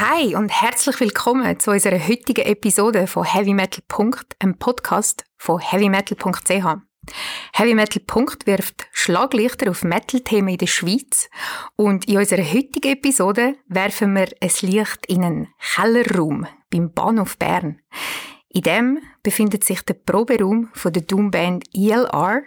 Hi 0.00 0.34
und 0.34 0.48
herzlich 0.48 0.98
willkommen 0.98 1.60
zu 1.60 1.72
unserer 1.72 1.98
heutigen 1.98 2.46
Episode 2.46 3.06
von 3.06 3.22
Heavy 3.22 3.52
Metal 3.52 3.84
Punkt, 3.86 4.34
einem 4.38 4.56
Podcast 4.56 5.26
von 5.36 5.60
heavymetal.ch. 5.60 6.80
Heavy 7.52 7.74
Metal 7.74 8.02
Punkt 8.06 8.46
wirft 8.46 8.86
Schlaglichter 8.92 9.70
auf 9.70 9.84
Metal-Themen 9.84 10.48
in 10.48 10.56
der 10.56 10.68
Schweiz 10.68 11.28
und 11.76 12.08
in 12.08 12.16
unserer 12.16 12.50
heutigen 12.50 12.92
Episode 12.92 13.56
werfen 13.68 14.14
wir 14.14 14.28
ein 14.40 14.50
Licht 14.62 15.04
in 15.06 15.22
einen 15.22 15.48
Kellerraum 15.74 16.46
beim 16.70 16.90
Bahnhof 16.94 17.36
Bern. 17.36 17.82
In 18.48 18.62
dem 18.62 19.02
befindet 19.22 19.64
sich 19.64 19.82
der 19.82 19.94
Proberaum 19.94 20.70
von 20.72 20.94
der 20.94 21.02
Doomband 21.02 21.64
ELR 21.74 22.44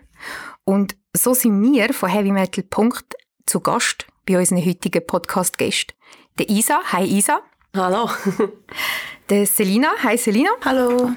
und 0.63 0.95
so 1.15 1.35
sind 1.35 1.61
wir 1.61 1.93
von 1.93 2.09
Heavy 2.09 2.31
Metal 2.31 2.63
Punkt 2.63 3.13
zu 3.45 3.59
Gast 3.59 4.07
bei 4.25 4.39
unseren 4.39 4.65
heutigen 4.65 5.05
Podcast-Gästen. 5.05 5.93
Der 6.39 6.49
Isa, 6.49 6.81
hi 6.91 7.03
Isa. 7.05 7.43
Hallo. 7.75 8.09
der 9.29 9.45
Selina, 9.45 9.91
hi 10.01 10.17
Selina. 10.17 10.49
Hallo. 10.65 11.11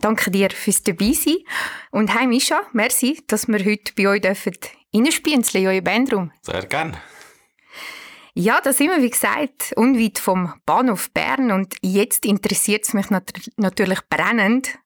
Danke 0.00 0.30
dir 0.30 0.50
fürs 0.50 0.82
dabei 0.82 1.12
sein. 1.12 1.38
Und 1.90 2.14
hi 2.14 2.26
Misha, 2.26 2.60
merci, 2.72 3.22
dass 3.28 3.48
wir 3.48 3.64
heute 3.64 3.94
bei 3.96 4.08
euch 4.08 4.20
dürfen 4.20 4.52
reinspielen 4.94 5.42
in 5.54 5.66
euren 5.66 5.84
Bandraum. 5.84 6.32
Sehr 6.42 6.66
gerne. 6.66 7.00
Ja, 8.34 8.60
da 8.60 8.74
sind 8.74 8.90
wir, 8.90 9.02
wie 9.02 9.08
gesagt, 9.08 9.72
unweit 9.76 10.18
vom 10.18 10.52
Bahnhof 10.66 11.10
Bern 11.12 11.50
und 11.50 11.76
jetzt 11.80 12.26
interessiert 12.26 12.84
es 12.84 12.92
mich 12.92 13.08
nat 13.08 13.32
natürlich 13.56 14.00
brennend, 14.10 14.78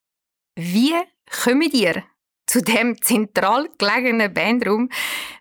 wie 0.54 0.94
kommt 1.42 1.74
ihr 1.74 2.04
zu 2.46 2.62
dem 2.62 3.02
zentral 3.02 3.68
gelegenen 3.78 4.32
Bandraum? 4.32 4.90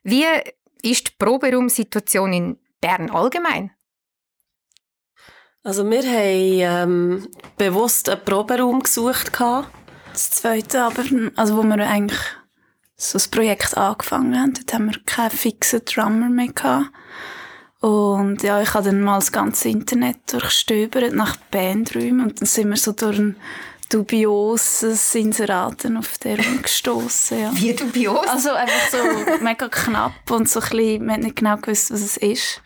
Wie 0.02 0.26
ist 0.82 1.10
die 1.10 1.14
Proberaumsituation 1.20 2.34
in 2.34 2.60
Bern 2.82 3.12
allgemein? 3.12 3.70
Also 5.66 5.84
wir 5.90 6.04
haben 6.04 6.92
ähm, 6.92 7.28
bewusst 7.58 8.08
einen 8.08 8.24
Proberaum 8.24 8.84
gesucht. 8.84 9.32
Das 10.14 10.30
zweite 10.30 10.84
aber, 10.84 11.04
also 11.36 11.58
wo 11.58 11.64
wir 11.64 11.80
eigentlich 11.80 12.20
so 12.96 13.14
das 13.14 13.28
Projekt 13.28 13.76
angefangen 13.76 14.40
haben, 14.40 14.54
dort 14.54 14.72
haben 14.74 14.92
wir 14.92 15.00
keinen 15.08 15.32
fixen 15.32 15.84
Drummer 15.84 16.30
mehr 16.30 16.50
gehabt. 16.50 16.92
Und 17.80 18.44
ja, 18.44 18.62
ich 18.62 18.76
habe 18.76 18.86
dann 18.86 19.02
mal 19.02 19.16
das 19.16 19.32
ganze 19.32 19.70
Internet 19.70 20.32
durchstöbert 20.32 21.14
nach 21.14 21.36
Bandräumen 21.50 22.28
und 22.28 22.42
dann 22.42 22.48
sind 22.48 22.70
wir 22.70 22.78
so 22.78 22.92
durch 22.92 23.18
ein 23.18 23.36
dubioses 23.90 25.16
Inseraten 25.16 25.98
auf 25.98 26.20
der 26.20 26.38
gestoßen. 26.38 27.40
Ja. 27.40 27.52
Wie 27.56 27.74
dubios? 27.74 28.28
Also 28.28 28.52
einfach 28.52 28.90
so 28.92 29.44
mega 29.44 29.68
knapp 29.68 30.30
und 30.30 30.48
so 30.48 30.60
ein 30.60 30.70
bisschen, 30.70 31.06
man 31.08 31.16
hat 31.16 31.24
nicht 31.24 31.38
genau 31.38 31.58
gewusst, 31.58 31.90
was 31.92 32.02
es 32.02 32.18
ist. 32.18 32.62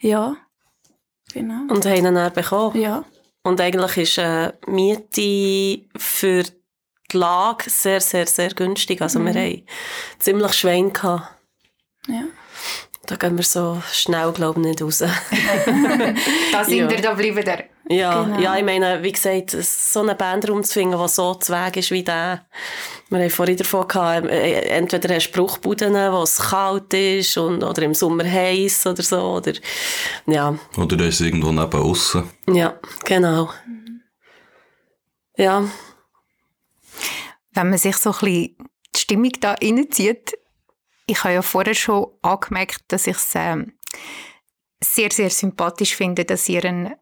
Ja. 0.00 0.36
Genau. 1.32 1.72
Und 1.72 1.84
haben 1.86 1.96
ihn 1.96 2.14
dann 2.14 2.32
bekommen. 2.32 2.80
Ja. 2.80 3.04
Und 3.42 3.60
eigentlich 3.60 3.96
ist 3.96 4.18
eine 4.18 4.54
Miete 4.66 5.84
für 5.96 6.42
die 6.42 7.16
Lage 7.16 7.68
sehr, 7.68 8.00
sehr, 8.00 8.26
sehr 8.26 8.50
günstig. 8.50 9.02
Also 9.02 9.18
mhm. 9.18 9.26
wir 9.26 9.34
haben 9.34 9.62
ziemlich 10.18 10.52
Schwein 10.52 10.92
gehabt. 10.92 11.34
Ja. 12.08 12.24
Da 13.12 13.18
gehen 13.18 13.36
wir 13.36 13.44
so 13.44 13.82
schnell, 13.92 14.32
glaube 14.32 14.58
ich, 14.60 14.66
nicht 14.68 14.80
raus. 14.82 15.00
da 16.52 16.64
sind 16.64 16.78
ja. 16.78 16.90
wir, 16.90 17.02
da 17.02 17.12
bleiben 17.12 17.36
wir. 17.36 17.64
Ja, 17.94 18.22
genau. 18.22 18.40
ja, 18.40 18.56
ich 18.56 18.64
meine, 18.64 19.02
wie 19.02 19.12
gesagt, 19.12 19.50
so 19.50 20.00
eine 20.00 20.14
Band 20.14 20.48
rumzufinden, 20.48 20.98
die 20.98 21.08
so 21.08 21.34
zu 21.34 21.52
Weg 21.52 21.76
ist 21.76 21.90
wie 21.90 22.02
der. 22.02 22.46
Wir 23.10 23.18
haben 23.18 23.28
vorhin 23.28 23.58
davon 23.58 23.86
gehabt, 23.86 24.28
äh, 24.28 24.60
entweder 24.68 25.14
hast 25.14 25.30
du 25.30 25.32
Bruchbuden, 25.32 25.92
wo 25.92 26.22
es 26.22 26.38
kalt 26.38 26.94
ist, 26.94 27.36
und, 27.36 27.62
oder 27.62 27.82
im 27.82 27.92
Sommer 27.92 28.24
heiß 28.24 28.86
oder 28.86 29.02
so, 29.02 29.20
oder, 29.20 29.52
ja. 30.24 30.58
Oder 30.78 30.96
du 30.96 31.06
ist 31.06 31.20
irgendwo 31.20 31.52
neben 31.52 31.82
aussen. 31.82 32.30
Ja, 32.48 32.80
genau. 33.04 33.50
Ja. 35.36 35.68
Wenn 37.52 37.68
man 37.68 37.78
sich 37.78 37.98
so 37.98 38.12
ein 38.12 38.18
bisschen 38.20 38.56
die 38.96 39.00
Stimmung 39.00 39.32
da 39.38 39.52
reinzieht, 39.52 40.32
ich 41.12 41.24
habe 41.24 41.34
ja 41.34 41.42
vorher 41.42 41.74
schon 41.74 42.06
angemerkt, 42.22 42.84
dass 42.88 43.06
ich 43.06 43.16
es 43.16 43.32
ähm, 43.34 43.74
sehr, 44.82 45.10
sehr 45.12 45.30
sympathisch 45.30 45.94
finde, 45.94 46.24
dass 46.24 46.48
ihr 46.48 46.64
einen 46.64 46.94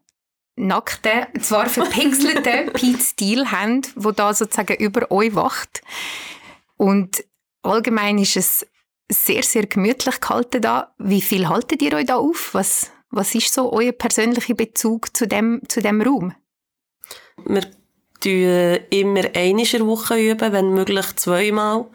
nackten, 0.55 1.27
zwar 1.41 1.67
verpixelten 1.67 2.73
Pete 2.73 3.01
Steele 3.01 3.51
habt, 3.51 3.93
der 3.95 4.11
da 4.11 4.33
sozusagen 4.33 4.75
über 4.77 5.09
euch 5.11 5.33
wacht. 5.33 5.81
Und 6.77 7.23
allgemein 7.63 8.17
ist 8.17 8.35
es 8.35 8.67
sehr, 9.09 9.43
sehr 9.43 9.65
gemütlich 9.65 10.19
gehalten 10.19 10.61
da. 10.61 10.93
Wie 10.97 11.21
viel 11.21 11.47
haltet 11.47 11.81
ihr 11.81 11.93
euch 11.93 12.05
da 12.05 12.17
auf? 12.17 12.53
Was, 12.53 12.91
was 13.09 13.33
ist 13.33 13.53
so 13.53 13.71
euer 13.71 13.93
persönlicher 13.93 14.55
Bezug 14.55 15.15
zu 15.15 15.27
dem, 15.27 15.61
zu 15.67 15.81
dem 15.81 16.01
Raum? 16.01 16.35
Wir 17.45 17.63
üben 18.25 18.79
immer 18.89 19.23
einmal 19.33 19.59
in 19.59 19.71
der 19.71 19.87
Woche, 19.87 20.17
üben, 20.17 20.53
wenn 20.53 20.73
möglich 20.73 21.15
zweimal. 21.15 21.85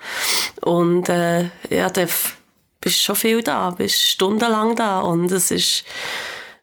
Und 0.62 1.09
äh, 1.09 1.50
ja, 1.70 1.91
dann 1.91 2.09
bist 2.81 2.98
du 2.98 3.03
schon 3.03 3.16
viel 3.16 3.42
da, 3.42 3.70
bist 3.70 4.00
stundenlang 4.00 4.76
da 4.76 5.00
und 5.00 5.31
es 5.32 5.50
ist 5.50 5.84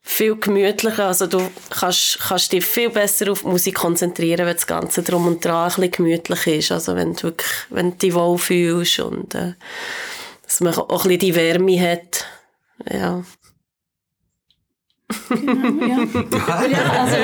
viel 0.02 0.36
gemütlicher. 0.36 1.08
Also 1.08 1.28
du 1.28 1.42
kannst, 1.70 2.20
kannst 2.20 2.52
dich 2.52 2.66
viel 2.66 2.90
besser 2.90 3.32
auf 3.32 3.42
die 3.42 3.48
Musik 3.48 3.76
konzentrieren, 3.76 4.46
wenn 4.46 4.56
das 4.56 4.68
Ganze 4.68 5.02
drum 5.02 5.28
und 5.28 5.44
dran 5.44 5.64
ein 5.64 5.68
bisschen 5.68 5.92
gemütlich 5.92 6.48
ist. 6.48 6.72
Also 6.72 6.96
wenn 6.96 7.14
du 7.14 7.24
wirklich, 7.24 7.52
wenn 7.70 7.92
du 7.92 7.98
dich 7.98 8.14
wohl 8.14 8.38
fühlst 8.38 9.00
und 9.00 9.34
äh, 9.34 9.54
dass 10.44 10.60
man 10.60 10.74
auch 10.74 11.06
ein 11.06 11.10
bisschen 11.10 11.20
die 11.20 11.36
Wärme 11.36 11.80
hat. 11.80 12.26
Ja. 12.92 13.24
Genau, 15.30 15.86
ja. 15.86 16.04
ja 16.68 16.92
also, 17.00 17.16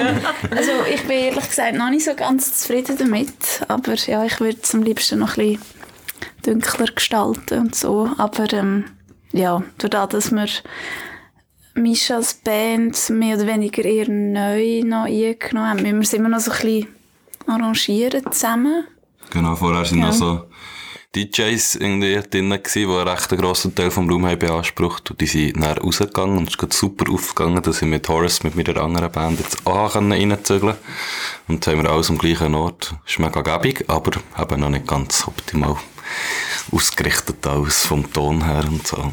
also 0.55 0.71
ich 0.93 1.01
bin 1.03 1.17
ehrlich 1.17 1.47
gesagt 1.47 1.75
noch 1.75 1.89
nicht 1.89 2.05
so 2.05 2.15
ganz 2.15 2.61
zufrieden 2.61 2.97
damit, 2.97 3.61
aber 3.67 3.95
ja, 3.95 4.23
ich 4.25 4.39
würde 4.39 4.59
es 4.61 4.73
am 4.73 4.83
liebsten 4.83 5.19
noch 5.19 5.37
ein 5.37 5.57
bisschen 5.57 5.59
dunkler 6.43 6.87
gestalten 6.87 7.59
und 7.59 7.75
so, 7.75 8.09
aber 8.17 8.51
ähm, 8.53 8.85
ja, 9.31 9.61
dadurch, 9.77 10.09
dass 10.09 10.31
wir 10.31 10.47
Mischas 11.75 12.33
Band 12.35 13.09
mehr 13.09 13.37
oder 13.37 13.47
weniger 13.47 13.83
eher 13.85 14.09
neu 14.09 14.81
noch 14.83 15.05
eingenommen 15.05 15.69
haben. 15.69 15.83
Wir 15.83 15.93
müssen 15.93 16.17
immer 16.17 16.29
noch 16.29 16.39
so 16.39 16.51
ein 16.51 16.57
bisschen 16.57 16.87
arrangieren 17.47 18.31
zusammen. 18.31 18.85
Genau, 19.29 19.55
vorher 19.55 19.85
sind 19.85 19.99
ja. 19.99 20.07
noch 20.07 20.13
so 20.13 20.45
DJs 21.15 21.75
irgendwie 21.75 22.21
drin 22.29 22.49
gewesen, 22.51 22.63
die 22.73 22.85
einen 22.85 23.07
recht 23.07 23.29
grossen 23.29 23.73
Teil 23.73 23.89
vom 23.89 24.09
Raum 24.09 24.27
haben 24.27 24.37
beansprucht. 24.37 25.09
Und 25.09 25.21
die 25.21 25.25
sind 25.25 25.59
dann 25.59 25.77
rausgegangen 25.77 26.37
und 26.37 26.49
es 26.49 26.55
ist 26.55 26.73
super 26.73 27.11
aufgegangen, 27.11 27.63
dass 27.63 27.81
ich 27.81 27.87
mit 27.87 28.07
Horace, 28.07 28.43
mit 28.43 28.55
meiner 28.55 28.79
anderen 28.79 29.11
Band 29.11 29.39
jetzt 29.39 29.65
auch 29.65 29.95
reinzügeln 29.95 30.75
Und 31.47 31.55
jetzt 31.55 31.67
haben 31.67 31.81
wir 31.81 31.89
alles 31.89 32.11
am 32.11 32.19
gleichen 32.19 32.53
Ort. 32.53 32.93
Ist 33.07 33.17
mega 33.17 33.41
gäbig, 33.41 33.85
aber 33.87 34.19
eben 34.39 34.59
noch 34.59 34.69
nicht 34.69 34.85
ganz 34.85 35.27
optimal 35.27 35.77
ausgerichtet 36.71 37.45
alles 37.47 37.85
vom 37.85 38.11
Ton 38.13 38.45
her 38.45 38.65
und 38.67 38.85
so. 38.85 39.11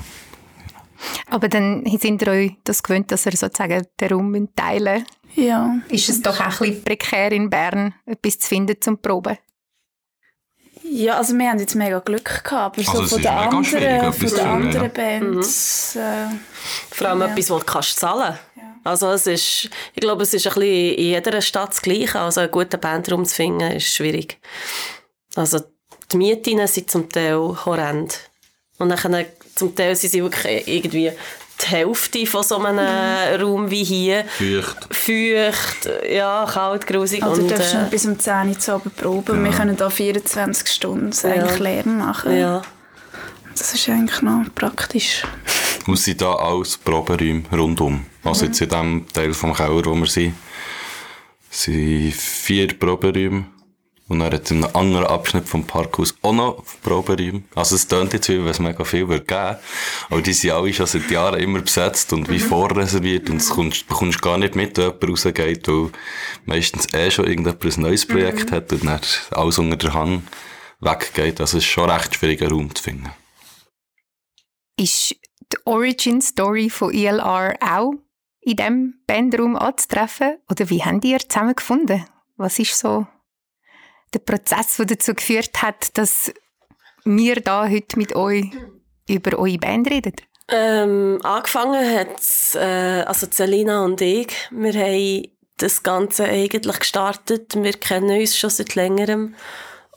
Aber 1.31 1.49
dann 1.49 1.85
sind 1.99 2.23
ihr 2.23 2.29
euch 2.29 2.53
das 2.65 2.83
gewöhnt, 2.83 3.11
dass 3.11 3.27
ihr 3.27 3.37
sozusagen 3.37 3.87
den 4.01 4.09
Raum 4.09 4.49
teilen 4.55 5.07
Ja. 5.35 5.79
Ist 5.89 6.09
es 6.09 6.21
doch 6.21 6.41
auch 6.41 6.61
ein 6.61 6.69
bisschen 6.69 6.85
prekär 6.85 7.33
in 7.33 7.49
Bern, 7.49 7.95
etwas 8.05 8.39
zu 8.39 8.49
finden 8.49 8.77
zum 8.81 8.99
Proben? 8.99 9.39
Ja, 10.91 11.19
also 11.19 11.37
wir 11.37 11.49
haben 11.49 11.59
jetzt 11.59 11.75
mega 11.75 11.99
Glück 11.99 12.45
gehabt, 12.45 12.79
aber 12.79 12.79
also 12.79 13.03
so 13.03 13.17
von 13.17 13.23
den 13.23 13.31
anderen, 13.31 14.13
von 14.13 14.29
den 14.29 14.41
anderen 14.41 14.93
Bands... 14.93 15.95
Mhm. 15.95 16.01
Äh, 16.01 16.95
Vor 16.95 17.09
allem 17.09 17.21
ja. 17.21 17.27
etwas, 17.27 17.47
das 17.47 17.59
du 17.59 17.65
kannst 17.65 17.99
zahlen 17.99 18.39
ja. 18.57 18.63
Also 18.85 19.11
es 19.11 19.27
ist, 19.27 19.71
ich 19.95 20.01
glaube, 20.01 20.23
es 20.23 20.33
ist 20.33 20.47
ein 20.47 20.55
bisschen 20.55 20.95
in 20.95 21.05
jeder 21.07 21.41
Stadt 21.43 21.71
das 21.71 21.83
Gleiche. 21.83 22.21
Also 22.21 22.41
einen 22.41 22.53
guten 22.53 22.81
Bandraum 22.81 23.25
zu 23.25 23.35
finden, 23.35 23.73
ist 23.73 23.93
schwierig. 23.93 24.39
Also 25.35 25.61
die 26.13 26.17
Mieten 26.17 26.65
sind 26.69 26.91
zum 26.91 27.09
Teil 27.09 27.37
horrend. 27.37 28.21
Und 28.79 28.91
dann 28.91 29.27
zum 29.57 29.75
Teil 29.75 29.97
sind 29.97 30.11
sie 30.11 30.23
wirklich 30.23 30.69
irgendwie 30.69 31.11
die 31.63 31.67
Hälfte 31.67 32.27
von 32.27 32.43
so 32.43 32.59
einem 32.59 32.77
mhm. 32.77 33.43
Raum 33.43 33.71
wie 33.71 33.85
hier. 33.85 34.25
Feucht. 34.25 34.95
Feucht, 34.95 35.89
ja, 36.11 36.47
kalt, 36.51 36.87
grusig. 36.87 37.23
Also 37.23 37.43
du 37.43 37.49
darfst 37.49 37.75
äh, 37.75 37.87
bis 37.91 38.07
um 38.07 38.19
10 38.19 38.49
Uhr 38.49 38.59
zu 38.59 38.73
Abend 38.75 38.97
proben. 38.97 39.39
Ja. 39.39 39.45
Wir 39.45 39.57
können 39.57 39.77
da 39.77 39.91
24 39.91 40.69
Stunden 40.69 41.13
ja. 41.23 41.31
eigentlich 41.31 41.59
Lernen 41.59 41.99
machen. 41.99 42.37
Ja. 42.37 42.63
Das 43.57 43.73
ist 43.73 43.89
eigentlich 43.89 44.21
noch 44.23 44.45
praktisch. 44.55 45.23
Und 45.87 45.99
sind 45.99 46.21
da 46.21 46.35
alles 46.35 46.77
Proberäume 46.77 47.45
rundum? 47.53 48.05
Also 48.23 48.45
mhm. 48.45 48.51
jetzt 48.51 48.61
in 48.61 48.69
dem 48.69 49.07
Teil 49.13 49.33
vom 49.33 49.55
Keller, 49.55 49.85
wo 49.85 49.95
wir 49.95 50.07
sind, 50.07 50.35
sind 51.51 52.13
vier 52.13 52.79
Proberäume 52.79 53.47
und 54.09 54.21
dann 54.21 54.33
hat 54.33 54.45
es 54.45 54.51
in 54.53 54.63
einem 54.63 54.77
anderen 54.77 55.07
Abschnitt 55.07 55.49
vom 55.49 55.67
Parkhaus 55.67 56.15
auch 56.23 56.33
noch 56.33 56.65
Proberäume. 56.83 57.43
Also 57.57 57.75
es 57.75 57.89
tönt 57.89 58.13
jetzt 58.13 58.29
wie, 58.29 58.39
wenn 58.39 58.47
es 58.47 58.61
mega 58.61 58.85
viel 58.85 59.09
wird 59.09 59.27
geben. 59.27 59.57
Aber 60.11 60.23
die 60.23 60.33
sind 60.33 60.53
alle 60.53 60.73
schon 60.73 60.87
seit 60.87 61.11
Jahren 61.11 61.41
immer 61.41 61.61
besetzt 61.61 62.13
und 62.13 62.29
wie 62.29 62.39
mhm. 62.39 62.49
vorreserviert. 62.49 63.29
Und 63.29 63.39
das 63.39 63.51
kommst, 63.51 63.89
bekommst 63.89 64.23
gar 64.23 64.39
nicht 64.39 64.55
mit, 64.55 64.79
wenn 64.79 64.85
jemand 64.85 65.09
rausgeht, 65.09 65.67
weil 65.67 65.91
meistens 66.45 66.95
eh 66.95 67.11
schon 67.11 67.27
irgendjemand 67.27 67.65
ein 67.65 67.83
neues 67.83 68.07
Projekt 68.07 68.51
mhm. 68.51 68.55
hat 68.55 68.73
und 68.73 68.85
dann 68.85 69.01
alles 69.33 69.59
unter 69.59 69.77
der 69.77 69.95
Hand 69.95 70.23
weggeht. 70.79 71.41
Also 71.41 71.59
es 71.59 71.65
ist 71.65 71.71
schon 71.71 71.91
recht 71.91 72.15
schwierig, 72.15 72.43
einen 72.43 72.53
Raum 72.53 72.73
zu 72.73 72.85
finden. 72.85 73.11
Ist 74.79 75.17
die 75.53 75.59
Origin 75.65 76.21
Story 76.21 76.71
von 76.71 76.95
ELR 76.95 77.57
auch 77.61 77.95
in 78.41 78.57
diesem 78.57 78.95
Bandraum 79.09 79.57
anzutreffen? 79.57 80.37
Oder 80.49 80.71
wie 80.71 80.85
habt 80.85 81.05
ihr 81.05 81.19
zusammen 81.19 81.57
gefunden? 81.57 82.05
Was 82.37 82.61
ist 82.61 82.79
so 82.79 83.09
der 84.17 84.25
Prozess, 84.25 84.77
der 84.77 84.87
dazu 84.87 85.15
geführt 85.15 85.63
hat, 85.63 85.97
dass 85.99 86.33
wir 87.05 87.37
da 87.37 87.69
heute 87.69 87.99
mit 87.99 88.15
euch 88.17 88.45
über 89.09 89.39
eure 89.39 89.59
Band 89.59 89.91
reden? 89.91 90.15
Ähm, 90.49 91.19
angefangen 91.23 91.99
hat 91.99 92.55
äh, 92.55 93.03
also 93.03 93.27
Celina 93.27 93.85
und 93.85 94.01
ich. 94.01 94.29
Wir 94.51 94.73
haben 94.75 95.23
das 95.59 95.83
Ganze 95.83 96.25
eigentlich 96.25 96.79
gestartet. 96.79 97.55
Wir 97.61 97.73
kennen 97.73 98.19
uns 98.19 98.39
schon 98.39 98.51
seit 98.51 98.75
längerem. 98.75 99.35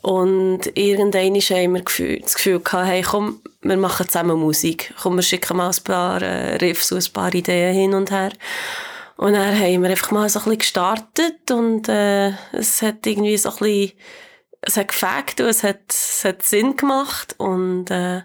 Und 0.02 0.78
irgendwann 0.78 1.34
haben 1.34 1.74
wir 1.74 2.20
das 2.20 2.34
Gefühl 2.34 2.60
gehabt, 2.60 2.86
hey, 2.86 3.02
komm, 3.02 3.42
wir 3.60 3.76
machen 3.76 4.06
zusammen 4.06 4.38
Musik. 4.38 4.94
Komm, 5.02 5.16
wir 5.16 5.22
schicken 5.22 5.58
mal 5.58 5.70
ein 5.70 5.84
paar 5.84 6.22
äh, 6.22 6.56
Riffs 6.56 6.90
und 6.90 7.06
ein 7.06 7.12
paar 7.12 7.34
Ideen 7.34 7.74
hin 7.74 7.94
und 7.94 8.10
her. 8.10 8.32
Und 9.20 9.34
dann 9.34 9.54
haben 9.54 9.82
wir 9.82 9.90
einfach 9.90 10.12
mal 10.12 10.30
so 10.30 10.38
ein 10.38 10.44
bisschen 10.44 10.58
gestartet 10.60 11.50
und 11.50 11.90
äh, 11.90 12.30
es 12.52 12.80
hat 12.80 13.06
irgendwie 13.06 13.36
so 13.36 13.50
ein 13.50 13.56
bisschen, 13.58 13.92
es 14.62 14.78
hat 14.78 14.88
gefällt 14.88 15.40
und 15.42 15.46
es 15.46 15.62
hat, 15.62 15.80
es 15.90 16.24
hat 16.24 16.42
Sinn 16.42 16.74
gemacht 16.74 17.34
und 17.36 17.90
äh, 17.90 18.22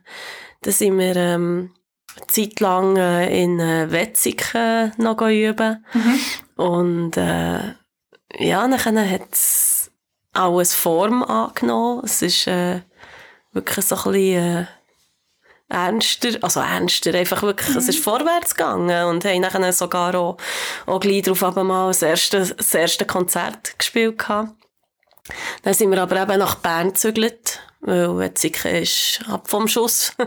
dann 0.62 0.74
sind 0.74 0.98
wir 0.98 1.18
ähm, 1.18 1.74
eine 2.16 2.28
Zeit 2.28 2.62
lang 2.62 2.96
äh, 2.96 3.44
in 3.44 3.60
äh, 3.60 3.92
Wetzig 3.92 4.56
äh, 4.56 4.92
noch 4.96 5.20
üben 5.20 5.86
mhm. 5.94 6.20
und 6.64 7.18
äh, 7.18 7.74
ja, 8.40 8.66
dann 8.66 9.10
hat 9.12 9.34
es 9.34 9.92
auch 10.32 10.56
eine 10.56 10.66
Form 10.66 11.24
angenommen. 11.24 12.04
Es 12.06 12.22
ist 12.22 12.48
äh, 12.48 12.84
wirklich 13.52 13.86
so 13.86 13.98
ein 13.98 14.12
bisschen 14.14 14.58
äh, 14.60 14.66
ernster, 15.70 16.38
also 16.42 16.60
ernster, 16.60 17.14
einfach 17.14 17.42
wirklich, 17.42 17.70
mhm. 17.70 17.78
es 17.78 17.88
ist 17.88 18.04
vorwärts 18.04 18.56
gegangen 18.56 19.06
und 19.08 19.26
haben 19.26 19.42
dann 19.42 19.72
sogar 19.72 20.16
auch, 20.16 20.38
auch 20.86 21.00
gleich 21.00 21.24
darauf 21.24 21.56
mal 21.56 21.88
das 21.88 22.02
erste, 22.02 22.40
das 22.40 22.74
erste 22.74 23.06
Konzert 23.06 23.78
gespielt 23.78 24.20
gehabt. 24.20 24.65
Dann 25.64 25.74
sind 25.74 25.92
wir 25.92 26.02
aber 26.02 26.22
eben 26.22 26.40
nach 26.40 26.56
Bern 26.56 26.90
gezügelt 26.90 27.60
weil 27.86 28.18
Wetzikon 28.18 28.72
ist 28.72 29.20
ab 29.30 29.48
vom 29.48 29.68
Schuss. 29.68 30.14
ja. 30.18 30.26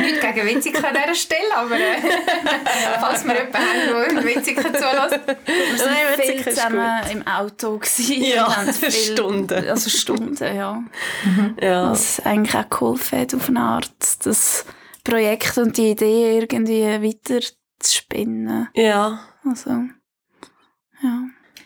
Nicht 0.00 0.20
gegen 0.20 0.46
Wetzikon 0.46 0.84
an 0.84 0.94
dieser 0.94 1.14
Stelle, 1.14 1.56
aber 1.56 1.76
äh, 1.76 2.00
falls 3.00 3.24
wir 3.24 3.34
jemanden 3.34 3.54
haben, 3.54 4.16
der 4.16 4.24
Wetzikon 4.24 4.64
zulässt. 4.64 5.20
Wir 5.26 5.86
waren 5.86 6.20
viel 6.20 6.44
zusammen 6.44 7.02
im 7.12 7.26
Auto. 7.26 7.78
Gewesen. 7.78 8.24
Ja, 8.24 8.50
viel, 8.50 8.90
Stunden. 8.90 9.68
Also 9.68 9.90
Stunden, 9.90 10.56
ja. 10.56 10.82
Mhm. 11.24 11.56
ja. 11.60 11.90
Was 11.92 12.18
eigentlich 12.20 12.56
auch 12.56 12.68
geholfen 12.68 13.20
hat 13.20 13.34
auf 13.34 13.48
eine 13.48 13.60
Art, 13.60 13.92
das 14.24 14.64
Projekt 15.04 15.56
und 15.58 15.76
die 15.76 15.90
Idee 15.90 16.38
irgendwie 16.38 16.82
weiter 16.82 17.46
zu 17.78 17.94
spinnen. 17.94 18.68
Ja. 18.74 19.20
Also, 19.48 19.70
ja. 19.70 19.84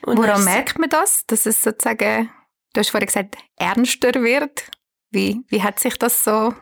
Und 0.06 0.18
Woran 0.18 0.44
merkt 0.44 0.78
man 0.78 0.88
das, 0.88 1.26
dass 1.26 1.46
es 1.46 1.62
sozusagen 1.62 2.30
Du 2.76 2.80
hast 2.80 2.90
vorhin 2.90 3.06
gesagt, 3.06 3.38
ernster 3.56 4.12
wird. 4.22 4.64
Wie, 5.10 5.40
wie 5.48 5.62
hat 5.62 5.80
sich 5.80 5.96
das 5.96 6.22
so 6.22 6.52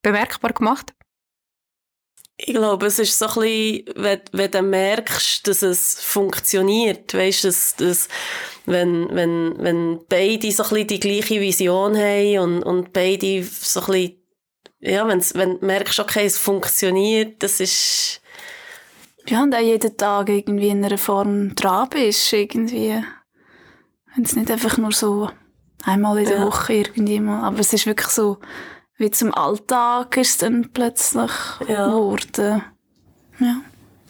bemerkbar 0.00 0.52
gemacht? 0.52 0.92
Ich 2.36 2.54
glaube, 2.54 2.86
es 2.86 3.00
ist 3.00 3.18
so 3.18 3.26
ein 3.26 3.34
bisschen, 3.34 3.84
wenn, 3.96 4.20
wenn 4.30 4.50
du 4.52 4.62
merkst, 4.62 5.48
dass 5.48 5.62
es 5.62 5.94
funktioniert. 6.00 7.12
Weißt 7.12 7.42
du, 7.42 7.48
dass, 7.48 7.74
dass, 7.74 8.08
wenn, 8.64 9.08
wenn, 9.10 9.56
wenn 9.58 10.06
beide 10.08 10.52
so 10.52 10.62
ein 10.62 10.68
bisschen 10.68 10.86
die 10.86 11.00
gleiche 11.00 11.40
Vision 11.40 11.96
haben 11.96 12.38
und, 12.38 12.62
und 12.62 12.92
beide 12.92 13.42
so 13.42 13.80
ein 13.80 13.86
bisschen, 13.86 14.22
ja, 14.78 15.08
wenn's, 15.08 15.34
wenn 15.34 15.58
du 15.58 15.66
merkst, 15.66 15.98
okay, 15.98 16.26
es 16.26 16.38
funktioniert, 16.38 17.42
das 17.42 17.58
ist... 17.58 18.22
Ja, 19.28 19.42
und 19.42 19.54
auch 19.54 19.60
jeden 19.60 19.96
Tag 19.96 20.28
irgendwie 20.28 20.68
in 20.68 20.84
einer 20.84 20.98
Form 20.98 21.54
dran 21.54 21.88
bist, 21.90 22.32
irgendwie. 22.32 23.02
Wenn 24.14 24.24
es 24.24 24.36
nicht 24.36 24.50
einfach 24.50 24.78
nur 24.78 24.92
so 24.92 25.30
einmal 25.84 26.18
in 26.18 26.26
der 26.26 26.38
ja. 26.38 26.46
Woche 26.46 26.74
irgendwie 26.74 27.20
mal. 27.20 27.44
Aber 27.44 27.58
es 27.58 27.72
ist 27.72 27.86
wirklich 27.86 28.08
so, 28.08 28.38
wie 28.98 29.10
zum 29.10 29.34
Alltag 29.34 30.16
ist 30.16 30.30
es 30.30 30.38
dann 30.38 30.70
plötzlich 30.72 31.30
ja. 31.68 31.86
geworden. 31.86 32.62
Ja. 33.38 33.56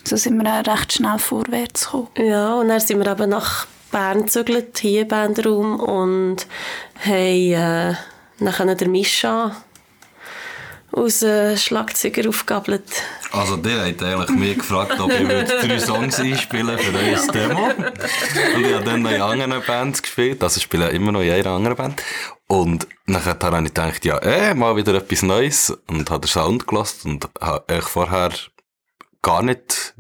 So 0.05 0.17
sind 0.17 0.41
wir 0.41 0.61
auch 0.61 0.67
recht 0.67 0.93
schnell 0.93 1.19
vorwärts 1.19 1.87
gekommen. 1.87 2.09
Ja, 2.17 2.55
und 2.55 2.69
dann 2.69 2.81
sind 2.81 3.05
wir 3.05 3.11
eben 3.11 3.31
nach 3.31 3.67
Bern 3.91 4.23
gezügelt, 4.23 4.79
hier 4.79 5.03
im 5.03 5.09
Bandraum, 5.09 5.81
und 5.81 6.47
haben 7.05 7.53
äh, 7.53 7.95
nachher 8.39 8.75
der 8.75 8.89
Mischa 8.89 9.57
aus 10.97 11.23
äh, 11.23 11.57
Schlagzeuger 11.59 12.29
aufgabelt. 12.29 12.85
Also 13.31 13.57
der 13.59 13.87
hat 13.87 14.03
eigentlich 14.03 14.31
mich 14.31 14.57
gefragt, 14.57 14.99
ob 14.99 15.13
ich 15.13 15.29
drei 15.29 15.79
Songs 15.79 16.19
einspielen 16.19 16.79
für 16.79 16.97
euer 16.97 17.33
Demo. 17.33 17.67
Und 17.67 18.67
ich 18.67 18.75
habe 18.75 18.85
dann 18.85 19.03
noch 19.03 19.11
in 19.11 19.21
anderen 19.21 19.63
Bands 19.67 20.03
gespielt, 20.03 20.43
also 20.43 20.57
ich 20.57 20.63
spiele 20.63 20.89
immer 20.89 21.13
noch 21.13 21.21
in 21.21 21.33
einer 21.33 21.51
anderen 21.51 21.77
Band. 21.77 22.03
Und 22.49 22.89
nachher 23.05 23.37
habe 23.43 23.59
ich 23.59 23.75
gedacht, 23.75 24.05
ja, 24.07 24.19
eh, 24.23 24.55
mal 24.55 24.77
wieder 24.77 24.95
etwas 24.95 25.23
Neues 25.23 25.71
und 25.87 26.11
habe 26.11 26.27
den 26.27 26.31
Sound 26.31 26.67
gelassen 26.67 27.13
und 27.13 27.29
habe 27.41 27.83
vorher 27.83 28.31
gar 29.21 29.43
nicht 29.43 29.95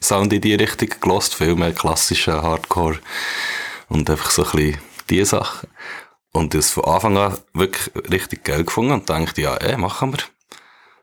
Sound 0.00 0.32
in 0.32 0.40
die 0.40 0.54
Richtung 0.54 0.90
gelost, 1.00 1.34
viel 1.34 1.56
mehr 1.56 1.72
klassischer 1.72 2.42
Hardcore 2.42 3.00
und 3.88 4.08
einfach 4.08 4.30
so 4.30 4.44
ein 4.44 4.50
bisschen 4.52 4.78
diese 5.10 5.24
Sachen. 5.26 5.68
Und 6.38 6.54
das 6.54 6.70
von 6.70 6.84
Anfang 6.84 7.16
an 7.16 7.36
wirklich 7.52 7.90
richtig 8.12 8.44
geil 8.44 8.62
gefunden 8.62 8.92
und 8.92 9.10
dachte, 9.10 9.42
ja, 9.42 9.56
eh, 9.56 9.76
machen 9.76 10.12
wir. 10.12 10.20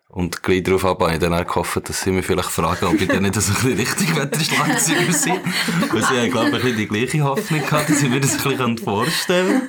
Und 0.07 0.43
gleich 0.43 0.63
darauf 0.63 0.85
ab 0.85 1.01
habe 1.01 1.11
ich 1.11 1.19
dann 1.19 1.33
auch 1.33 1.45
gehofft, 1.45 1.89
dass 1.89 2.03
sie 2.03 2.11
mich 2.11 2.25
vielleicht 2.25 2.51
fragen, 2.51 2.85
ob 2.85 3.01
ich 3.01 3.09
dann 3.09 3.23
nicht 3.23 3.35
so 3.35 3.51
ein 3.51 3.55
bisschen 3.55 3.77
richtig 3.77 4.15
Wetterschlagzeuger 4.15 5.01
bin. 5.01 5.91
Weil 5.91 6.03
sie 6.03 6.21
haben, 6.21 6.31
glaube 6.31 6.57
ich, 6.57 6.75
die 6.77 6.87
gleiche 6.87 7.21
Hoffnung 7.25 7.59
gehabt, 7.59 7.89
dass 7.89 8.01
ich 8.01 8.09
mir 8.09 8.21
das 8.21 8.45
ein 8.45 8.49
bisschen 8.49 8.77
vorstellen 8.77 9.61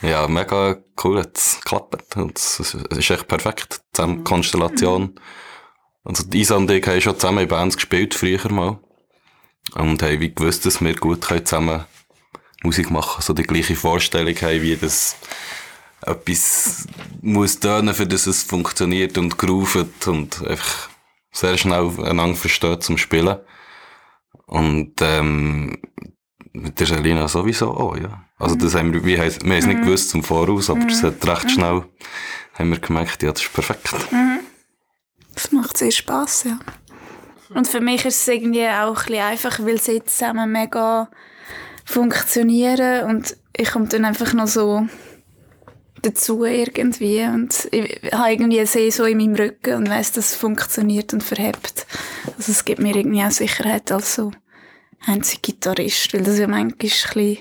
kann. 0.00 0.10
Ja, 0.10 0.26
mega 0.26 0.78
cool, 1.04 1.20
hat 1.20 1.38
es 1.38 1.60
geklappt. 1.60 2.16
Und 2.16 2.36
es 2.36 2.58
ist 2.58 3.10
echt 3.10 3.28
perfekt, 3.28 3.82
zusammen 3.92 4.24
Konstellation. 4.24 5.20
Also, 6.02 6.24
Isa 6.34 6.56
und 6.56 6.68
ich 6.68 6.84
haben 6.84 7.00
schon 7.00 7.14
zusammen 7.14 7.44
in 7.44 7.48
Bands 7.48 7.76
gespielt, 7.76 8.12
früher 8.14 8.50
mal. 8.50 8.80
Und 9.74 10.02
haben 10.02 10.18
wie 10.18 10.34
gewusst, 10.34 10.66
dass 10.66 10.80
wir 10.80 10.96
gut 10.96 11.24
zusammen 11.24 11.84
Musik 12.62 12.90
machen, 12.90 13.22
so 13.22 13.32
die 13.32 13.42
gleiche 13.42 13.76
Vorstellung 13.76 14.34
haben, 14.36 14.62
wie 14.62 14.76
das 14.76 15.16
etwas 16.02 16.86
muss 17.20 17.60
tönen, 17.60 17.94
für 17.94 18.06
dass 18.06 18.26
es 18.26 18.42
funktioniert 18.42 19.18
und 19.18 19.38
groovet 19.38 20.06
und 20.08 20.44
einfach 20.46 20.88
sehr 21.32 21.56
schnell 21.56 21.90
einander 22.04 22.36
versteht 22.36 22.82
zum 22.82 22.98
Spielen. 22.98 23.38
Und 24.46 24.94
ähm, 25.00 25.78
mit 26.52 26.78
der 26.78 26.86
Selina 26.86 27.28
sowieso 27.28 27.70
auch, 27.70 27.96
ja. 27.96 28.24
Also 28.38 28.56
das 28.56 28.74
haben 28.74 28.92
wir, 28.92 29.04
wir, 29.04 29.18
haben, 29.18 29.34
wir 29.42 29.52
haben 29.52 29.58
es 29.58 29.66
nicht 29.66 29.78
mhm. 29.78 29.84
gewusst 29.84 30.10
zum 30.10 30.22
Voraus, 30.22 30.68
aber 30.68 30.86
es 30.86 31.02
hat 31.02 31.26
recht 31.26 31.44
mhm. 31.44 31.48
schnell 31.48 31.84
haben 32.54 32.70
wir 32.70 32.78
gemerkt, 32.78 33.22
ja, 33.22 33.32
das 33.32 33.42
ist 33.42 33.52
perfekt. 33.52 34.12
Mhm. 34.12 34.40
Das 35.34 35.52
macht 35.52 35.78
sehr 35.78 35.90
Spass, 35.90 36.44
ja. 36.44 36.58
Und 37.54 37.68
für 37.68 37.80
mich 37.80 38.04
ist 38.04 38.22
es 38.22 38.28
irgendwie 38.28 38.66
auch 38.66 38.88
ein 38.88 38.94
bisschen 38.94 39.22
einfach, 39.22 39.60
weil 39.60 39.80
sie 39.80 40.02
zusammen 40.04 40.52
mega 40.52 41.08
funktionieren 41.84 43.04
und 43.10 43.36
ich 43.56 43.70
komme 43.70 43.88
dann 43.88 44.04
einfach 44.04 44.32
noch 44.32 44.46
so 44.46 44.86
dazu 46.02 46.44
irgendwie 46.44 47.22
und 47.22 47.68
ich 47.70 48.12
habe 48.12 48.32
irgendwie 48.32 48.58
eine 48.58 48.66
See 48.66 48.90
so 48.90 49.04
in 49.04 49.18
meinem 49.18 49.34
Rücken 49.34 49.74
und 49.74 49.88
weiß, 49.88 50.12
dass 50.12 50.32
es 50.32 50.36
funktioniert 50.36 51.12
und 51.12 51.22
verhebt. 51.22 51.86
Also 52.36 52.52
es 52.52 52.64
gibt 52.64 52.80
mir 52.80 52.96
irgendwie 52.96 53.22
auch 53.22 53.30
Sicherheit 53.30 53.92
als 53.92 54.14
so 54.14 54.32
einziger 55.06 55.42
Gitarrist, 55.42 56.12
weil 56.12 56.22
das 56.22 56.38
ja 56.38 56.48
manchmal 56.48 56.72
ein 56.72 56.78
bisschen, 56.78 57.38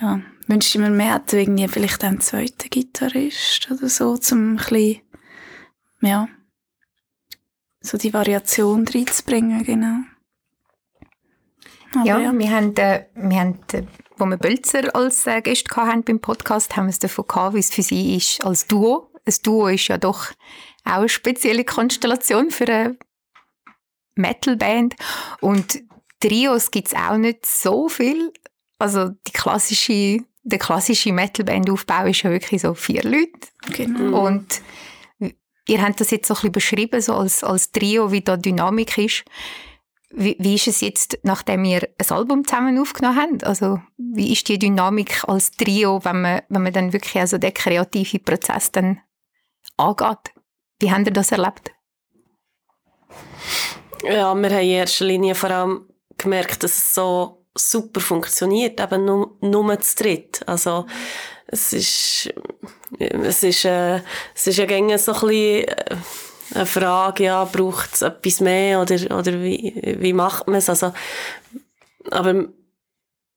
ja, 0.00 0.20
wünschte 0.46 0.78
ich 0.78 0.84
mir, 0.84 0.90
mehr 0.90 1.14
hätte 1.14 1.38
irgendwie 1.38 1.68
vielleicht 1.68 2.02
einen 2.04 2.20
zweiten 2.20 2.70
Gitarrist 2.70 3.70
oder 3.70 3.88
so, 3.88 4.16
zum 4.16 4.54
ein 4.54 4.56
bisschen, 4.56 5.00
ja, 6.00 6.28
so 7.80 7.98
die 7.98 8.14
Variation 8.14 8.86
reinzubringen, 8.86 9.62
genau. 9.62 9.98
Aber 11.94 12.06
ja, 12.06 12.18
ja, 12.18 12.32
wir 12.32 12.50
haben, 12.50 12.76
äh, 12.76 13.06
wir 13.14 13.40
haben 13.40 13.58
äh, 13.72 13.82
wo 14.16 14.26
wir 14.26 14.36
Bölzer 14.36 14.94
als 14.94 15.26
äh, 15.26 15.40
Gäste 15.40 15.74
hatten 15.74 16.04
beim 16.04 16.20
Podcast, 16.20 16.76
haben 16.76 16.86
wir 16.86 16.90
es 16.90 16.98
davon 16.98 17.26
gehabt, 17.26 17.54
wie 17.54 17.60
es 17.60 17.72
für 17.72 17.82
sie 17.82 18.16
ist 18.16 18.44
als 18.44 18.66
Duo. 18.66 19.10
Ein 19.26 19.34
Duo 19.42 19.68
ist 19.68 19.88
ja 19.88 19.98
doch 19.98 20.30
auch 20.84 20.92
eine 20.92 21.08
spezielle 21.08 21.64
Konstellation 21.64 22.50
für 22.50 22.68
eine 22.68 22.96
Metalband. 24.14 24.94
Und 25.40 25.82
Trios 26.20 26.70
gibt 26.70 26.88
es 26.88 26.94
auch 26.94 27.16
nicht 27.16 27.46
so 27.46 27.88
viel. 27.88 28.32
Also 28.78 29.10
die 29.26 29.32
klassische, 29.32 30.18
der 30.42 30.58
klassische 30.58 31.12
Metalband-Aufbau 31.12 32.06
ist 32.06 32.22
ja 32.22 32.30
wirklich 32.30 32.62
so 32.62 32.74
vier 32.74 33.02
Leute. 33.02 33.30
Genau. 33.72 34.26
Und 34.26 34.60
ihr 35.66 35.82
habt 35.82 36.00
das 36.00 36.10
jetzt 36.10 36.28
so 36.28 36.34
ein 36.34 36.36
bisschen 36.36 36.52
beschrieben, 36.52 37.00
so 37.00 37.14
als, 37.14 37.42
als 37.42 37.72
Trio, 37.72 38.12
wie 38.12 38.20
da 38.20 38.36
Dynamik 38.36 38.98
ist. 38.98 39.24
Wie, 40.16 40.36
wie 40.38 40.54
ist 40.54 40.68
es 40.68 40.80
jetzt, 40.80 41.18
nachdem 41.24 41.64
ihr 41.64 41.88
ein 41.98 42.16
Album 42.16 42.46
zusammen 42.46 42.78
aufgenommen 42.78 43.20
habt? 43.20 43.44
Also, 43.44 43.80
wie 43.96 44.32
ist 44.32 44.48
die 44.48 44.60
Dynamik 44.60 45.24
als 45.26 45.50
Trio, 45.50 46.04
wenn 46.04 46.20
man, 46.22 46.42
wenn 46.48 46.62
man 46.62 46.72
dann 46.72 46.92
wirklich 46.92 47.16
also 47.16 47.36
den 47.36 47.52
kreativen 47.52 48.22
Prozess 48.22 48.70
dann 48.70 49.00
angeht? 49.76 50.32
Wie 50.78 50.92
habt 50.92 51.06
ihr 51.06 51.12
das 51.12 51.32
erlebt? 51.32 51.72
Ja, 54.04 54.10
wir 54.10 54.24
haben 54.24 54.44
in 54.44 54.52
erster 54.52 55.04
Linie 55.04 55.34
vor 55.34 55.50
allem 55.50 55.88
gemerkt, 56.16 56.62
dass 56.62 56.78
es 56.78 56.94
so 56.94 57.46
super 57.56 58.00
funktioniert, 58.00 58.80
eben 58.80 59.04
nur, 59.04 59.36
nur 59.40 59.80
zu 59.80 59.96
dritt. 59.96 60.46
Also, 60.46 60.86
es 61.48 61.72
ist, 61.72 62.34
es 62.98 63.42
ist, 63.42 63.64
äh, 63.64 64.00
es 64.34 64.46
ist 64.46 64.58
ja 64.58 64.66
gerne 64.66 64.98
so 64.98 65.12
ein 65.12 65.20
bisschen, 65.20 65.68
äh, 65.68 65.96
eine 66.54 66.66
Frage, 66.66 67.24
ja, 67.24 67.44
braucht 67.44 67.94
es 67.94 68.02
etwas 68.02 68.40
mehr 68.40 68.80
oder, 68.80 68.94
oder 69.16 69.42
wie, 69.42 69.96
wie 70.00 70.12
macht 70.12 70.46
man 70.46 70.56
es? 70.56 70.68
Also, 70.68 70.92
aber 72.10 72.46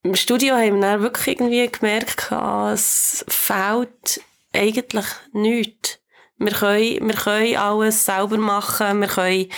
im 0.03 0.15
Studio 0.15 0.55
haben 0.55 0.75
wir 0.75 0.81
dann 0.81 1.01
wirklich 1.01 1.39
irgendwie 1.39 1.67
gemerkt, 1.67 2.31
es 2.73 3.25
fehlt 3.27 4.21
eigentlich 4.53 5.05
nichts. 5.33 5.99
Wir 6.37 6.51
können, 6.51 7.07
wir 7.07 7.15
können 7.15 7.57
alles 7.57 8.05
selber 8.05 8.37
machen, 8.37 9.01
wir 9.01 9.07
können, 9.07 9.49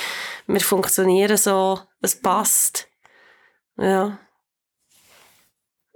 wir 0.47 0.61
funktionieren 0.61 1.37
so, 1.37 1.79
es 2.01 2.19
passt. 2.19 2.87
Ja. 3.77 4.17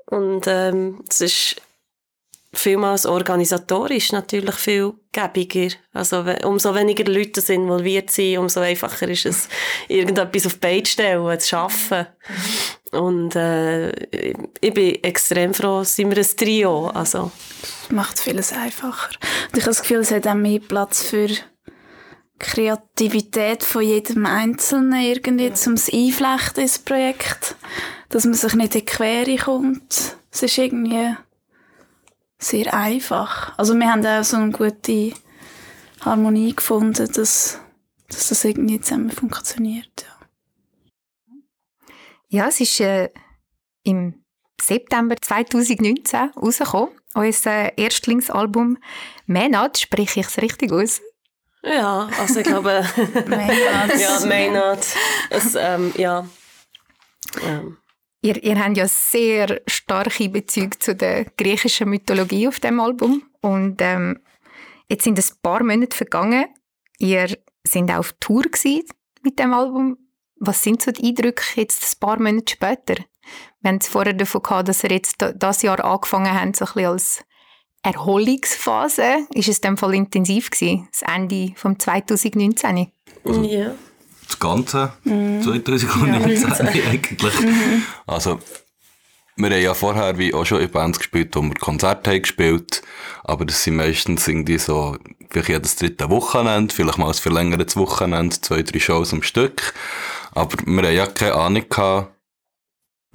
Und 0.07 0.45
ähm, 0.47 1.03
es 1.09 1.21
ist 1.21 1.61
vielmals 2.53 3.05
organisatorisch 3.05 4.11
natürlich 4.11 4.55
viel 4.55 4.93
gäbiger. 5.11 5.75
Also 5.91 6.23
umso 6.43 6.73
weniger 6.75 7.11
Leute 7.11 7.41
involviert 7.51 8.11
sind, 8.11 8.37
umso 8.37 8.59
einfacher 8.59 9.07
ist 9.07 9.25
es, 9.25 9.49
irgendetwas 9.87 10.45
auf 10.45 10.53
die 10.53 10.59
Beine 10.59 10.83
zu 10.83 10.91
stellen, 10.91 11.39
zu 11.39 11.57
arbeiten. 11.57 12.07
Und 12.91 13.35
äh, 13.35 13.89
ich 14.61 14.73
bin 14.73 15.03
extrem 15.03 15.53
froh, 15.53 15.83
sind 15.83 16.11
wir 16.11 16.17
ein 16.17 16.37
Trio. 16.37 16.87
Also. 16.87 17.31
Das 17.61 17.91
macht 17.91 18.19
vieles 18.19 18.53
einfacher. 18.53 19.09
Und 19.51 19.57
ich 19.57 19.63
habe 19.63 19.71
das 19.71 19.81
Gefühl, 19.81 19.99
es 19.99 20.11
hat 20.11 20.27
auch 20.27 20.35
mehr 20.35 20.59
Platz 20.59 21.03
für 21.03 21.29
Kreativität 22.37 23.63
von 23.63 23.81
jedem 23.81 24.25
Einzelnen 24.25 25.01
irgendwie, 25.01 25.47
ja. 25.47 25.53
um 25.65 25.73
es 25.73 25.91
einflechten 25.91 26.63
ins 26.63 26.79
Projekt. 26.79 27.55
Dass 28.09 28.25
man 28.25 28.35
sich 28.35 28.53
nicht 28.53 28.75
in 28.75 28.81
die 28.81 28.85
Quere 28.85 29.37
kommt. 29.37 30.17
Es 30.31 30.43
ist 30.43 30.57
irgendwie 30.57 31.15
sehr 32.39 32.73
einfach. 32.73 33.57
Also 33.57 33.75
wir 33.75 33.91
haben 33.91 34.05
auch 34.05 34.23
so 34.23 34.37
eine 34.37 34.51
gute 34.51 35.13
Harmonie 36.01 36.55
gefunden, 36.55 36.93
dass, 36.93 37.59
dass 38.09 38.27
das 38.29 38.43
irgendwie 38.43 38.79
zusammen 38.81 39.11
funktioniert. 39.11 40.05
Ja, 41.29 41.37
ja 42.29 42.47
es 42.47 42.59
ist 42.59 42.79
äh, 42.79 43.09
im 43.83 44.23
September 44.61 45.15
2019 45.19 46.31
rausgekommen, 46.35 46.89
unser 47.13 47.77
Erstlingsalbum 47.77 48.77
«Maynard», 49.25 49.77
spreche 49.77 50.21
ich 50.21 50.27
es 50.27 50.37
richtig 50.41 50.71
aus? 50.71 51.01
Ja, 51.63 52.09
also 52.19 52.39
ich 52.39 52.45
glaube... 52.45 52.85
Maynard. 53.27 53.95
ja, 53.99 54.19
Maynard. 54.25 54.85
Es, 55.29 55.55
ähm, 55.55 55.93
ja. 55.95 56.27
Ähm. 57.41 57.77
Ihr, 58.23 58.41
ihr 58.41 58.57
habt 58.57 58.77
ja 58.77 58.87
sehr 58.87 59.61
starke 59.67 60.29
Bezüge 60.29 60.79
zu 60.79 60.95
der 60.95 61.25
griechischen 61.25 61.89
Mythologie 61.89 62.47
auf 62.47 62.61
dem 62.61 62.79
Album. 62.79 63.21
Und 63.41 63.81
ähm, 63.81 64.21
jetzt 64.87 65.03
sind 65.03 65.19
ein 65.19 65.41
paar 65.41 65.61
Monate 65.61 65.95
vergangen. 65.95 66.45
Ihr 66.99 67.27
sind 67.65 67.91
auf 67.91 68.13
Tour 68.21 68.45
mit 69.23 69.39
dem 69.39 69.53
Album. 69.53 69.97
Was 70.37 70.63
sind 70.63 70.81
so 70.81 70.91
die 70.91 71.09
Eindrücke 71.09 71.43
jetzt 71.55 71.83
ein 71.83 71.99
paar 71.99 72.17
Monate 72.17 72.53
später? 72.53 72.95
Wir 73.59 73.69
haben 73.69 73.79
es 73.81 73.89
vorher 73.89 74.13
davon 74.13 74.41
gehabt, 74.41 74.69
dass 74.69 74.85
ihr 74.85 74.91
jetzt 74.91 75.15
das 75.35 75.61
Jahr 75.61 75.83
angefangen 75.83 76.33
habt, 76.33 76.55
so 76.55 76.63
ein 76.63 76.73
bisschen 76.73 76.91
als 76.91 77.25
Erholungsphase. 77.83 79.27
Ist 79.33 79.49
es 79.49 79.57
in 79.57 79.63
dem 79.63 79.77
Fall 79.77 79.95
intensiv 79.95 80.49
gewesen, 80.49 80.87
das 80.93 81.01
Ende 81.01 81.51
vom 81.57 81.77
2019? 81.77 82.89
Also, 83.25 83.43
ja 83.43 83.75
das 84.33 84.39
Ganze 84.39 84.93
mhm. 85.03 85.41
2019 85.41 86.49
ja, 86.73 86.83
eigentlich. 86.89 87.39
Mhm. 87.39 87.83
Also, 88.05 88.39
wir 89.35 89.49
haben 89.49 89.61
ja 89.61 89.73
vorher 89.73 90.17
wie 90.17 90.33
auch 90.33 90.45
schon 90.45 90.61
in 90.61 90.69
Bands 90.69 90.99
gespielt, 90.99 91.35
wo 91.35 91.41
wir 91.41 91.53
Konzerte 91.55 92.11
haben 92.11 92.21
gespielt, 92.21 92.81
aber 93.23 93.45
das 93.45 93.63
sind 93.63 93.77
meistens 93.77 94.27
irgendwie 94.27 94.59
so, 94.59 94.97
vielleicht 95.29 95.49
jedes 95.49 95.75
dritte 95.75 96.09
Wochenende, 96.09 96.73
vielleicht 96.73 96.97
mal 96.97 97.07
ein 97.07 97.13
verlängertes 97.13 97.75
Wochenende, 97.75 98.39
zwei, 98.41 98.61
drei 98.61 98.79
Shows 98.79 99.13
am 99.13 99.23
Stück. 99.23 99.73
Aber 100.33 100.55
wir 100.65 100.83
haben 100.83 100.95
ja 100.95 101.07
keine 101.07 101.35
Ahnung 101.35 101.65
gehabt, 101.69 102.12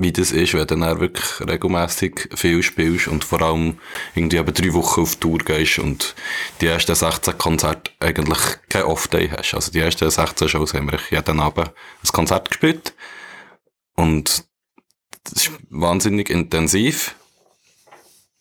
wie 0.01 0.13
das 0.13 0.31
ist, 0.31 0.55
wenn 0.55 0.67
du 0.67 0.77
dann 0.77 1.01
wirklich 1.01 1.41
regelmäßig 1.41 2.29
viel 2.35 2.63
spielst 2.63 3.09
und 3.09 3.25
vor 3.25 3.43
allem 3.43 3.81
irgendwie 4.15 4.37
eben 4.37 4.55
drei 4.55 4.73
Wochen 4.73 5.01
auf 5.01 5.17
Tour 5.17 5.39
gehst 5.39 5.81
und 5.81 6.15
die 6.61 6.69
ersten 6.69 6.95
16 6.95 7.37
Konzerte 7.37 7.91
eigentlich 7.99 8.39
kein 8.69 8.85
Off-Day 8.85 9.29
hast. 9.29 9.55
Also 9.55 9.73
die 9.73 9.81
ersten 9.81 10.09
16 10.09 10.49
Shows 10.49 10.73
haben 10.73 10.91
wir 10.91 11.01
jeden 11.11 11.41
Abend 11.41 11.69
ein 11.69 12.13
Konzert 12.13 12.49
gespielt 12.49 12.95
und 13.97 14.45
das 15.25 15.33
ist 15.33 15.51
wahnsinnig 15.69 16.31
intensiv. 16.31 17.17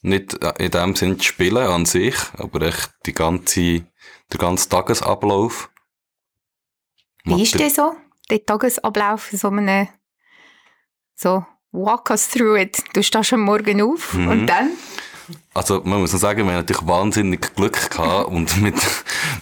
Nicht 0.04 0.36
in 0.60 0.72
dem 0.72 0.96
Sinn 0.96 1.18
zu 1.18 1.26
spielen 1.26 1.58
an 1.58 1.88
sich, 1.88 2.16
aber 2.38 2.62
echt 2.68 2.92
die 3.08 3.14
ganze, 3.14 3.84
der 4.32 4.38
ganze 4.38 4.70
Tagesablauf. 4.70 5.72
Wie 7.24 7.42
ist 7.42 7.60
der 7.60 7.72
so, 7.72 7.96
der 8.30 8.46
Tagesablauf 8.46 9.32
so 9.32 9.48
einem 9.48 9.88
so, 11.18 11.46
walk 11.72 12.12
us 12.12 12.30
through 12.30 12.62
it. 12.62 12.78
Du 12.94 13.02
stehst 13.02 13.34
am 13.34 13.42
Morgen 13.42 13.82
auf 13.82 14.14
mhm. 14.14 14.28
und 14.28 14.48
dann? 14.48 14.72
Also 15.54 15.82
man 15.84 16.02
muss 16.02 16.12
sagen, 16.12 16.46
wir 16.46 16.54
haben 16.54 16.60
natürlich 16.60 16.88
wahnsinnig 16.88 17.56
Glück 17.56 17.90
gehabt 17.90 18.28
und 18.32 18.62
mit, 18.62 18.76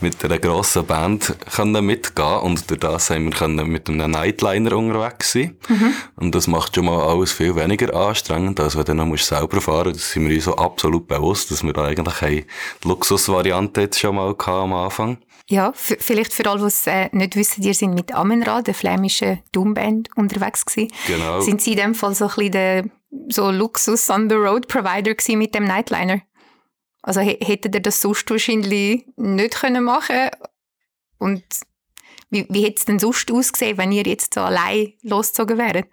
mit 0.01 0.23
einer 0.23 0.39
grossen 0.39 0.85
Band 0.85 1.35
können 1.53 1.85
mitgehen 1.85 2.39
und 2.39 2.69
durch 2.69 2.79
das 2.79 3.09
haben 3.09 3.25
wir 3.25 3.31
können 3.31 3.67
mit 3.67 3.89
einem 3.89 4.11
Nightliner 4.11 4.77
unterwegs 4.77 5.33
sein. 5.33 5.57
Mhm. 5.67 5.93
Und 6.15 6.35
das 6.35 6.47
macht 6.47 6.75
schon 6.75 6.85
mal 6.85 7.01
alles 7.01 7.31
viel 7.31 7.55
weniger 7.55 7.93
anstrengend, 7.95 8.59
als 8.59 8.75
wenn 8.75 8.85
du 8.85 8.95
dann 8.95 9.09
noch 9.09 9.17
selber 9.17 9.61
fahren 9.61 9.89
musst. 9.89 9.99
Das 9.99 10.11
sind 10.11 10.27
wir 10.27 10.35
uns 10.35 10.45
so 10.45 10.55
absolut 10.55 11.07
bewusst, 11.07 11.51
dass 11.51 11.63
wir 11.63 11.73
da 11.73 11.85
eigentlich 11.85 12.21
eine 12.21 12.45
Luxusvariante 12.83 13.81
jetzt 13.81 13.99
schon 13.99 14.15
mal 14.15 14.35
am 14.37 14.73
Anfang. 14.73 15.17
Ja, 15.47 15.73
vielleicht 15.75 16.33
für 16.33 16.49
alle, 16.49 16.61
die 16.61 16.65
es 16.65 16.87
äh, 16.87 17.07
nicht 17.11 17.35
wissen, 17.35 17.61
ihr 17.61 17.75
sind 17.75 17.93
mit 17.93 18.15
Amenra, 18.15 18.63
der 18.63 18.73
flämischen 18.73 19.43
Doomband, 19.51 20.09
unterwegs 20.15 20.65
gewesen. 20.65 20.91
Genau. 21.05 21.39
Sind 21.41 21.61
Sie 21.61 21.73
in 21.73 21.77
dem 21.77 21.95
Fall 21.95 22.15
so 22.15 22.25
ein 22.25 22.29
bisschen 22.29 22.51
der 22.51 22.85
so 23.29 23.51
Luxus 23.51 24.09
on 24.09 24.29
the 24.29 24.35
Road 24.35 24.67
Provider 24.67 25.13
gewesen 25.13 25.39
mit 25.39 25.55
dem 25.55 25.65
Nightliner? 25.65 26.21
Also 27.01 27.21
hättet 27.21 27.75
ihr 27.75 27.81
das 27.81 28.01
sonst 28.01 28.29
wahrscheinlich 28.29 29.05
nicht 29.15 29.55
können 29.55 29.83
machen 29.83 30.29
Und 31.19 31.43
wie, 32.29 32.45
wie 32.49 32.63
hätte 32.63 32.77
es 32.77 32.85
denn 32.85 32.99
sonst 32.99 33.31
ausgesehen, 33.31 33.77
wenn 33.77 33.91
ihr 33.91 34.03
jetzt 34.03 34.33
so 34.33 34.41
allein 34.41 34.93
losgezogen 35.03 35.57
wäret? 35.57 35.87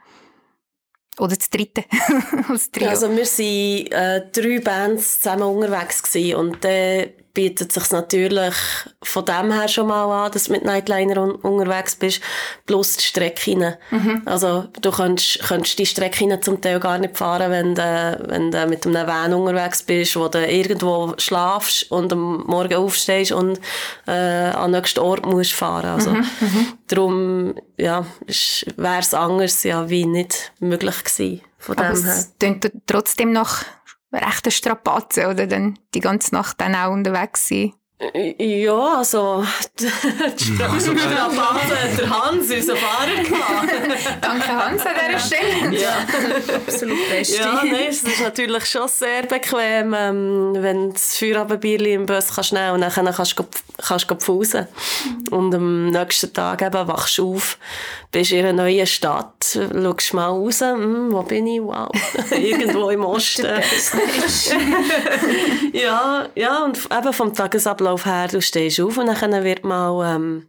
Oder 1.19 1.37
das 1.37 1.51
dritte 1.51 1.85
Trio? 2.73 2.89
Also 2.89 3.11
wir 3.11 3.27
waren 3.27 3.93
äh, 3.93 4.31
drei 4.33 4.61
Bands 4.61 5.21
zusammen 5.21 5.43
unterwegs 5.43 6.15
und 6.35 6.65
äh, 6.65 7.13
bietet 7.35 7.73
sich 7.73 7.91
natürlich 7.91 8.55
von 9.03 9.25
dem 9.25 9.53
her 9.53 9.67
schon 9.67 9.87
mal 9.87 10.27
an, 10.27 10.33
dass 10.33 10.45
du 10.45 10.53
mit 10.53 10.65
Nightliner 10.65 11.23
un 11.23 11.33
unterwegs 11.37 11.97
bist, 11.97 12.21
plus 12.67 12.97
die 12.97 13.05
Strecke 13.05 13.79
mhm. 13.91 14.23
Also 14.27 14.67
du 14.81 14.91
könntest, 14.91 15.41
könntest 15.41 15.79
die 15.79 15.87
Strecke 15.87 16.41
zum 16.41 16.61
Teil 16.61 16.79
gar 16.79 16.99
nicht 16.99 17.17
fahren, 17.17 17.51
wenn 17.51 17.75
du, 17.75 18.19
wenn 18.29 18.51
du 18.51 18.67
mit 18.67 18.87
einem 18.87 19.07
Van 19.07 19.33
unterwegs 19.33 19.83
bist, 19.83 20.17
wo 20.17 20.29
du 20.29 20.47
irgendwo 20.47 21.15
schlafst 21.19 21.91
und 21.91 22.13
am 22.13 22.45
Morgen 22.47 22.75
aufstehst 22.75 23.33
und 23.33 23.59
äh, 24.07 24.11
an 24.11 24.73
den 24.73 24.81
nächsten 24.81 25.01
Ort 25.01 25.25
musst 25.25 25.53
fahren. 25.53 25.87
Also 25.87 26.11
mhm. 26.11 26.27
mhm. 26.41 26.67
darum 26.89 27.55
ja, 27.77 28.05
wäre 28.77 29.01
es 29.01 29.15
anders 29.15 29.63
ja 29.63 29.89
wie 29.89 30.07
nicht 30.07 30.53
möglich 30.61 31.05
gewesen. 31.05 31.41
Von 31.59 31.79
Aber 31.79 31.95
dem 31.95 32.05
her. 32.05 32.13
es 32.13 32.33
klingt 32.39 32.73
trotzdem 32.87 33.33
noch 33.33 33.59
rechte 34.13 34.51
Strapazen 34.51 35.27
oder 35.27 35.47
dann 35.47 35.79
die 35.95 36.01
ganze 36.01 36.35
Nacht 36.35 36.61
dann 36.61 36.75
auch 36.75 36.93
unterwegs 36.93 37.49
sein? 37.49 37.73
Ja, 38.39 38.99
also 38.99 39.45
die 39.79 39.89
Strapazen, 39.89 40.97
der 41.99 42.11
Hans, 42.11 42.51
unser 42.51 42.77
Fahrer 42.77 43.13
Danke 44.21 44.49
Hans 44.49 44.85
an 44.85 44.93
dieser 45.07 45.19
Stelle. 45.19 45.81
Ja, 45.81 45.99
absolut 46.57 46.99
beste. 47.11 47.39
Ja, 47.39 47.63
nein, 47.65 47.87
es 47.89 48.03
ist 48.03 48.21
natürlich 48.21 48.67
schon 48.67 48.89
sehr 48.89 49.23
bequem, 49.23 49.95
ähm, 49.97 50.53
wenn 50.55 50.89
du 50.89 50.93
das 50.95 51.17
Feierabendbierli 51.17 51.95
im 51.95 52.07
Bus 52.07 52.35
kannst 52.35 52.53
nehmen 52.53 52.73
und 52.73 52.81
dann 52.81 52.91
kannst 52.91 53.39
du, 53.39 53.45
kannst 53.79 54.11
du 54.11 54.17
pfusen. 54.17 54.67
Und 55.31 55.55
am 55.55 55.91
nächsten 55.91 56.33
Tag 56.33 56.63
eben 56.63 56.89
wachst 56.89 57.19
du 57.19 57.37
auf, 57.37 57.57
bist 58.11 58.33
in 58.33 58.45
einer 58.45 58.65
neuen 58.65 58.87
Stadt, 58.87 59.45
schaust 59.53 60.15
mal 60.15 60.27
raus, 60.27 60.61
hm, 60.61 61.13
wo 61.13 61.23
bin 61.23 61.47
ich, 61.47 61.63
wow, 61.63 61.89
irgendwo 62.33 62.91
im 62.91 63.05
Osten. 63.05 63.47
ja, 65.73 66.27
ja, 66.35 66.65
und 66.65 66.79
eben 66.91 67.13
vom 67.13 67.33
Tagesablauf 67.33 67.92
her, 67.99 68.29
du 68.29 68.41
stehst 68.41 68.81
auf 68.81 68.99
und 68.99 69.07
dann 69.07 69.45
wird 69.45 69.65
mal... 69.65 70.15
Ähm, 70.15 70.49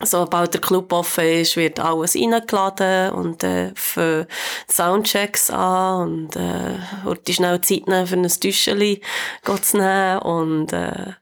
sobald 0.00 0.54
der 0.54 0.60
Club 0.60 0.92
offen 0.92 1.24
ist, 1.24 1.56
wird 1.56 1.78
alles 1.78 2.16
reingeladen 2.16 3.12
und 3.12 3.44
äh, 3.44 3.72
für 3.74 4.26
Soundchecks 4.68 5.50
an 5.50 6.02
und 6.02 6.36
äh, 6.36 6.78
die 7.26 7.34
schnell 7.34 7.60
Zeit 7.60 7.86
nehmen, 7.86 8.06
für 8.06 8.16
ein 8.16 8.28
Täuschchen 8.28 9.00
zu 9.62 9.76
nehmen 9.76 10.18
und 10.18 10.72
äh, 10.72 11.12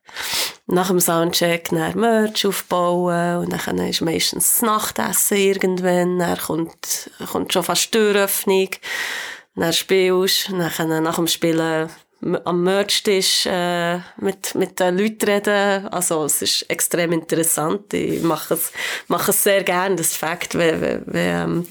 nach 0.67 0.89
dem 0.89 1.01
Soundcheck 1.01 1.69
dann 1.71 1.99
Merch 1.99 2.47
aufbauen 2.47 3.45
und 3.45 3.67
dann 3.67 3.79
ist 3.79 4.01
meistens 4.01 4.53
das 4.53 4.63
Nachtessen 4.63 5.37
irgendwann, 5.37 6.19
dann 6.19 6.39
kommt, 6.39 7.11
kommt 7.31 7.53
schon 7.53 7.65
fast 7.65 7.93
die 7.93 7.99
Türöffnung, 7.99 8.71
dann 9.55 9.73
spielst 9.73 10.49
du, 10.49 10.57
dann 10.57 11.03
nach 11.03 11.17
dem 11.17 11.27
Spielen 11.27 11.91
am 12.45 12.63
Merch-Tisch 12.63 13.47
äh, 13.47 13.99
mit, 14.19 14.55
mit 14.55 14.79
den 14.79 14.99
Leuten 14.99 15.25
reden. 15.25 15.89
Also 15.89 16.25
es 16.25 16.43
ist 16.43 16.71
extrem 16.71 17.13
interessant. 17.13 17.93
Ich 17.93 18.23
mache 18.23 18.55
es, 18.55 18.73
mache 19.09 19.31
es 19.33 19.43
sehr 19.43 19.65
gerne, 19.65 19.97
das 19.97 20.17
Fakt, 20.17 20.55
wenn, 20.55 20.81
wenn, 20.81 21.03
wenn 21.07 21.43
ähm, 21.43 21.67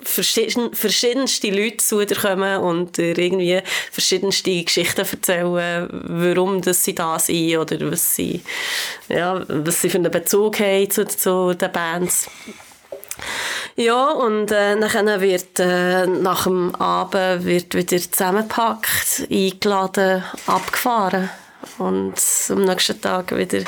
verschieden, 0.00 0.74
verschiedenste 0.74 1.50
Leute 1.50 1.78
zu 1.78 2.04
dir 2.04 2.16
kommen 2.16 2.60
und 2.60 2.96
dir 2.96 3.16
irgendwie 3.16 3.60
verschiedenste 3.90 4.62
Geschichten 4.62 5.00
erzählen, 5.00 5.88
warum 5.90 6.60
dass 6.62 6.84
sie 6.84 6.94
da 6.94 7.18
sind 7.18 7.56
oder 7.56 7.90
was 7.90 8.14
sie, 8.14 8.42
ja, 9.08 9.44
was 9.48 9.82
sie 9.82 9.90
für 9.90 9.98
einen 9.98 10.10
Bezug 10.10 10.60
haben 10.60 10.90
zu, 10.90 11.06
zu 11.06 11.54
den 11.54 11.72
Bands. 11.72 12.28
Ja, 13.76 14.10
und 14.10 14.50
äh, 14.50 14.78
dann 14.78 15.20
wird 15.20 15.60
äh, 15.60 16.06
nach 16.06 16.44
dem 16.44 16.74
Abend 16.74 17.44
wird 17.44 17.74
wieder 17.74 17.98
zusammengepackt, 17.98 19.28
eingeladen, 19.30 20.24
abgefahren 20.46 21.30
und 21.78 22.14
am 22.50 22.64
nächsten 22.64 23.00
Tag 23.00 23.36
wieder 23.36 23.62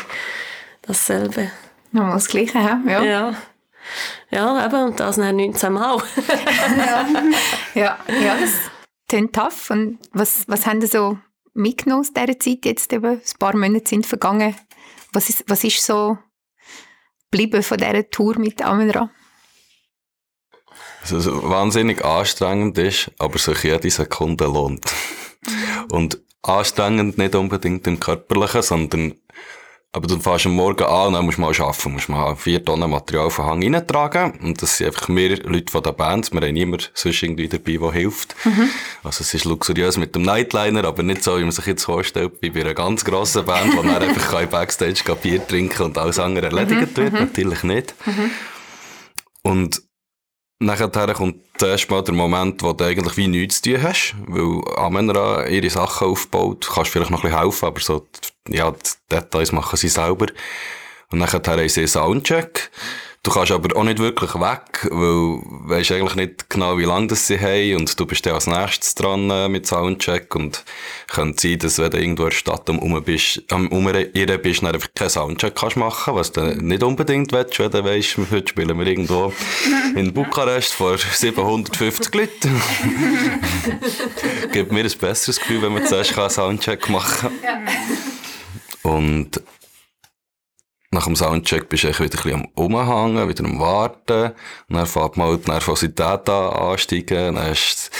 dasselbe. 0.82 1.50
Nochmal 1.92 2.14
das 2.14 2.28
Gleiche, 2.28 2.58
ja. 2.58 3.02
Ja. 3.02 3.34
Ja, 4.30 4.66
eben, 4.66 4.82
und 4.84 5.00
das 5.00 5.16
dann 5.16 5.36
19 5.36 5.72
Mal. 5.72 5.98
ja. 6.76 7.06
ja, 7.74 7.98
ja, 8.08 8.36
das 8.40 8.52
klingt 9.08 9.34
tough. 9.34 9.70
Und 9.70 9.98
was, 10.12 10.44
was 10.48 10.66
haben 10.66 10.80
Sie 10.80 10.86
so 10.86 11.18
mitgenommen 11.54 12.02
aus 12.02 12.12
dieser 12.12 12.38
Zeit? 12.38 12.64
Jetzt 12.64 12.92
eben 12.92 13.12
ein 13.12 13.38
paar 13.38 13.56
Monate 13.56 13.88
sind 13.88 14.06
vergangen. 14.06 14.54
Was 15.12 15.28
ist, 15.28 15.44
was 15.48 15.64
ist 15.64 15.84
so 15.84 16.18
geblieben 17.30 17.62
von 17.62 17.78
dieser 17.78 18.08
Tour 18.10 18.38
mit 18.38 18.62
Amenra? 18.62 19.10
Also, 21.02 21.16
es 21.16 21.26
wahnsinnig 21.26 22.04
anstrengend 22.04 22.78
ist, 22.78 23.10
aber 23.18 23.38
sich 23.38 23.62
jede 23.62 23.90
Sekunde 23.90 24.44
lohnt. 24.44 24.84
Und 25.90 26.20
anstrengend 26.42 27.18
nicht 27.18 27.34
unbedingt 27.34 27.86
im 27.86 28.00
Körperlichen, 28.00 28.62
sondern 28.62 29.14
aber 29.92 30.06
du 30.06 30.20
fährst 30.20 30.46
am 30.46 30.52
Morgen 30.52 30.84
an 30.84 31.08
und 31.08 31.12
dann 31.14 31.24
musst 31.24 31.38
du 31.38 31.42
mal 31.42 31.52
arbeiten. 31.52 31.82
Du 31.82 31.88
musst 31.88 32.08
mal 32.08 32.36
vier 32.36 32.64
Tonnen 32.64 32.88
Material 32.88 33.28
von 33.28 33.46
Hang 33.46 33.74
reintragen. 33.74 34.38
Und 34.40 34.62
das 34.62 34.76
sind 34.76 34.86
einfach 34.86 35.08
mehr 35.08 35.36
Leute 35.38 35.72
von 35.72 35.82
der 35.82 35.90
Band. 35.90 36.32
Wir 36.32 36.40
haben 36.42 36.54
niemand 36.54 36.92
sonst 36.94 37.20
irgendwie 37.20 37.48
dabei, 37.48 37.76
der 37.76 37.92
hilft. 37.92 38.36
Mhm. 38.44 38.68
Also 39.02 39.22
es 39.22 39.34
ist 39.34 39.46
luxuriös 39.46 39.96
mit 39.96 40.14
dem 40.14 40.22
Nightliner, 40.22 40.84
aber 40.84 41.02
nicht 41.02 41.24
so, 41.24 41.36
wie 41.38 41.42
man 41.42 41.50
sich 41.50 41.66
jetzt 41.66 41.84
vorstellt, 41.84 42.34
wie 42.40 42.50
bei 42.50 42.60
einer 42.60 42.74
ganz 42.74 43.04
grossen 43.04 43.44
Band, 43.44 43.76
wo 43.76 43.82
man 43.82 44.00
einfach 44.00 44.46
Backstage 44.46 45.02
Bier 45.20 45.44
trinken 45.44 45.82
und 45.82 45.98
alles 45.98 46.20
andere 46.20 46.46
erledigt 46.46 46.96
mhm. 46.96 47.02
wird. 47.02 47.12
Mhm. 47.12 47.18
Natürlich 47.18 47.62
nicht. 47.64 47.94
Mhm. 48.06 48.30
Und 49.42 49.82
Nachher 50.62 51.14
kommt 51.14 51.36
zuerst 51.56 51.90
mal 51.90 52.04
der 52.04 52.12
Moment, 52.12 52.62
wo 52.62 52.74
du 52.74 52.84
eigentlich 52.84 53.16
wie 53.16 53.28
nichts 53.28 53.62
zu 53.62 53.72
tun 53.72 53.82
hast, 53.82 54.14
weil 54.26 54.60
Amenra 54.76 55.46
ihre 55.46 55.70
Sachen 55.70 56.08
aufbaut. 56.08 56.68
Kannst 56.74 56.90
vielleicht 56.90 57.10
noch 57.10 57.24
ein 57.24 57.30
bisschen 57.30 57.40
helfen, 57.40 57.64
aber 57.64 57.80
so, 57.80 58.06
ja, 58.46 58.70
die 58.70 58.90
Details 59.10 59.52
machen 59.52 59.78
sie 59.78 59.88
selber. 59.88 60.26
Und 61.10 61.18
nachher 61.18 61.40
haben 61.46 61.66
sie 61.66 61.86
Soundcheck. 61.86 62.70
Du 63.22 63.30
kannst 63.30 63.52
aber 63.52 63.76
auch 63.76 63.84
nicht 63.84 63.98
wirklich 63.98 64.34
weg, 64.36 64.88
weil 64.90 64.98
du 64.98 65.42
weisst 65.66 65.92
eigentlich 65.92 66.14
nicht 66.14 66.48
genau, 66.48 66.78
wie 66.78 66.84
lange 66.84 67.08
das 67.08 67.26
sie 67.26 67.38
haben 67.38 67.76
und 67.76 68.00
du 68.00 68.06
bist 68.06 68.24
dann 68.24 68.32
als 68.32 68.46
nächstes 68.46 68.94
dran 68.94 69.28
äh, 69.28 69.46
mit 69.46 69.66
Soundcheck 69.66 70.34
und 70.34 70.64
könnte 71.06 71.48
sein, 71.48 71.58
dass 71.58 71.78
wenn 71.78 71.90
du 71.90 71.98
irgendwo 71.98 72.22
in 72.22 72.30
der 72.30 72.36
Stadt 72.36 72.70
um, 72.70 73.02
bist, 73.04 73.42
um, 73.52 73.68
um 73.68 73.86
ihr 73.88 74.38
bist, 74.38 74.62
dann 74.62 74.74
einfach 74.74 74.88
keinen 74.94 75.10
Soundcheck 75.10 75.54
kannst 75.54 75.76
machen, 75.76 76.14
was 76.14 76.32
du 76.32 76.40
nicht 76.62 76.82
unbedingt 76.82 77.30
willst, 77.32 77.58
wenn 77.58 77.70
du 77.70 77.84
weisst, 77.84 78.16
heute 78.30 78.48
spielen 78.48 78.78
wir 78.78 78.86
irgendwo 78.86 79.34
in 79.96 80.14
Bukarest 80.14 80.72
vor 80.72 80.96
750 80.96 82.14
Leuten. 82.14 82.62
Gibt 84.52 84.72
mir 84.72 84.82
ein 84.82 84.98
besseres 84.98 85.38
Gefühl, 85.38 85.60
wenn 85.60 85.74
man 85.74 85.86
zuerst 85.86 86.18
einen 86.18 86.30
Soundcheck 86.30 86.88
machen 86.88 87.30
kann. 87.42 87.68
Und 88.82 89.42
nach 90.92 91.04
dem 91.04 91.14
Soundcheck 91.14 91.68
bist 91.68 91.84
du 91.84 91.88
wieder 91.88 92.00
ein 92.00 92.08
bisschen 92.08 92.34
am 92.34 92.48
Umhängen, 92.56 93.28
wieder 93.28 93.44
am 93.44 93.60
Warten. 93.60 94.32
Und 94.68 94.76
dann 94.76 94.86
fängt 94.86 95.16
mal 95.16 95.38
die 95.38 95.48
Nervosität 95.48 96.28
an, 96.28 96.52
ansteigen. 96.52 97.36
Dann 97.36 97.52
ist 97.52 97.90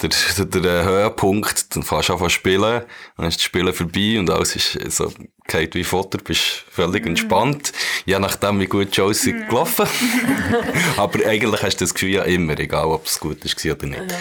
der, 0.00 0.46
der, 0.46 0.60
der 0.62 0.84
Höhepunkt, 0.84 1.76
dann 1.76 1.82
fährst 1.82 2.08
du 2.08 2.14
an 2.14 2.18
zu 2.20 2.30
spielen. 2.30 2.84
Dann 3.18 3.26
ist 3.26 3.36
das 3.36 3.42
Spielen 3.42 3.74
vorbei 3.74 4.18
und 4.18 4.30
alles 4.30 4.56
ist 4.56 4.96
so, 4.96 5.12
geht 5.46 5.74
wie 5.74 5.84
Futter, 5.84 6.18
bist 6.18 6.64
völlig 6.70 7.02
mhm. 7.02 7.10
entspannt. 7.10 7.72
Je 8.06 8.18
nachdem, 8.18 8.60
wie 8.60 8.66
gut 8.66 8.92
die 8.92 8.94
Shows 8.94 9.26
mhm. 9.26 9.46
gelaufen. 9.46 9.86
Aber 10.96 11.26
eigentlich 11.26 11.62
hast 11.62 11.76
du 11.76 11.84
das 11.84 11.92
Gefühl 11.92 12.10
ja 12.10 12.22
immer, 12.22 12.58
egal 12.58 12.86
ob 12.86 13.04
es 13.04 13.20
gut 13.20 13.44
ist 13.44 13.62
oder 13.66 13.86
nicht. 13.86 14.14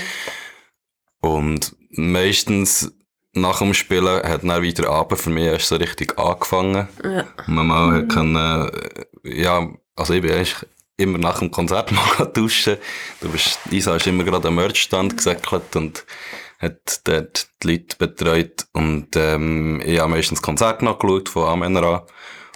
Und 1.22 1.76
meistens 1.92 2.92
nach 3.42 3.60
dem 3.60 3.74
Spielen 3.74 4.24
hat 4.24 4.44
dann 4.44 4.62
wieder 4.62 4.90
Abend 4.90 5.20
für 5.20 5.30
mich 5.30 5.46
erst 5.46 5.68
so 5.68 5.76
richtig 5.76 6.18
angefangen. 6.18 6.88
Ja. 7.04 7.26
Man 7.48 7.68
mal 7.68 8.04
mhm. 8.04 8.08
können, 8.08 8.72
ja, 9.24 9.68
also 9.96 10.14
ich 10.14 10.22
bin 10.22 10.32
eigentlich 10.32 10.56
immer 10.98 11.18
nach 11.18 11.40
dem 11.40 11.52
Konzert 11.52 11.92
mal 12.18 12.26
duschen. 12.28 12.78
Du 13.22 13.30
bist, 13.30 13.60
Isa 13.72 13.96
ist 13.96 14.08
immer 14.08 14.24
gerade 14.24 14.48
am 14.48 14.56
Merchstand 14.56 15.18
gesäckelt 15.18 15.76
und 15.76 16.06
hat 16.60 17.02
dort 17.04 17.48
die 17.64 17.72
Leute 17.72 17.98
betreut. 17.98 18.68
Und, 18.74 19.16
ähm, 19.16 19.82
ich 19.86 20.00
habe 20.00 20.12
meistens 20.12 20.42
Konzert 20.42 20.82
noch 20.82 21.00
geschaut 21.00 21.30
von 21.30 21.48
Amenra. 21.48 22.06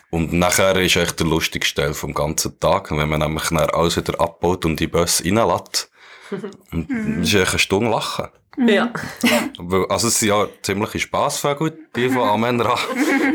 Und 0.10 0.34
nachher 0.34 0.76
ist 0.82 0.98
echt 0.98 1.20
der 1.20 1.28
lustigste 1.28 1.82
Teil 1.82 1.94
vom 1.94 2.14
ganzen 2.14 2.60
Tag. 2.60 2.92
Wenn 2.92 3.08
man 3.08 3.20
nämlich 3.20 3.52
alles 3.52 3.96
wieder 3.96 4.20
abbaut 4.20 4.66
und 4.66 4.80
die 4.80 4.88
Bus 4.88 5.24
reinlässt, 5.24 5.90
und 6.72 6.90
es 7.22 7.30
ist 7.30 7.36
echt 7.36 7.52
eine 7.52 7.60
Stunde 7.60 7.92
lachen. 7.92 8.28
Mhm. 8.58 8.68
Ja. 8.68 8.94
Also 9.90 10.10
es 10.10 10.20
sind 10.20 10.30
ja 10.30 10.48
ziemliche 10.62 11.00
Spassvögel, 11.00 11.78
die 11.96 12.10
von 12.10 12.28
Amänner 12.28 12.78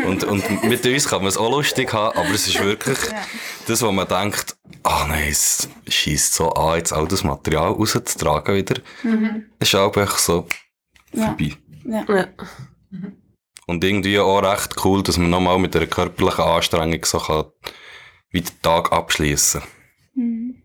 und, 0.06 0.24
und 0.24 0.64
mit 0.64 0.84
uns 0.84 1.08
kann 1.08 1.20
man 1.20 1.28
es 1.28 1.38
auch 1.38 1.50
lustig 1.50 1.92
haben, 1.92 2.18
aber 2.18 2.30
es 2.30 2.46
ist 2.46 2.62
wirklich 2.62 2.98
das, 3.66 3.82
wo 3.82 3.90
man 3.92 4.06
denkt, 4.06 4.56
ah 4.82 5.04
oh 5.04 5.08
nein, 5.08 5.28
es 5.30 5.68
schießt 5.88 6.34
so 6.34 6.50
an, 6.52 6.76
jetzt 6.76 6.92
all 6.92 7.08
das 7.08 7.24
Material 7.24 7.72
rauszutragen 7.72 8.54
wieder. 8.54 8.76
Mhm. 9.02 9.46
ist 9.58 9.74
auch 9.74 9.86
einfach 9.86 10.18
so 10.18 10.46
vorbei. 11.14 11.52
Ja. 11.84 12.04
ja. 12.08 12.26
Und 13.66 13.82
irgendwie 13.82 14.18
auch 14.18 14.40
recht 14.40 14.76
cool, 14.84 15.02
dass 15.02 15.18
man 15.18 15.30
nochmal 15.30 15.58
mit 15.58 15.74
einer 15.74 15.86
körperlichen 15.86 16.44
Anstrengung 16.44 17.04
so 17.04 17.18
kann, 17.18 17.46
wie 18.30 18.42
den 18.42 18.62
Tag 18.62 18.92
abschließen 18.92 19.60
kann. 19.60 19.70
Mhm. 20.14 20.55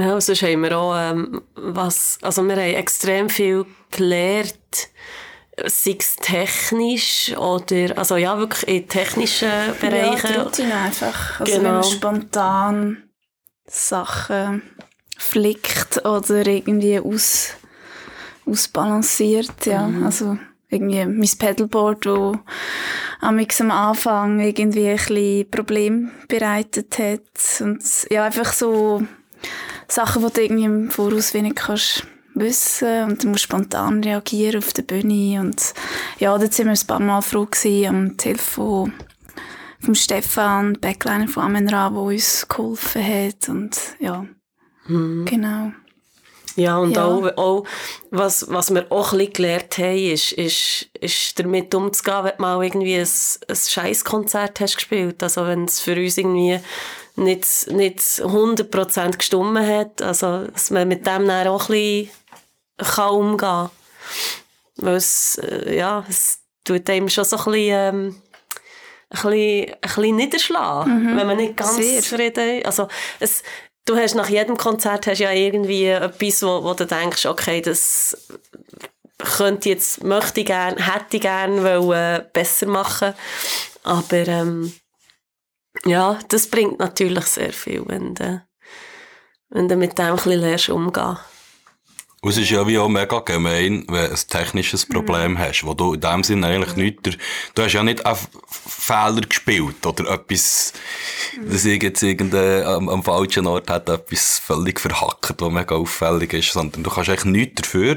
Ja, 0.00 0.20
sonst 0.20 0.42
haben 0.42 0.62
wir 0.62 0.78
auch, 0.78 0.96
ähm, 0.96 1.42
was, 1.54 2.18
also 2.22 2.42
wir 2.42 2.56
haben 2.56 2.74
extrem 2.74 3.28
viel 3.28 3.66
gelernt, 3.90 4.88
sei 5.66 5.96
es 5.98 6.16
technisch 6.16 7.36
oder, 7.36 7.98
also 7.98 8.16
ja, 8.16 8.38
wirklich 8.38 8.66
in 8.68 8.88
technischen 8.88 9.50
Bereichen. 9.78 10.34
Ja, 10.34 10.42
Routine 10.42 10.74
einfach. 10.74 11.40
Also 11.40 11.52
genau. 11.52 11.64
wenn 11.64 11.74
man 11.74 11.84
spontan 11.84 13.02
Sachen 13.66 14.62
flickt 15.18 16.04
oder 16.06 16.46
irgendwie 16.46 16.98
aus, 16.98 17.50
ausbalanciert, 18.46 19.66
ja, 19.66 19.86
mhm. 19.86 20.04
also 20.04 20.38
irgendwie 20.70 21.04
mein 21.04 21.30
Pedalboard, 21.38 22.06
wo 22.06 22.38
am 23.20 23.38
Anfang 23.70 24.40
irgendwie 24.40 24.88
ein 24.88 24.96
bisschen 24.96 25.50
Problem 25.50 26.10
bereitet 26.26 26.98
hat 26.98 27.60
und 27.60 27.82
ja, 28.08 28.24
einfach 28.24 28.52
so 28.52 29.02
Sachen, 29.90 30.24
die 30.26 30.32
du 30.32 30.42
irgendwie 30.42 30.64
im 30.64 30.90
Voraus 30.90 31.34
wenig 31.34 31.56
kannst 31.56 32.06
wissen 32.34 33.04
und 33.04 33.22
du 33.22 33.28
musst 33.28 33.42
spontan 33.42 34.02
reagieren 34.04 34.58
auf 34.58 34.72
der 34.72 34.82
Bühne 34.82 35.40
und 35.40 35.74
ja, 36.18 36.36
dort 36.38 36.54
sind 36.54 36.66
wir 36.66 36.72
ein 36.72 36.86
paar 36.86 37.00
Mal 37.00 37.22
froh 37.22 37.46
gewesen, 37.46 37.86
am 37.88 38.16
Telefon 38.16 38.92
vom 39.80 39.94
Stefan, 39.94 40.78
Backliner 40.80 41.28
von 41.28 41.44
Amenra, 41.44 41.90
der 41.90 42.00
uns 42.00 42.46
geholfen 42.48 43.02
hat 43.02 43.48
und 43.48 43.76
ja, 43.98 44.26
mhm. 44.86 45.24
genau. 45.24 45.72
Ja, 46.56 46.78
und 46.78 46.96
ja. 46.96 47.04
Auch, 47.04 47.36
auch, 47.36 47.64
was, 48.10 48.46
was 48.50 48.74
wir 48.74 48.90
auch 48.90 49.12
ein 49.12 49.18
bisschen 49.18 49.32
gelernt 49.32 49.78
haben, 49.78 50.12
ist, 50.12 50.32
ist, 50.32 50.88
ist 51.00 51.38
damit 51.38 51.74
umzugehen, 51.74 52.24
wenn 52.24 52.36
du 52.36 52.42
mal 52.42 52.64
irgendwie 52.64 52.96
ein, 52.96 53.08
ein 53.48 53.56
Scheißkonzert 53.56 54.60
hast 54.60 54.74
gespielt. 54.74 55.22
Also 55.22 55.46
wenn 55.46 55.64
es 55.64 55.80
für 55.80 55.96
uns 55.96 56.18
irgendwie 56.18 56.60
nicht, 57.20 57.70
nicht 57.70 57.98
100% 57.98 59.16
gestummen 59.16 59.66
hat. 59.66 60.02
Also, 60.02 60.46
dass 60.46 60.70
man 60.70 60.88
mit 60.88 61.06
dem 61.06 61.26
dann 61.26 61.46
auch 61.46 61.68
ein 61.68 61.74
bisschen 61.74 62.10
kann 62.78 63.10
umgehen 63.10 63.38
kann. 63.38 63.70
Weil 64.76 64.96
es, 64.96 65.38
äh, 65.38 65.76
ja, 65.76 66.04
es 66.08 66.40
tut 66.64 66.88
einem 66.88 67.08
schon 67.08 67.24
so 67.24 67.36
ein 67.36 67.44
bisschen, 67.44 67.68
ähm, 67.70 68.22
ein 69.10 69.22
bisschen, 69.22 69.74
ein 69.74 69.80
bisschen 69.80 70.16
niederschlagen, 70.16 71.12
mhm. 71.12 71.16
wenn 71.16 71.26
man 71.26 71.36
nicht 71.36 71.56
ganz 71.56 71.76
Sehr. 71.76 72.00
zufrieden 72.00 72.58
ist. 72.58 72.66
Also, 72.66 72.88
es, 73.18 73.42
du 73.84 73.96
hast 73.96 74.14
nach 74.14 74.28
jedem 74.28 74.56
Konzert 74.56 75.06
hast 75.06 75.18
ja 75.18 75.32
irgendwie 75.32 75.86
etwas, 75.86 76.42
wo, 76.42 76.64
wo 76.64 76.74
du 76.74 76.86
denkst, 76.86 77.26
okay, 77.26 77.60
das 77.60 78.16
könnte 79.18 79.68
jetzt, 79.68 80.02
möchte 80.02 80.40
ich 80.40 80.46
gerne, 80.46 80.76
hätte 80.76 81.16
ich 81.16 81.22
gerne 81.22 81.62
wollen, 81.62 82.24
besser 82.32 82.66
machen. 82.66 83.14
Aber 83.82 84.16
ähm, 84.16 84.72
ja, 85.84 86.18
das 86.28 86.48
bringt 86.48 86.78
natürlich 86.78 87.24
sehr 87.26 87.52
viel, 87.52 87.82
wenn 87.86 88.14
du, 88.14 88.42
wenn 89.50 89.68
du 89.68 89.76
mit 89.76 89.98
dem 89.98 90.06
ein 90.06 90.16
bisschen 90.16 90.40
lernst 90.40 90.68
umgehen. 90.68 91.18
Und 92.22 92.32
es 92.32 92.36
ist 92.36 92.50
ja 92.50 92.66
wie 92.66 92.78
auch 92.78 92.88
mega 92.88 93.20
gemein, 93.20 93.86
wenn 93.88 94.04
du 94.04 94.10
ein 94.10 94.28
technisches 94.28 94.84
Problem 94.84 95.38
hast, 95.38 95.64
wo 95.64 95.72
du 95.72 95.94
in 95.94 96.00
dem 96.02 96.22
Sinne 96.22 96.48
eigentlich 96.48 96.76
nichts, 96.76 97.16
du 97.54 97.62
hast 97.62 97.72
ja 97.72 97.82
nicht 97.82 98.04
auf 98.04 98.28
Fehler 98.46 99.22
gespielt 99.22 99.86
oder 99.86 100.10
etwas, 100.10 100.74
dass 101.42 101.64
ich 101.64 101.82
jetzt 101.82 102.02
irgendein, 102.02 102.64
am, 102.64 102.88
am 102.90 103.02
falschen 103.02 103.46
Ort 103.46 103.70
hat 103.70 103.88
etwas 103.88 104.38
völlig 104.38 104.80
verhackt, 104.80 105.40
was 105.40 105.50
mega 105.50 105.76
auffällig 105.76 106.34
ist, 106.34 106.52
sondern 106.52 106.82
du 106.82 106.90
kannst 106.90 107.08
eigentlich 107.08 107.24
nichts 107.24 107.62
dafür 107.62 107.94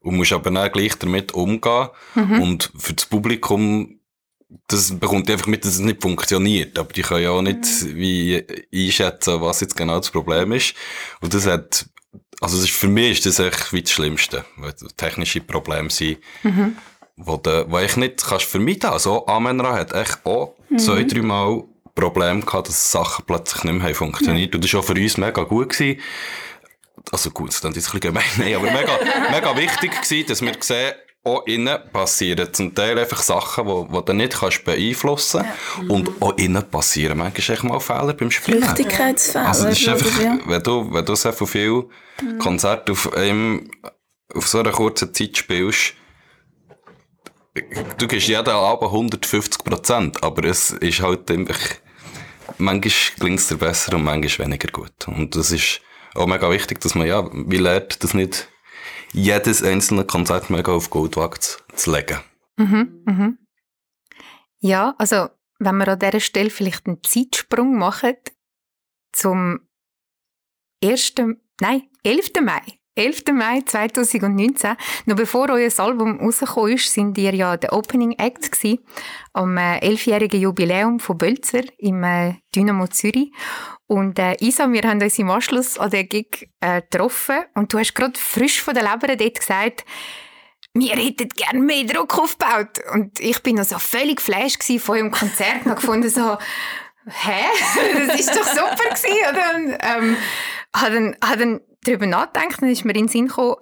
und 0.00 0.16
musst 0.16 0.34
aber 0.34 0.50
dann 0.50 0.70
gleich 0.70 0.98
damit 0.98 1.32
umgehen 1.32 1.88
und 2.14 2.70
für 2.76 2.92
das 2.92 3.06
Publikum 3.06 4.00
das 4.68 4.98
bekommt 4.98 5.30
einfach 5.30 5.46
mit, 5.46 5.64
dass 5.64 5.74
es 5.74 5.80
nicht 5.80 6.02
funktioniert. 6.02 6.78
Aber 6.78 6.92
die 6.92 7.02
können 7.02 7.22
ja 7.22 7.30
auch 7.30 7.42
nicht 7.42 7.64
wie 7.94 8.44
einschätzen, 8.74 9.40
was 9.40 9.60
jetzt 9.60 9.76
genau 9.76 9.98
das 9.98 10.10
Problem 10.10 10.52
ist. 10.52 10.74
Und 11.20 11.34
das 11.34 11.46
hat, 11.46 11.86
also 12.40 12.56
das 12.56 12.64
ist, 12.64 12.74
für 12.74 12.88
mich 12.88 13.18
ist 13.18 13.26
das 13.26 13.38
echt 13.38 13.72
wie 13.72 13.82
das 13.82 13.92
Schlimmste, 13.92 14.44
weil 14.56 14.72
technische 14.96 15.40
Probleme 15.40 15.90
sind, 15.90 16.18
wo, 17.16 17.36
du, 17.36 17.70
wo 17.70 17.78
ich 17.78 17.96
nicht 17.96 18.24
kannst 18.24 18.46
vermeiden. 18.46 18.90
Also 18.90 19.26
Amenra 19.26 19.74
hat 19.74 19.92
echt 19.92 20.24
auch 20.24 20.54
zwei, 20.76 21.04
drei 21.04 21.22
Mal 21.22 21.64
Probleme 21.94 22.40
gehabt, 22.40 22.68
dass 22.68 22.90
Sachen 22.90 23.24
plötzlich 23.26 23.64
nicht 23.64 23.82
mehr 23.82 23.94
funktioniert. 23.94 24.54
Und 24.54 24.64
das 24.64 24.72
war 24.72 24.80
auch 24.80 24.84
für 24.84 24.94
uns 24.94 25.18
mega 25.18 25.42
gut 25.42 25.70
gewesen. 25.70 26.00
Also 27.10 27.30
gut, 27.30 27.48
das 27.48 27.56
ist 27.56 27.64
ein 27.64 27.72
bisschen 27.72 28.00
gemein, 28.00 28.24
nein, 28.38 28.54
aber 28.56 28.70
mega, 28.70 28.98
mega 29.30 29.56
wichtig 29.56 29.90
gewesen, 29.90 30.26
dass 30.28 30.40
wir 30.40 30.54
sehen, 30.60 30.94
auch 31.24 31.46
innen 31.46 31.78
passieren 31.92 32.52
zum 32.52 32.74
Teil 32.74 32.98
einfach 32.98 33.22
Sachen, 33.22 33.66
die, 33.66 34.04
du 34.04 34.12
nicht 34.12 34.32
kannst 34.32 34.64
beeinflussen 34.64 35.44
kannst. 35.76 35.90
Und 35.90 36.10
auch 36.20 36.36
innen 36.36 36.68
passieren 36.68 37.18
manchmal 37.18 37.56
echt 37.56 37.64
mal 37.64 37.78
Fehler 37.78 38.12
beim 38.14 38.30
Spielen. 38.30 38.62
Flüchtigkeitsfehler. 38.62 39.46
Also 39.46 39.64
das 39.66 39.80
ist 39.80 39.88
einfach, 39.88 40.20
ja. 40.20 40.38
wenn 40.46 40.62
du, 40.62 40.92
wenn 40.92 41.04
du 41.04 41.14
so 41.14 41.30
von 41.30 41.46
viel 41.46 41.84
Konzerte 42.38 42.92
auf 42.92 43.12
einem, 43.14 43.70
auf 44.34 44.48
so 44.48 44.58
einer 44.58 44.72
kurzen 44.72 45.14
Zeit 45.14 45.36
spielst, 45.36 45.94
du 47.98 48.08
gibst 48.08 48.28
jeden 48.28 48.48
Abend 48.48 48.90
150 48.90 49.62
Prozent, 49.62 50.24
aber 50.24 50.44
es 50.48 50.72
ist 50.72 51.02
halt 51.02 51.30
einfach, 51.30 51.60
manchmal 52.58 52.92
klingt 53.18 53.38
es 53.38 53.46
dir 53.46 53.58
besser 53.58 53.94
und 53.94 54.02
manchmal 54.02 54.48
weniger 54.48 54.68
gut. 54.72 55.06
Und 55.06 55.36
das 55.36 55.52
ist 55.52 55.80
auch 56.14 56.26
mega 56.26 56.50
wichtig, 56.50 56.80
dass 56.80 56.96
man 56.96 57.06
ja, 57.06 57.28
wie 57.32 57.58
lernt, 57.58 58.02
das 58.02 58.12
nicht 58.12 58.48
jedes 59.12 59.62
einzelne 59.62 60.04
Konzert 60.04 60.50
mega 60.50 60.72
auf 60.72 60.90
Goldwaage 60.90 61.38
zu, 61.74 61.92
legen. 61.92 62.20
Mhm, 62.56 63.02
mhm. 63.04 63.38
Ja, 64.60 64.94
also 64.98 65.28
wenn 65.58 65.76
wir 65.76 65.88
an 65.88 65.98
dieser 65.98 66.20
Stelle 66.20 66.50
vielleicht 66.50 66.86
einen 66.86 67.02
Zeitsprung 67.02 67.76
machen 67.76 68.16
zum 69.12 69.60
1. 70.82 71.14
Nein, 71.60 71.82
11. 72.02 72.30
Mai. 72.42 72.62
11. 72.94 73.22
Mai 73.32 73.62
2019, 73.64 74.76
noch 75.06 75.16
bevor 75.16 75.48
euer 75.48 75.70
Album 75.78 76.20
rausgekommen 76.20 76.74
ist, 76.74 76.92
sind 76.92 77.16
ihr 77.16 77.34
ja 77.34 77.56
der 77.56 77.72
Opening 77.72 78.12
Act 78.18 78.52
gewesen, 78.52 78.80
am 79.32 79.56
äh, 79.56 79.78
11-jährigen 79.78 80.40
Jubiläum 80.40 81.00
von 81.00 81.16
Bölzer 81.16 81.62
im 81.78 82.04
äh, 82.04 82.34
Dynamo 82.54 82.86
Zürich. 82.88 83.32
Und 83.92 84.18
äh, 84.18 84.36
Isa, 84.40 84.72
wir 84.72 84.80
haben 84.84 85.02
uns 85.02 85.18
im 85.18 85.28
Anschluss 85.28 85.76
an 85.76 85.90
den 85.90 86.08
Gig 86.08 86.48
äh, 86.60 86.80
getroffen 86.80 87.44
und 87.52 87.74
du 87.74 87.78
hast 87.78 87.92
gerade 87.94 88.18
frisch 88.18 88.62
von 88.62 88.72
der 88.72 88.84
Leber 88.84 89.14
dort 89.14 89.38
gesagt, 89.38 89.84
wir 90.72 90.96
hätten 90.96 91.28
gerne 91.28 91.60
mehr 91.60 91.84
Druck 91.84 92.18
aufgebaut. 92.18 92.80
Und 92.94 93.20
ich 93.20 93.42
bin 93.42 93.56
noch 93.56 93.64
so 93.64 93.78
völlig 93.78 94.16
geflasht 94.16 94.62
von 94.80 94.96
eurem 94.96 95.10
Konzert 95.10 95.66
und 95.66 95.76
gefunden 95.76 96.08
so, 96.08 96.38
hä? 97.04 97.44
Das 98.06 98.18
ist 98.18 98.30
doch 98.30 98.46
super 98.46 98.94
gewesen, 98.94 99.28
oder? 99.30 99.56
Und, 99.56 99.76
ähm, 99.80 100.16
habe 100.74 100.94
dann, 100.94 101.16
habe 101.22 101.36
dann 101.36 101.60
darüber 101.84 102.06
nachgedacht, 102.06 102.62
dann 102.62 102.70
ist 102.70 102.86
mir 102.86 102.94
in 102.94 103.02
den 103.02 103.08
Sinn 103.08 103.28
gekommen, 103.28 103.56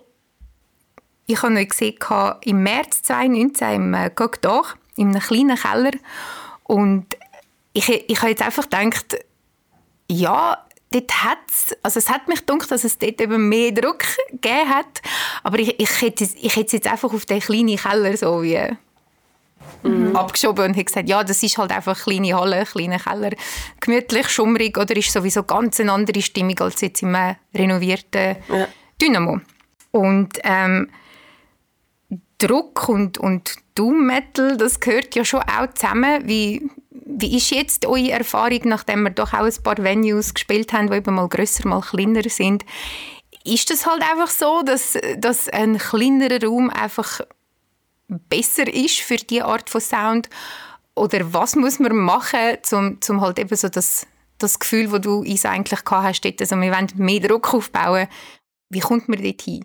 ich 1.27 1.43
habe 1.43 1.57
euch 1.57 1.71
gesehen 1.71 1.97
im 2.43 2.63
März 2.63 3.03
2019 3.03 3.75
im 3.75 3.95
äh, 3.95 4.11
Gogdach, 4.15 4.77
in 4.95 5.09
einem 5.09 5.21
kleinen 5.21 5.57
Keller. 5.57 5.99
Und 6.63 7.17
ich, 7.73 7.89
ich 7.89 8.19
habe 8.21 8.31
jetzt 8.31 8.43
einfach 8.43 8.69
gedacht, 8.71 9.17
ja, 10.11 10.67
dort 10.91 11.25
hat's, 11.25 11.75
also 11.83 11.99
es 11.99 12.09
hat 12.11 12.27
mich 12.29 12.45
gedacht, 12.45 12.71
dass 12.71 12.85
es 12.85 12.99
dort 12.99 13.21
eben 13.21 13.49
mehr 13.49 13.71
Druck 13.73 14.05
gegeben 14.31 14.69
hat, 14.69 15.01
aber 15.45 15.59
ich, 15.61 15.79
ich, 15.79 16.03
hätte, 16.03 16.25
es- 16.25 16.35
ich 16.35 16.57
hätte 16.57 16.67
es 16.67 16.73
jetzt 16.73 16.89
einfach 16.89 17.13
auf 17.13 17.27
den 17.27 17.41
kleinen 17.41 17.77
Keller 17.77 18.17
so 18.17 18.43
wie 18.43 18.59
abgeschoben 20.15 20.65
und 20.65 20.71
habe 20.73 20.85
gesagt, 20.85 21.09
ja, 21.09 21.23
das 21.23 21.43
ist 21.43 21.57
halt 21.59 21.71
einfach 21.71 21.95
eine 22.07 22.17
kleine 22.19 22.35
Halle, 22.39 22.57
ein 22.57 22.65
kleiner 22.65 22.99
Keller, 22.99 23.31
gemütlich, 23.81 24.29
schummrig 24.29 24.77
oder 24.79 24.97
ist 24.97 25.13
sowieso 25.13 25.43
ganz 25.45 25.79
eine 25.81 25.93
andere 25.93 26.21
Stimmung 26.23 26.59
als 26.61 26.81
jetzt 26.81 27.03
im 27.03 27.15
äh, 27.15 27.37
renovierten 27.55 28.37
Ja. 28.49 28.67
Dynamo. 29.01 29.41
Und 29.93 30.39
ähm, 30.45 30.89
Druck 32.39 32.89
und, 32.89 33.19
und 33.19 33.55
Doom 33.75 34.07
Metal, 34.07 34.57
das 34.57 34.81
gehört 34.81 35.15
ja 35.15 35.25
schon 35.25 35.43
auch 35.43 35.73
zusammen. 35.75 36.27
Wie, 36.27 36.69
wie 37.19 37.37
ist 37.37 37.51
jetzt 37.51 37.87
eure 37.87 38.11
Erfahrung, 38.11 38.61
nachdem 38.65 39.03
wir 39.03 39.11
doch 39.11 39.33
auch 39.33 39.45
ein 39.45 39.63
paar 39.63 39.79
Venues 39.79 40.35
gespielt 40.35 40.73
haben, 40.73 40.91
die 40.91 40.97
eben 40.97 41.15
mal 41.15 41.29
grösser, 41.29 41.67
mal 41.69 41.81
kleiner 41.81 42.23
sind? 42.29 42.65
Ist 43.45 43.71
das 43.71 43.87
halt 43.87 44.03
einfach 44.03 44.29
so, 44.29 44.63
dass, 44.63 44.99
dass 45.17 45.49
ein 45.49 45.79
kleinerer 45.79 46.45
Raum 46.45 46.71
einfach 46.71 47.21
besser 48.09 48.73
ist 48.73 48.99
für 49.01 49.17
diese 49.17 49.45
Art 49.45 49.71
von 49.71 49.81
Sound? 49.81 50.29
Oder 50.95 51.33
was 51.33 51.57
muss 51.57 51.79
man 51.79 51.97
machen, 51.97 52.59
um, 52.73 52.99
um 53.09 53.21
halt 53.21 53.39
eben 53.39 53.57
so 53.57 53.69
das, 53.69 54.07
das 54.39 54.59
Gefühl, 54.59 54.89
das 54.89 55.01
du 55.01 55.23
eigentlich 55.23 55.85
gehabt 55.85 56.05
hast, 56.05 56.21
dort, 56.23 56.41
also 56.41 56.57
wir 56.57 56.73
wollen 56.73 56.89
mehr 56.97 57.21
Druck 57.21 57.55
aufbauen. 57.55 58.09
Wie 58.69 58.81
kommt 58.81 59.09
man 59.09 59.23
dort 59.23 59.43
hin? 59.43 59.65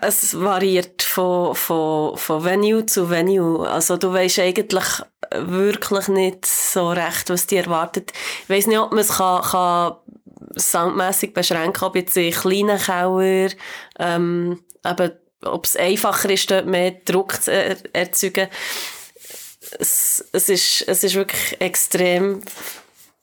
Es 0.00 0.38
variiert 0.38 1.02
von, 1.02 1.54
von, 1.54 2.16
von 2.16 2.44
Venue 2.44 2.86
zu 2.86 3.10
Venue. 3.10 3.68
Also 3.68 3.96
du 3.96 4.12
weißt 4.12 4.38
eigentlich 4.40 4.84
wirklich 5.34 6.08
nicht 6.08 6.46
so 6.46 6.90
recht, 6.90 7.30
was 7.30 7.46
dir 7.46 7.64
erwartet. 7.64 8.12
Ich 8.44 8.50
weiss 8.50 8.66
nicht, 8.66 8.78
ob 8.78 8.90
man 8.92 9.00
es 9.00 9.08
kann, 9.08 9.42
kann 9.42 9.96
soundmässig 10.56 11.34
beschränken 11.34 11.84
ob 11.84 11.96
jetzt 11.96 12.16
in 12.16 12.32
kleinen 12.32 12.78
Keller, 12.78 13.50
ähm, 13.98 14.62
eben, 14.84 15.12
ob 15.44 15.64
es 15.64 15.76
einfacher 15.76 16.30
ist, 16.30 16.50
dort 16.50 16.66
mehr 16.66 16.92
Druck 17.04 17.42
zu 17.42 17.52
er 17.52 17.76
erzeugen. 17.92 18.48
Es, 19.78 20.24
es, 20.32 20.48
ist, 20.48 20.84
es 20.86 21.04
ist 21.04 21.14
wirklich 21.14 21.60
extrem, 21.60 22.42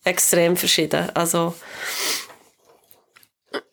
extrem 0.04 0.58
verschieden. 0.58 1.10
Also, 1.14 1.54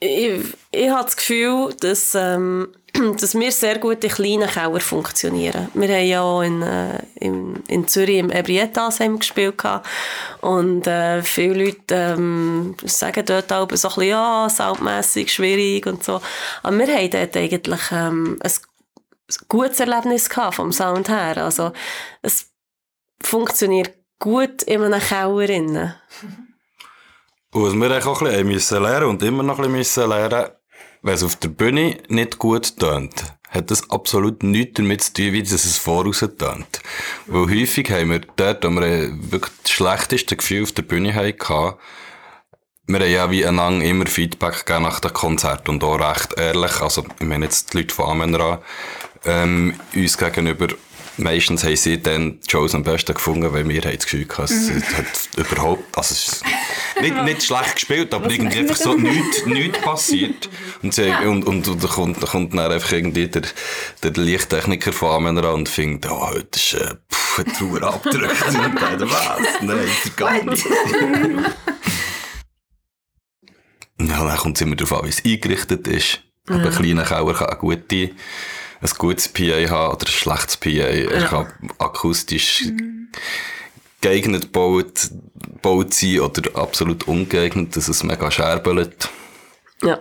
ich, 0.00 0.42
ich 0.72 0.90
habe 0.90 1.04
das 1.04 1.16
Gefühl, 1.16 1.74
dass, 1.80 2.14
ähm, 2.14 2.68
dass 3.20 3.34
wir 3.34 3.52
sehr 3.52 3.78
gut 3.78 4.02
in 4.04 4.10
kleinen 4.10 4.48
Keller 4.48 4.80
funktionieren. 4.80 5.68
Wir 5.74 5.88
haben 5.88 6.06
ja 6.06 6.22
auch 6.22 6.42
in, 6.42 6.62
äh, 6.62 7.02
in, 7.16 7.62
in 7.68 7.86
Zürich 7.86 8.18
im 8.18 8.30
wir 8.30 9.18
gespielt 9.18 9.62
und 10.40 10.86
äh, 10.86 11.22
viele 11.22 11.64
Leute 11.64 11.94
ähm, 11.94 12.74
sagen 12.84 13.24
dort 13.26 13.52
auch 13.52 13.68
so 13.72 13.88
ein 13.88 13.94
bisschen, 13.94 14.02
ja, 14.04 14.48
soundmässig 14.48 15.32
schwierig 15.32 15.86
und 15.86 16.02
so. 16.02 16.20
Aber 16.62 16.78
wir 16.78 16.86
haben 16.86 17.10
dort 17.10 17.36
eigentlich 17.36 17.80
ähm, 17.92 18.38
ein 18.42 18.52
gutes 19.48 19.80
Erlebnis 19.80 20.28
gehabt 20.28 20.54
vom 20.54 20.72
Sound 20.72 21.08
her. 21.08 21.36
Also 21.38 21.72
es 22.22 22.50
funktioniert 23.22 23.92
gut 24.18 24.62
in 24.62 24.82
einem 24.82 25.00
Keller. 25.00 25.50
Innen. 25.50 25.94
Was 27.58 27.72
wir 27.72 28.06
auch 28.06 28.20
ein 28.20 28.48
bisschen 28.48 28.82
lernen 28.82 29.06
und 29.06 29.22
immer 29.22 29.42
noch 29.42 29.58
ein 29.58 29.72
bisschen 29.72 30.10
lernen, 30.10 30.50
wenn 31.00 31.14
es 31.14 31.22
auf 31.22 31.36
der 31.36 31.48
Bühne 31.48 31.96
nicht 32.08 32.38
gut 32.38 32.78
tönt, 32.78 33.14
hat 33.48 33.70
das 33.70 33.88
absolut 33.88 34.42
nichts 34.42 34.74
damit 34.74 35.00
zu 35.02 35.14
tun, 35.14 35.32
wie 35.32 35.40
es 35.40 35.78
voraus 35.78 36.18
tönt. 36.18 36.80
Weil 37.26 37.48
häufig 37.48 37.90
haben 37.90 38.10
wir 38.10 38.20
dort, 38.36 38.62
wo 38.62 38.68
wir 38.68 39.10
wirklich 39.30 39.54
das 39.62 39.70
schlechteste 39.70 40.36
Gefühl 40.36 40.64
auf 40.64 40.72
der 40.72 40.82
Bühne 40.82 41.14
hatten, 41.14 41.78
wir 42.88 43.00
haben 43.00 43.10
ja 43.10 43.30
wie 43.30 43.46
einander 43.46 43.86
immer 43.86 44.04
Feedback 44.04 44.66
gegeben 44.66 44.82
nach 44.82 45.00
dem 45.00 45.14
Konzert 45.14 45.66
und 45.70 45.82
auch 45.82 45.98
recht 45.98 46.38
ehrlich, 46.38 46.82
also 46.82 47.06
ich 47.18 47.26
meine 47.26 47.46
jetzt 47.46 47.72
die 47.72 47.78
Leute 47.78 47.94
von 47.94 48.10
Amenra, 48.10 48.60
ähm, 49.24 49.80
uns 49.94 50.18
gegenüber, 50.18 50.68
meistens 51.18 51.64
haben 51.64 51.76
sie 51.76 52.00
dann 52.00 52.40
die 52.40 52.50
Shows 52.50 52.74
am 52.74 52.82
besten 52.82 53.14
gefunden, 53.14 53.52
weil 53.52 53.68
wir 53.68 53.82
haben 53.82 53.94
das 53.94 54.04
Gefühl 54.04 54.26
gehabt, 54.26 54.50
es 54.50 54.70
hat 54.70 55.28
überhaupt, 55.36 55.96
also 55.96 56.14
es 56.14 56.42
nicht, 57.00 57.24
nicht 57.24 57.42
schlecht 57.42 57.74
gespielt, 57.74 58.14
aber 58.14 58.30
irgendwie 58.30 58.58
einfach 58.58 58.76
so 58.76 58.94
nichts, 58.94 59.46
nichts 59.46 59.80
passiert. 59.80 60.48
Und, 60.82 60.94
sie, 60.94 61.10
und, 61.10 61.44
und, 61.46 61.66
und 61.66 61.82
da 61.82 61.88
kommt, 61.88 62.22
da 62.22 62.26
kommt 62.26 62.52
dann 62.52 62.70
einfach 62.70 62.92
irgendwie 62.92 63.26
der, 63.28 63.42
der 64.02 64.12
Lichttechniker 64.12 64.92
von 64.92 65.10
Amenra 65.10 65.50
und 65.50 65.68
findet, 65.68 66.10
oh, 66.10 66.28
heute 66.28 66.48
ist 66.54 66.74
äh, 66.74 66.94
pff, 67.12 67.38
ein 67.40 67.52
Trauer 67.54 67.82
abgedrückt. 67.82 68.46
und 68.46 68.80
dann, 68.80 69.10
was? 69.10 69.62
Nein, 69.62 69.88
gar 70.16 70.44
nicht. 70.44 70.66
Ja, 74.00 74.24
dann 74.24 74.36
kommt 74.36 74.56
es 74.56 74.60
immer 74.60 74.76
darauf 74.76 75.00
an, 75.00 75.06
wie 75.06 75.10
es 75.10 75.24
eingerichtet 75.24 75.88
ist. 75.88 76.20
Aber 76.48 76.66
ein 76.66 76.70
kleiner 76.70 77.04
Keller 77.04 77.34
kann 77.34 77.48
eine 77.48 77.58
gute, 77.58 78.10
ein 78.80 78.90
gutes 78.98 79.28
PA 79.28 79.68
haben 79.70 79.94
oder 79.94 80.06
ein 80.06 80.12
schlechtes 80.12 80.56
PA. 80.56 80.68
Er 80.68 81.24
kann 81.26 81.52
akustisch 81.78 82.64
geeignet 84.00 84.42
gebaut, 84.42 85.10
gebaut 85.34 85.94
sind 85.94 86.20
oder 86.20 86.42
absolut 86.60 87.08
ungeeignet, 87.08 87.76
dass 87.76 87.88
es 87.88 88.02
mega 88.02 88.30
scherbelt. 88.30 89.08
Ja. 89.82 89.98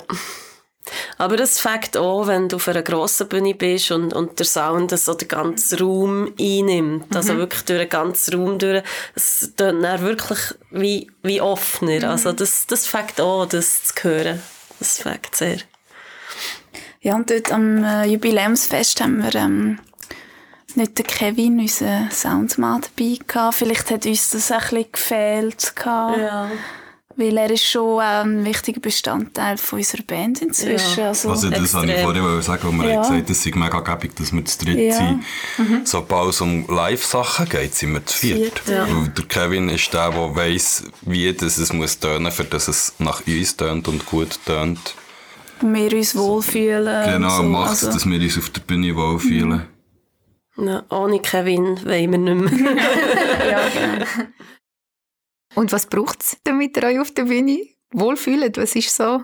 Aber 1.17 1.35
das 1.35 1.59
fängt 1.59 1.97
auch, 1.97 2.27
wenn 2.27 2.47
du 2.47 2.57
auf 2.57 2.67
einer 2.67 2.83
grossen 2.83 3.27
Bühne 3.27 3.55
bist 3.55 3.89
und, 3.91 4.13
und 4.13 4.37
der 4.37 4.45
Sound 4.45 4.91
so 4.99 5.15
den 5.15 5.27
ganzen 5.27 5.79
Raum 5.79 6.33
einnimmt. 6.39 7.15
Also 7.15 7.33
Mhm. 7.33 7.37
wirklich 7.39 7.63
durch 7.63 7.79
den 7.79 7.89
ganzen 7.89 8.35
Raum 8.39 8.59
durch. 8.59 8.83
Es 9.15 9.51
tönt 9.57 9.83
dann 9.83 10.01
wirklich 10.01 10.39
wie, 10.69 11.09
wie 11.23 11.41
offener. 11.41 11.99
Mhm. 11.99 12.05
Also 12.05 12.33
das, 12.33 12.67
das 12.67 12.85
fängt 12.85 13.19
auch, 13.19 13.47
das 13.47 13.85
zu 13.85 13.93
hören. 14.03 14.43
Das 14.79 14.99
fängt 14.99 15.35
sehr. 15.35 15.57
Ja, 17.05 17.15
und 17.15 17.29
dort 17.29 17.51
am 17.51 17.83
äh, 17.83 18.05
Jubiläumsfest 18.07 18.99
haben 18.99 19.21
wir 19.21 19.35
ähm, 19.35 19.77
nicht 20.73 20.97
den 20.97 21.05
Kevin, 21.05 21.59
unseren 21.59 22.09
Soundmann, 22.09 22.81
dabei 22.81 23.19
gehabt. 23.27 23.55
Vielleicht 23.57 23.91
hat 23.91 24.07
uns 24.07 24.31
das 24.31 24.51
ein 24.51 24.59
bisschen 24.59 24.85
gefehlt 24.91 25.75
gehabt. 25.75 26.17
Ja. 26.17 26.49
Weil 27.15 27.37
er 27.37 27.51
ist 27.51 27.63
schon 27.63 27.99
ein 28.01 28.43
wichtiger 28.43 28.81
Bestandteil 28.81 29.57
von 29.57 29.77
unserer 29.77 30.01
Band 30.01 30.41
inzwischen. 30.41 30.99
Ja. 30.99 31.07
Also, 31.09 31.29
Also 31.29 31.49
das 31.51 31.75
wollte 31.75 31.93
ich 31.93 32.03
wollen 32.03 32.41
sagen, 32.41 32.61
wo 32.67 32.71
wir 32.83 32.89
Ja. 32.89 32.95
haben 33.03 33.03
gesagt 33.03 33.29
es 33.29 33.43
sei 33.43 33.51
mega 33.53 33.79
gäbig, 33.81 34.15
dass 34.15 34.33
wir 34.33 34.43
zu 34.43 34.65
dritt 34.65 34.79
Ja. 34.79 34.97
sind. 34.97 35.87
Sobald 35.87 36.29
es 36.31 36.41
um 36.41 36.65
Live-Sachen 36.67 37.47
geht, 37.47 37.75
sind 37.75 37.93
wir 37.93 38.03
zu 38.03 38.17
viert. 38.17 38.63
Ja. 38.67 38.87
Der 39.15 39.25
Kevin 39.25 39.69
ist 39.69 39.93
der, 39.93 40.09
der 40.09 40.35
weiss, 40.35 40.83
wie 41.01 41.31
das 41.31 41.59
es 41.59 41.71
muss 41.71 41.99
tönen, 41.99 42.31
für 42.31 42.45
dass 42.45 42.67
es 42.67 42.95
nach 42.97 43.21
uns 43.27 43.55
tönt 43.55 43.87
und 43.87 44.07
gut 44.07 44.39
tönt. 44.45 44.95
Wir 45.61 45.93
uns 45.93 46.15
wohlfühlen. 46.15 47.11
Genau, 47.11 47.37
so. 47.37 47.43
macht 47.43 47.69
also, 47.69 47.91
dass 47.91 48.05
wir 48.05 48.19
uns 48.19 48.37
auf 48.37 48.49
der 48.49 48.61
Bühne 48.61 48.95
wohlfühlen. 48.95 49.67
Ja, 50.57 50.83
ohne 50.89 51.19
Kevin 51.19 51.83
wollen 51.85 52.11
wir 52.11 52.17
nicht 52.17 52.61
mehr. 52.61 52.75
ja, 53.51 53.69
genau. 53.69 54.05
Und 55.55 55.71
was 55.71 55.85
braucht 55.85 56.21
es, 56.21 56.37
damit 56.43 56.77
ihr 56.77 56.83
euch 56.83 56.99
auf 56.99 57.11
der 57.11 57.23
Bühne 57.23 57.59
wohlfühlt? 57.91 58.57
Was 58.57 58.75
ist 58.75 58.95
so 58.95 59.23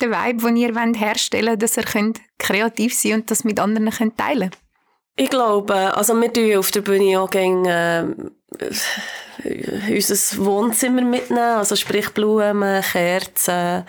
der 0.00 0.10
Vibe, 0.10 0.46
den 0.46 0.56
ihr 0.56 0.74
wollt 0.74 0.98
herstellen 0.98 1.48
wollt, 1.48 1.62
dass 1.62 1.76
ihr 1.76 1.84
könnt 1.84 2.20
kreativ 2.38 2.94
sein 2.94 3.14
und 3.14 3.30
das 3.30 3.44
mit 3.44 3.58
anderen 3.58 3.90
könnt 3.90 4.16
teilen 4.16 4.50
Ich 5.16 5.30
glaube, 5.30 5.96
also 5.96 6.20
wir 6.20 6.32
tun 6.32 6.56
auf 6.56 6.70
der 6.70 6.82
Bühne 6.82 7.20
auch 7.20 7.30
gerne 7.30 8.16
äh, 8.18 8.30
unser 9.88 10.44
Wohnzimmer 10.44 11.02
mitnehmen, 11.02 11.56
also 11.56 11.76
sprich 11.76 12.10
Blumen, 12.10 12.82
Kerzen, 12.82 13.84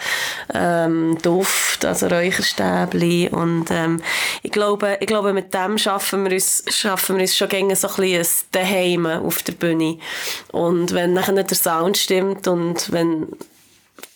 ähm, 0.54 1.18
Duft, 1.22 1.86
also 1.86 2.08
Räucherstäbli. 2.08 3.30
Und 3.30 3.70
ähm, 3.72 4.02
ich 4.44 4.52
glaube, 4.52 4.98
ich 5.00 5.08
glaube, 5.08 5.34
mit 5.34 5.54
dem 5.54 5.78
schaffen 5.78 6.26
wir 6.26 6.34
uns, 6.34 6.64
schaffen 6.70 7.16
wir 7.16 7.22
uns 7.22 7.38
schon 7.38 7.50
gerne 7.50 7.76
so 7.76 7.88
ein 7.88 7.96
bisschen 7.96 8.48
Daheim 8.52 9.06
auf 9.06 9.44
der 9.44 9.54
Bühne. 9.54 10.00
Und 10.52 10.94
wenn 10.94 11.14
nachher 11.14 11.44
der 11.44 11.58
Sound 11.58 11.98
stimmt 11.98 12.48
und 12.48 12.92
wenn 12.92 13.22
du 13.22 13.38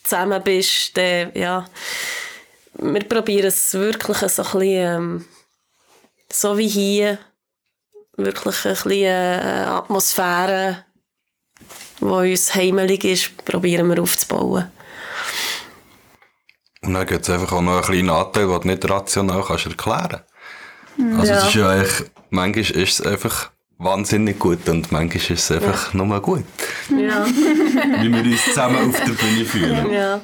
zusammen 0.03 0.41
bist, 0.43 0.97
dann, 0.97 1.31
ja, 1.33 1.65
wir 2.73 3.03
probieren 3.03 3.47
es 3.47 3.73
wirklich 3.73 4.17
so 4.17 4.43
ein 4.43 4.51
bisschen, 4.51 4.61
ähm, 4.63 5.25
so 6.31 6.57
wie 6.57 6.67
hier, 6.67 7.19
wirklich 8.25 8.65
ein 8.65 8.71
bisschen 8.73 8.91
äh, 8.91 9.65
Atmosphäre, 9.67 10.85
die 11.99 12.05
uns 12.05 12.55
heimelig 12.55 13.03
ist, 13.03 13.45
probieren 13.45 13.89
wir 13.89 14.01
aufzubauen. 14.01 14.71
Und 16.83 16.93
dann 16.95 17.05
gibt 17.05 17.21
es 17.23 17.29
einfach 17.29 17.51
auch 17.51 17.61
noch 17.61 17.73
einen 17.73 17.83
kleinen 17.83 18.09
Anteil, 18.09 18.47
den 18.47 18.61
du 18.61 18.67
nicht 18.67 18.89
rational 18.89 19.43
kannst 19.43 19.67
erklären 19.67 20.21
kannst. 20.97 21.19
Also 21.19 21.31
Ja. 21.33 21.37
es 21.39 21.43
ist 21.47 21.53
ja 21.55 21.69
eigentlich, 21.69 22.11
manchmal 22.31 22.83
ist 22.83 22.99
es 22.99 23.05
einfach 23.05 23.51
wahnsinnig 23.77 24.39
gut 24.39 24.67
und 24.69 24.91
manchmal 24.91 25.17
ist 25.17 25.29
es 25.29 25.51
einfach 25.51 25.93
nur 25.93 26.19
gut. 26.21 26.43
Ja. 26.89 27.25
Wie 28.01 28.11
wir 28.11 28.23
uns 28.23 28.45
zusammen 28.45 28.89
auf 28.89 28.99
der 29.03 29.13
Bühne 29.13 29.45
fühlen. 29.45 29.91
ja. 29.93 30.21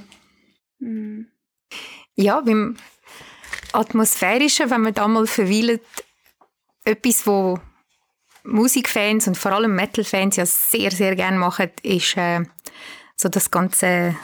Ja, 2.15 2.41
beim 2.41 2.75
Atmosphärischen, 3.73 4.69
wenn 4.71 4.81
man 4.81 4.93
da 4.93 5.07
mal 5.07 5.27
verweilt, 5.27 5.81
etwas, 6.83 7.25
wo 7.27 7.59
Musikfans 8.47 9.27
und 9.27 9.37
vor 9.37 9.51
allem 9.51 9.75
Metal-Fans 9.75 10.37
ja 10.37 10.45
sehr, 10.45 10.91
sehr 10.91 11.15
gerne 11.15 11.37
machen, 11.37 11.69
ist 11.83 12.15
äh, 12.17 12.43
so 13.15 13.29
das 13.29 13.51
ganze 13.51 14.15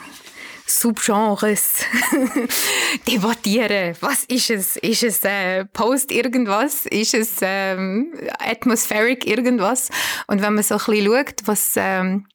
Subgenres 0.65 1.85
debattieren. 3.07 3.95
Was 3.99 4.23
ist 4.25 4.49
es? 4.49 4.77
Ist 4.77 5.03
es 5.03 5.23
äh, 5.23 5.65
Post 5.65 6.11
irgendwas? 6.11 6.85
Ist 6.85 7.13
es 7.13 7.37
ähm, 7.41 8.13
Atmospheric 8.39 9.27
irgendwas? 9.27 9.89
Und 10.27 10.41
wenn 10.41 10.53
man 10.53 10.63
so 10.63 10.75
ein 10.75 10.85
bisschen 10.85 11.05
schaut, 11.05 11.41
was, 11.45 11.73
ähm, 11.75 12.27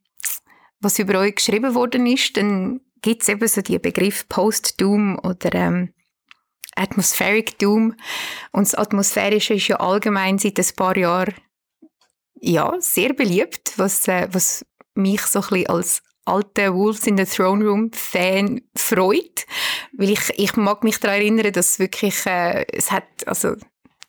was 0.81 0.98
über 0.98 1.20
euch 1.20 1.37
geschrieben 1.37 1.74
worden 1.74 2.07
ist, 2.07 2.37
dann 2.37 2.81
gibt 3.01 3.22
es 3.22 3.29
eben 3.29 3.48
so 3.48 3.62
die 3.62 3.79
Begriff 3.79 4.29
Post-Doom 4.29 5.18
oder 5.20 5.55
ähm, 5.55 5.94
Atmospheric 6.77 7.59
Doom. 7.59 7.94
Und 8.53 8.66
das 8.66 8.74
Atmosphärische 8.74 9.55
ist 9.55 9.68
ja 9.68 9.77
allgemein 9.77 10.38
seit 10.38 10.59
ein 10.59 10.77
paar 10.77 10.96
Jahren 10.96 11.35
ja, 12.40 12.74
sehr 12.81 13.12
beliebt, 13.14 13.72
was, 13.77 14.07
äh, 14.09 14.29
was 14.33 14.64
mich 14.94 15.22
so 15.22 15.40
ein 15.40 15.48
bisschen 15.48 15.66
als 15.68 16.03
alte 16.24 16.74
Wolves 16.74 17.07
in 17.07 17.16
the 17.16 17.24
Throne 17.24 17.64
Room 17.64 17.90
Fan 17.92 18.61
freut, 18.77 19.46
weil 19.92 20.11
ich, 20.11 20.20
ich 20.37 20.57
mag 20.57 20.85
mich 20.85 20.98
daran 20.98 21.20
erinnern, 21.20 21.53
dass 21.53 21.79
wirklich, 21.79 22.27
äh, 22.27 22.66
es 22.72 22.90
hat 22.90 23.07
also 23.27 23.48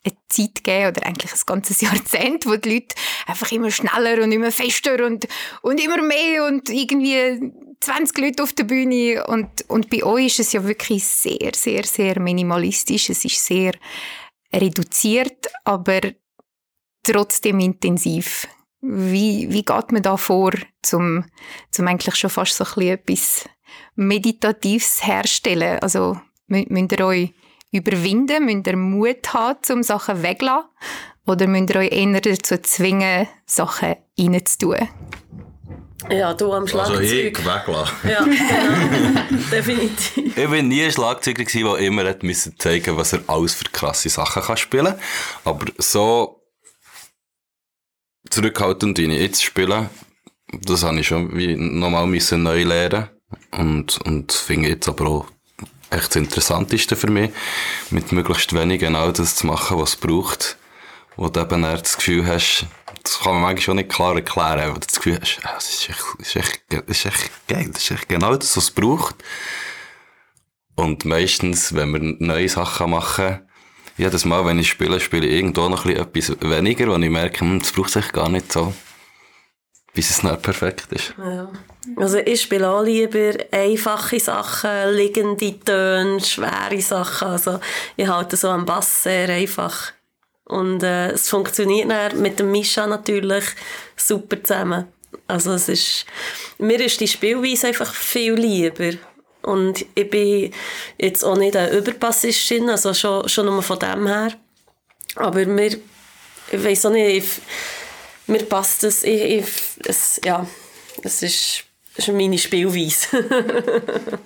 eine 0.02 0.16
Zeit 0.28 0.56
gegeben, 0.56 0.88
oder 0.88 1.06
eigentlich 1.06 1.32
ein 1.32 1.40
ganzes 1.46 1.80
Jahrzehnt, 1.80 2.46
wo 2.46 2.56
die 2.56 2.74
Leute 2.74 2.94
einfach 3.26 3.50
immer 3.52 3.70
schneller 3.70 4.22
und 4.22 4.32
immer 4.32 4.50
fester 4.50 5.04
und, 5.04 5.26
und 5.62 5.82
immer 5.82 6.02
mehr 6.02 6.46
und 6.46 6.68
irgendwie 6.68 7.52
20 7.80 8.18
Leute 8.18 8.42
auf 8.42 8.52
der 8.52 8.64
Bühne. 8.64 9.24
Und, 9.26 9.48
und 9.68 9.90
bei 9.90 10.02
euch 10.02 10.26
ist 10.26 10.40
es 10.40 10.52
ja 10.52 10.64
wirklich 10.64 11.04
sehr, 11.04 11.52
sehr, 11.54 11.84
sehr 11.84 12.20
minimalistisch, 12.20 13.10
es 13.10 13.24
ist 13.24 13.44
sehr 13.44 13.72
reduziert, 14.52 15.46
aber 15.64 16.00
trotzdem 17.02 17.60
intensiv. 17.60 18.46
Wie, 18.82 19.46
wie 19.52 19.62
geht 19.64 19.92
man 19.92 20.02
da 20.02 20.16
vor, 20.16 20.52
zum, 20.82 21.24
zum 21.70 21.86
eigentlich 21.86 22.16
schon 22.16 22.30
fast 22.30 22.56
so 22.56 22.64
ein 22.64 22.70
bisschen 22.74 22.88
etwas 22.94 23.48
Meditatives 23.94 25.06
herstellen? 25.06 25.78
Also 25.80 26.18
mü- 26.50 26.66
müsst 26.70 26.92
ihr 26.92 27.04
euch 27.06 27.32
überwinden, 27.72 28.46
müsst 28.46 28.66
ihr 28.66 28.76
Mut 28.76 29.32
haben, 29.34 29.58
um 29.70 29.82
Sachen 29.82 30.22
wegzulassen? 30.22 30.68
Oder 31.26 31.46
müsst 31.46 31.70
ihr 31.70 31.76
euch 31.76 31.92
eher 31.92 32.20
dazu 32.20 32.56
zwingen, 32.62 33.28
Sachen 33.46 33.96
reinzutun? 34.18 34.88
ja, 36.08 36.32
du 36.32 36.50
am 36.52 36.62
Also 36.62 36.66
Schlagzeug. 36.68 37.38
ich 37.38 37.38
weglassen. 37.46 37.96
ja, 38.08 38.24
genau. 38.24 39.38
Definitiv. 39.52 40.36
Ich 40.38 40.50
war 40.50 40.62
nie 40.62 40.82
ein 40.82 40.90
Schlagzeuger, 40.90 41.44
gewesen, 41.44 41.64
der 41.66 41.76
immer 41.86 42.04
hat 42.08 42.22
müssen 42.22 42.58
zeigen 42.58 42.96
was 42.96 43.12
er 43.12 43.20
alles 43.26 43.52
für 43.54 43.64
krasse 43.64 44.08
Sachen 44.08 44.42
kann 44.42 44.56
spielen 44.56 44.94
Aber 45.44 45.66
so 45.76 46.39
zurückhaltend, 48.30 48.98
wie 48.98 49.04
ich 49.06 49.20
jetzt 49.20 49.42
spiele, 49.42 49.90
das 50.52 50.82
habe 50.82 50.98
ich 51.00 51.06
schon 51.06 51.36
wie 51.36 51.56
nochmal 51.56 52.06
müssen 52.06 52.42
neu 52.42 52.62
lernen. 52.64 53.08
Und, 53.52 54.00
und 54.02 54.32
finde 54.32 54.70
jetzt 54.70 54.88
aber 54.88 55.06
auch 55.06 55.26
echt 55.90 56.08
das 56.08 56.16
Interessanteste 56.16 56.96
für 56.96 57.10
mich, 57.10 57.30
mit 57.90 58.12
möglichst 58.12 58.52
wenig 58.52 58.80
genau 58.80 59.10
das 59.12 59.36
zu 59.36 59.46
machen, 59.46 59.78
was 59.78 59.90
es 59.90 59.96
braucht. 59.96 60.56
Wo 61.16 61.28
du 61.28 61.40
eben 61.40 61.62
das 61.62 61.96
Gefühl 61.96 62.26
hast, 62.26 62.66
das 63.02 63.20
kann 63.20 63.34
man 63.34 63.42
manchmal 63.42 63.62
schon 63.62 63.76
nicht 63.76 63.88
klar 63.88 64.14
erklären, 64.14 64.74
du 64.74 64.80
das 64.80 64.96
Gefühl 64.96 65.18
hast, 65.20 65.40
das 65.42 65.68
ist 65.68 65.88
echt, 65.88 66.04
ist 66.18 66.36
echt, 66.36 66.60
das 66.68 66.82
ist 66.86 67.06
echt 67.06 67.30
geil, 67.48 67.70
das 67.72 67.82
ist 67.82 67.90
echt 67.90 68.08
genau 68.08 68.36
das, 68.36 68.56
was 68.56 68.64
es 68.64 68.70
braucht. 68.70 69.16
Und 70.76 71.04
meistens, 71.04 71.74
wenn 71.74 71.92
wir 71.92 72.16
neue 72.20 72.48
Sachen 72.48 72.90
machen, 72.90 73.40
jedes 74.00 74.24
Mal, 74.24 74.44
wenn 74.46 74.58
ich 74.58 74.68
spiele, 74.68 74.98
spiele 75.00 75.26
ich 75.26 75.34
irgendwo 75.34 75.68
noch 75.68 75.86
etwas 75.86 76.36
weniger, 76.40 76.88
wo 76.88 76.96
ich 76.96 77.10
merke, 77.10 77.40
hm, 77.40 77.60
das 77.60 77.72
braucht 77.72 77.90
sich 77.90 78.10
gar 78.12 78.28
nicht 78.28 78.50
so, 78.52 78.72
bis 79.94 80.10
es 80.10 80.22
nicht 80.22 80.42
perfekt 80.42 80.88
ist. 80.92 81.14
Ja. 81.18 81.50
Also 81.96 82.18
ich 82.18 82.42
spiele 82.42 82.68
auch 82.68 82.82
lieber 82.82 83.32
einfache 83.50 84.20
Sachen, 84.20 84.94
liegende 84.94 85.58
Töne, 85.60 86.20
schwere 86.20 86.80
Sachen. 86.80 87.28
Also 87.28 87.60
ich 87.96 88.08
halte 88.08 88.36
so 88.36 88.48
am 88.48 88.66
Bass 88.66 89.02
sehr 89.02 89.28
einfach. 89.28 89.92
Und 90.44 90.82
äh, 90.82 91.12
es 91.12 91.28
funktioniert 91.28 91.90
dann 91.90 92.20
mit 92.20 92.38
dem 92.38 92.50
Mischa 92.50 92.86
natürlich 92.86 93.44
super 93.96 94.42
zusammen. 94.42 94.86
Also 95.26 95.52
es 95.52 95.68
ist, 95.68 96.06
mir 96.58 96.80
ist 96.80 97.00
die 97.00 97.06
Spielweise 97.06 97.68
einfach 97.68 97.94
viel 97.94 98.34
lieber. 98.34 98.98
Und 99.42 99.84
ich 99.94 100.10
bin 100.10 100.52
jetzt 100.98 101.24
auch 101.24 101.36
nicht 101.36 101.56
eine 101.56 101.70
Überbassistin, 101.70 102.68
also 102.68 102.92
schon, 102.94 103.28
schon 103.28 103.46
nur 103.46 103.62
von 103.62 103.78
dem 103.78 104.06
her. 104.06 104.32
Aber 105.16 105.44
mir, 105.46 105.78
ich 106.50 106.64
weiß 106.64 106.86
auch 106.86 106.90
nicht, 106.90 107.24
ich, 107.24 107.42
mir 108.26 108.44
passt 108.44 108.82
das, 108.82 109.02
ich, 109.02 109.22
ich, 109.22 109.46
es, 109.84 110.20
ja, 110.24 110.46
es 111.02 111.22
ist, 111.22 111.64
ist 111.96 112.08
meine 112.08 112.38
Spielweise. 112.38 113.24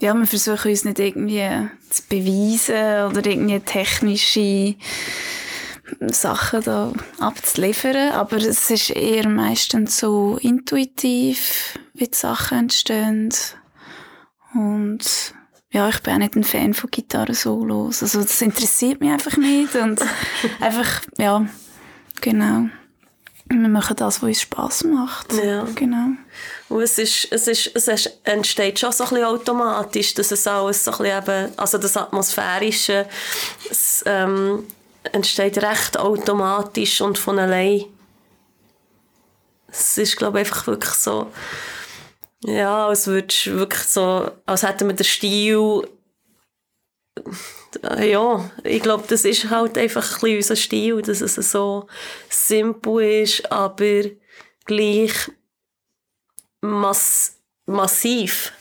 Ja, 0.00 0.14
wir 0.14 0.26
versuchen 0.28 0.70
uns 0.70 0.84
nicht 0.84 1.00
irgendwie 1.00 1.68
zu 1.90 2.02
beweisen 2.08 3.10
oder 3.10 3.26
irgendwie 3.26 3.58
technische 3.58 4.76
Sachen 6.06 6.62
da 6.62 6.92
abzuliefern, 7.18 8.12
aber 8.12 8.36
es 8.36 8.70
ist 8.70 8.90
eher 8.90 9.28
meistens 9.28 9.98
so 9.98 10.38
intuitiv, 10.40 11.76
wie 11.98 12.08
die 12.08 12.16
Sachen 12.16 12.58
entstehen. 12.58 13.32
Und 14.54 15.34
ja, 15.70 15.88
ich 15.88 16.00
bin 16.02 16.14
auch 16.14 16.18
nicht 16.18 16.36
ein 16.36 16.44
Fan 16.44 16.74
von 16.74 16.90
Gitarren-Solos. 16.90 18.02
Also 18.02 18.22
das 18.22 18.40
interessiert 18.40 19.00
mich 19.00 19.10
einfach 19.10 19.36
nicht 19.36 19.74
und 19.74 20.00
einfach, 20.60 21.02
ja, 21.18 21.46
genau. 22.20 22.68
Wir 23.50 23.68
machen 23.68 23.96
das, 23.96 24.16
was 24.16 24.28
uns 24.28 24.42
Spass 24.42 24.84
macht. 24.84 25.32
Ja. 25.32 25.66
Genau. 25.74 26.08
Und 26.68 26.82
es, 26.82 26.98
ist, 26.98 27.28
es, 27.30 27.48
ist, 27.48 27.70
es 27.74 28.10
entsteht 28.24 28.78
schon 28.78 28.92
so 28.92 29.04
ein 29.04 29.10
bisschen 29.10 29.24
automatisch, 29.24 30.12
dass 30.14 30.30
es 30.32 30.46
alles 30.46 30.84
so 30.84 30.90
ein 30.90 30.98
bisschen 30.98 31.22
eben, 31.22 31.52
also 31.58 31.78
das 31.78 31.96
Atmosphärische, 31.96 33.06
es, 33.70 34.02
ähm, 34.04 34.64
entsteht 35.12 35.58
recht 35.58 35.96
automatisch 35.98 37.00
und 37.00 37.18
von 37.18 37.38
allein. 37.38 37.84
Es 39.70 39.96
ist, 39.98 40.16
glaube 40.16 40.40
ich, 40.40 40.46
einfach 40.46 40.66
wirklich 40.66 40.94
so, 40.94 41.30
ja, 42.44 42.86
als 42.88 43.06
würdest 43.06 43.46
wirklich 43.46 43.82
so, 43.84 44.30
als 44.46 44.62
hätten 44.62 44.88
wir 44.88 44.94
den 44.94 45.04
Stil, 45.04 45.88
ja, 48.00 48.50
ich 48.64 48.82
glaube, 48.82 49.04
das 49.08 49.24
ist 49.24 49.50
halt 49.50 49.76
einfach 49.76 50.04
ein 50.04 50.20
bisschen 50.20 50.36
unser 50.36 50.56
Stil, 50.56 51.02
dass 51.02 51.20
es 51.20 51.34
so 51.34 51.88
simpel 52.28 53.22
ist, 53.22 53.50
aber 53.50 54.02
gleich 54.64 55.12
mass 56.60 57.36
massiv. 57.66 58.52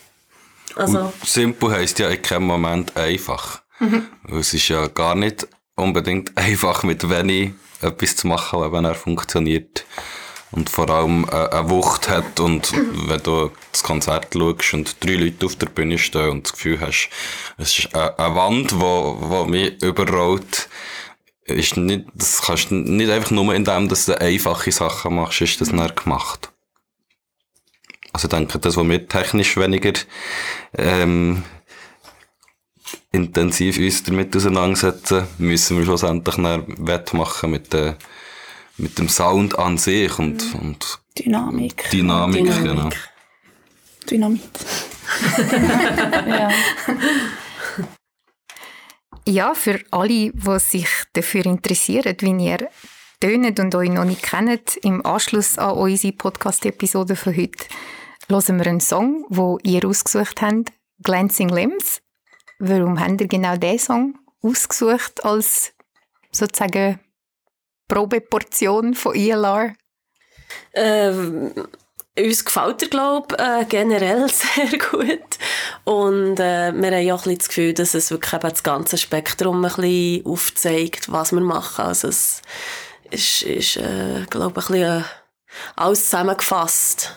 Also, 0.76 1.00
Und 1.00 1.26
simpel 1.26 1.72
heisst 1.72 2.00
ja 2.00 2.10
in 2.10 2.22
keinem 2.22 2.48
Moment 2.48 2.96
einfach. 2.96 3.62
Es 4.38 4.54
ist 4.54 4.68
ja 4.68 4.88
gar 4.88 5.16
nicht 5.16 5.48
unbedingt 5.76 6.36
einfach, 6.38 6.84
mit 6.84 7.10
wenig 7.10 7.54
etwas 7.82 8.16
zu 8.16 8.28
machen, 8.28 8.72
wenn 8.72 8.86
er 8.86 8.96
funktioniert. 8.96 9.86
Und 10.52 10.70
vor 10.70 10.90
allem 10.90 11.26
äh, 11.30 11.50
eine 11.50 11.70
Wucht 11.70 12.08
hat 12.08 12.40
und 12.40 12.72
wenn 13.10 13.22
du 13.22 13.52
das 13.72 13.84
Konzert 13.84 14.28
schaust 14.34 14.74
und 14.74 15.04
drei 15.04 15.16
Leute 15.16 15.46
auf 15.46 15.56
der 15.58 15.68
Bühne 15.68 15.98
stehen 15.98 16.30
und 16.30 16.46
das 16.46 16.54
Gefühl 16.54 16.80
hast, 16.80 17.10
es 17.58 17.80
ist 17.80 17.96
eine, 17.96 18.36
Wand, 18.36 18.72
die 18.72 18.80
wo, 18.80 19.18
wo 19.20 19.46
mich 19.46 19.82
überrollt, 19.84 20.70
ist 21.44 21.78
nicht, 21.78 22.06
das 22.14 22.42
kannst 22.42 22.72
du 22.72 22.76
nicht 22.76 23.10
einfach 23.10 23.32
nur 23.32 23.54
in 23.54 23.66
dem, 23.66 23.90
dass 23.90 24.06
du 24.06 24.20
einfache 24.20 24.72
Sachen 24.72 25.16
machst, 25.16 25.42
ist 25.42 25.60
das 25.60 25.72
nicht 25.72 26.04
gemacht. 26.04 26.50
Also 28.14 28.28
ich 28.28 28.34
denke, 28.34 28.60
das, 28.60 28.78
was 28.78 28.88
wir 28.88 29.08
technisch 29.08 29.58
weniger 29.58 29.94
ähm, 30.78 31.44
intensiv 33.12 33.78
uns 33.78 34.04
damit 34.04 34.36
auseinandersetzen, 34.36 35.28
müssen 35.38 35.78
wir 35.78 35.86
schlussendlich 35.86 36.38
wettmachen 36.38 37.52
mit, 37.52 37.74
der, 37.74 37.98
mit 38.78 38.98
dem 39.00 39.10
Sound 39.10 39.58
an 39.58 39.78
sich 39.78 40.18
und, 40.20 40.56
und 40.56 41.00
Dynamik. 41.18 41.90
Dynamik, 41.92 42.46
Dynamik. 42.46 42.63
genau. 42.63 42.90
Dynamit. 44.10 44.42
ja. 46.28 46.52
Ja, 49.26 49.54
für 49.56 49.82
alle, 49.92 50.32
die 50.32 50.60
sich 50.60 50.88
dafür 51.12 51.46
interessieren, 51.46 52.16
wie 52.22 52.46
ihr 52.46 52.70
tönet 53.20 53.60
und 53.60 53.76
euch 53.76 53.90
noch 53.90 54.06
nicht 54.06 54.24
kennt, 54.24 54.78
im 54.78 55.06
Anschluss 55.06 55.58
an 55.58 55.76
unsere 55.76 56.13
Podcast-Episode 56.13 57.18
von 57.18 57.36
heute 57.36 57.66
hören 58.30 58.60
wir 58.60 58.68
einen 58.68 58.80
Song, 58.80 59.26
wo 59.30 59.58
ihr 59.63 59.86
ausgesucht 59.86 60.42
habt, 60.42 60.72
Glancing 61.04 61.50
Limbs. 61.50 62.02
Warum 62.60 63.00
habt 63.00 63.22
ihr 63.22 63.28
genau 63.28 63.56
diesen 63.58 63.80
Song 63.80 64.20
ausgesucht 64.42 65.24
als 65.24 65.74
sozusagen 66.32 67.00
Probeportion 67.88 68.93
von 68.93 69.15
ELR? 69.15 69.73
Ähm, 70.73 71.52
uns 72.17 72.45
gefällt 72.45 72.82
er, 72.82 72.88
glaube 72.89 73.36
ich, 73.38 73.45
äh, 73.45 73.65
generell 73.65 74.28
sehr 74.30 74.78
gut. 74.78 75.38
Und 75.84 76.39
äh, 76.39 76.73
wir 76.73 76.91
haben 76.91 77.06
ja 77.06 77.13
auch 77.13 77.26
ein 77.26 77.36
bisschen 77.36 77.38
das 77.38 77.47
Gefühl, 77.47 77.73
dass 77.73 77.93
es 77.93 78.12
wirklich 78.12 78.34
eben 78.34 78.50
das 78.50 78.63
ganze 78.63 78.97
Spektrum 78.97 79.63
ein 79.63 79.71
bisschen 79.71 80.26
aufzeigt, 80.26 81.12
was 81.12 81.32
wir 81.32 81.41
machen. 81.41 81.86
Also 81.86 82.08
es 82.08 82.41
ist, 83.12 83.43
ist 83.43 83.78
äh, 83.78 84.26
glaube 84.30 84.60
ich, 84.60 84.69
ein 84.69 84.76
bisschen 84.76 85.02
äh, 85.02 85.04
alles 85.76 86.06
zusammengefasst. 86.06 87.15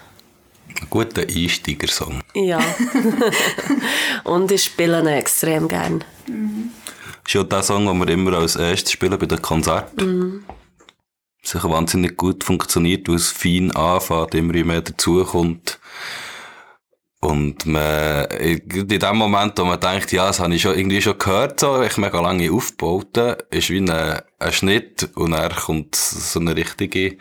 Ein 0.68 0.86
guter 0.88 1.22
Einsteigersong. 1.22 2.22
Ja. 2.34 2.60
Und 4.24 4.52
ich 4.52 4.64
spiele 4.64 5.00
ihn 5.00 5.06
extrem 5.08 5.66
gern. 5.66 6.04
ist 7.26 7.34
ja 7.34 7.42
der 7.42 7.62
Song, 7.62 7.86
den 7.86 7.98
wir 7.98 8.08
immer 8.08 8.34
als 8.34 8.54
erstes 8.56 8.92
spielen 8.92 9.18
bei 9.18 9.26
den 9.26 9.42
Konzerten. 9.42 10.44
Sicher 11.42 11.70
wahnsinnig 11.70 12.16
gut 12.16 12.44
funktioniert, 12.44 13.08
weil 13.08 13.16
es 13.16 13.30
fein 13.30 13.70
anfängt, 13.72 14.34
immer 14.34 14.52
mehr 14.64 14.82
dazukommt. 14.82 15.78
Und 17.20 17.66
man, 17.66 18.24
in 18.30 18.88
dem 18.88 19.16
Moment, 19.16 19.58
wo 19.58 19.64
man 19.64 19.78
denkt, 19.78 20.10
ja, 20.10 20.26
das 20.28 20.40
habe 20.40 20.54
ich 20.54 20.62
schon 20.62 20.76
irgendwie 20.76 21.02
schon 21.02 21.18
gehört, 21.18 21.60
so, 21.60 21.82
ich 21.82 21.98
mega 21.98 22.18
lange 22.18 22.50
aufgebaut, 22.50 23.16
ist 23.50 23.68
wie 23.68 23.78
ein, 23.78 23.90
ein 23.90 24.52
Schnitt 24.52 25.10
und 25.14 25.32
dann 25.32 25.54
kommt 25.54 25.96
so 25.96 26.40
eine 26.40 26.56
richtige 26.56 27.18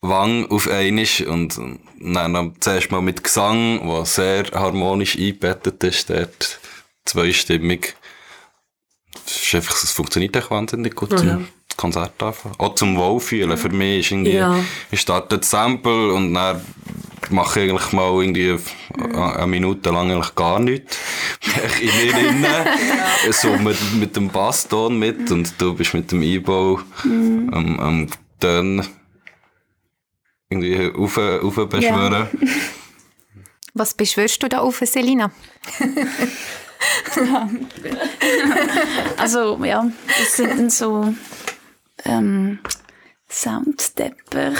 Wang 0.00 0.50
auf 0.50 0.68
einmal 0.68 1.06
und 1.28 1.58
dann 2.00 2.56
zuerst 2.58 2.90
mal 2.90 3.00
mit 3.02 3.22
Gesang, 3.22 3.86
der 3.88 4.04
sehr 4.04 4.44
harmonisch 4.52 5.16
eingebettet 5.16 5.82
ist, 5.84 6.10
dort 6.10 6.58
zweistimmig. 7.04 7.94
Es, 9.26 9.44
ist 9.44 9.54
einfach, 9.54 9.82
es 9.82 9.92
funktioniert 9.92 10.34
echt 10.34 10.50
wahnsinnig 10.50 10.96
gut 10.96 11.10
Konzert 11.76 12.22
anfangen. 12.22 12.54
Auch 12.58 12.74
zum 12.74 12.96
Wohlfühlen. 12.96 13.56
Für 13.56 13.68
mich 13.68 14.00
ist 14.06 14.12
irgendwie, 14.12 14.32
Ja. 14.34 14.56
ich 14.90 15.00
starte 15.00 15.38
das 15.38 15.50
Sample 15.50 16.12
und 16.12 16.34
dann 16.34 16.60
mache 17.30 17.60
ich 17.60 17.70
eigentlich 17.70 17.92
mal 17.92 18.10
irgendwie 18.22 18.56
eine 19.14 19.46
Minute 19.46 19.90
lang 19.90 20.10
eigentlich 20.10 20.34
gar 20.34 20.58
nichts. 20.60 20.98
Ich 21.80 22.02
in 22.02 22.40
mir 22.40 22.48
drin, 23.22 23.32
so 23.32 23.56
mit, 23.56 23.76
mit 23.94 24.16
dem 24.16 24.28
Basston 24.28 24.98
mit 24.98 25.30
und 25.30 25.54
du 25.60 25.74
bist 25.74 25.94
mit 25.94 26.10
dem 26.12 26.22
Einbau 26.22 26.80
am, 27.04 27.80
am 27.80 28.08
Ton 28.40 28.86
irgendwie 30.50 30.92
auf, 30.96 31.18
auf 31.18 31.68
beschwören. 31.68 32.28
Was 33.76 33.94
beschwörst 33.94 34.40
du 34.42 34.48
da 34.48 34.58
auf, 34.58 34.80
Selina? 34.84 35.30
Also, 39.16 39.58
ja, 39.64 39.86
das 40.18 40.36
sind 40.36 40.50
dann 40.50 40.70
so 40.70 41.14
ähm, 42.04 42.58
Soundteppich. 43.28 44.58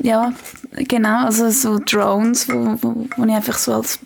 Ja, 0.00 0.32
genau, 0.72 1.24
also 1.24 1.50
so 1.50 1.78
Drones, 1.78 2.48
wo, 2.48 2.76
wo, 2.82 3.06
wo 3.16 3.24
ich 3.24 3.32
einfach 3.32 3.58
so 3.58 3.74
als 3.74 3.98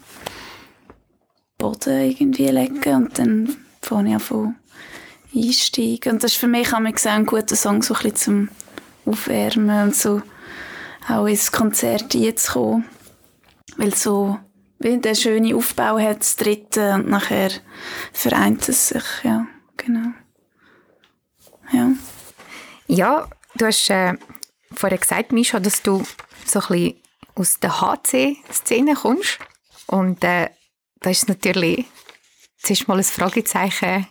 Boden 1.59 2.11
irgendwie 2.11 2.49
lege 2.49 2.95
und 2.95 3.19
dann 3.19 3.57
fange 3.81 4.11
ich 4.11 4.15
an 4.15 4.21
von 4.21 4.55
einsteigen. 5.35 6.13
Und 6.13 6.25
das 6.25 6.33
ist 6.33 6.39
für 6.39 6.49
mich 6.49 6.73
auch 6.73 6.79
ein 6.79 7.27
guter 7.27 7.57
Song, 7.57 7.83
so 7.83 7.95
ein 7.95 8.03
bisschen 8.03 8.17
zum 8.17 8.49
Aufwärmen 9.07 9.89
und 9.89 9.97
so 9.97 10.23
auch 11.09 11.27
ins 11.27 11.53
Konzert 11.53 12.15
einzukommen. 12.15 12.85
Weil 13.77 13.95
so 13.95 14.39
wie 14.79 14.99
der 14.99 15.15
schöne 15.15 15.55
Aufbau 15.57 15.99
hat, 15.99 16.21
das 16.21 16.37
dritte, 16.37 16.95
und 16.95 17.09
nachher 17.09 17.51
vereint 18.13 18.69
es 18.69 18.89
sich, 18.89 19.05
ja, 19.23 19.47
genau. 19.77 20.11
Ja. 21.73 21.93
Ja, 22.89 23.29
du 23.57 23.67
hast 23.67 23.91
äh, 23.91 24.15
vorher 24.73 24.99
gesagt, 24.99 25.33
Mischa, 25.33 25.59
dass 25.59 25.83
du 25.83 26.05
so 26.45 26.61
ein 26.61 26.67
bisschen 26.69 27.03
aus 27.35 27.59
der 27.59 27.81
HC-Szene 27.81 28.95
kommst. 28.95 29.39
Und 29.87 30.23
äh, 30.23 30.51
da 31.01 31.11
ist 31.11 31.29
natürlich 31.29 31.87
zuerst 32.59 32.89
mal 32.89 32.99
ein 32.99 33.05
Fragezeichen, 33.05 34.07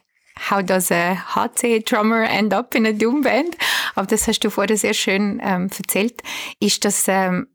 how 0.49 0.61
does 0.61 0.91
a 0.91 1.15
HC-Drummer 1.35 2.30
end 2.30 2.53
up 2.53 2.76
in 2.76 2.86
a 2.86 2.91
Doom-Band? 2.91 3.57
Aber 3.95 4.07
das 4.07 4.28
hast 4.28 4.41
du 4.41 4.49
vorher 4.49 4.78
sehr 4.78 4.93
schön 4.93 5.41
ähm, 5.41 5.69
erzählt. 5.78 6.21
Ist 6.59 6.84
das, 6.84 7.07
ähm, 7.07 7.47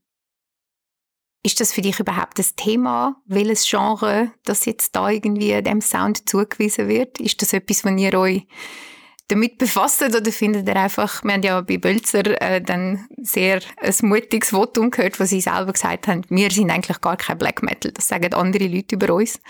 ist 1.42 1.60
das 1.60 1.72
für 1.72 1.82
dich 1.82 2.00
überhaupt 2.00 2.38
das 2.38 2.54
Thema, 2.54 3.16
welches 3.26 3.68
Genre 3.68 4.32
das 4.44 4.64
jetzt 4.64 4.96
da 4.96 5.10
irgendwie 5.10 5.62
dem 5.62 5.82
Sound 5.82 6.28
zugewiesen 6.28 6.88
wird? 6.88 7.20
Ist 7.20 7.42
das 7.42 7.52
etwas, 7.52 7.84
was 7.84 8.00
ihr 8.00 8.14
euch 8.14 8.46
damit 9.30 9.58
befasst 9.58 10.02
oder 10.02 10.22
findet 10.32 10.68
ihr 10.68 10.76
einfach, 10.76 11.22
wir 11.22 11.32
haben 11.32 11.42
ja 11.42 11.60
bei 11.60 11.78
Bölzer 11.78 12.40
äh, 12.40 12.60
dann 12.60 13.06
sehr 13.16 13.60
ein 13.76 13.94
mutiges 14.02 14.50
Votum 14.50 14.90
gehört, 14.90 15.20
wo 15.20 15.24
sie 15.24 15.40
selber 15.40 15.72
gesagt 15.72 16.08
haben, 16.08 16.22
wir 16.28 16.50
sind 16.50 16.70
eigentlich 16.70 17.00
gar 17.00 17.16
kein 17.16 17.38
Black 17.38 17.62
Metal, 17.62 17.92
das 17.92 18.08
sagen 18.08 18.34
andere 18.34 18.66
Leute 18.66 18.96
über 18.96 19.14
uns. 19.14 19.40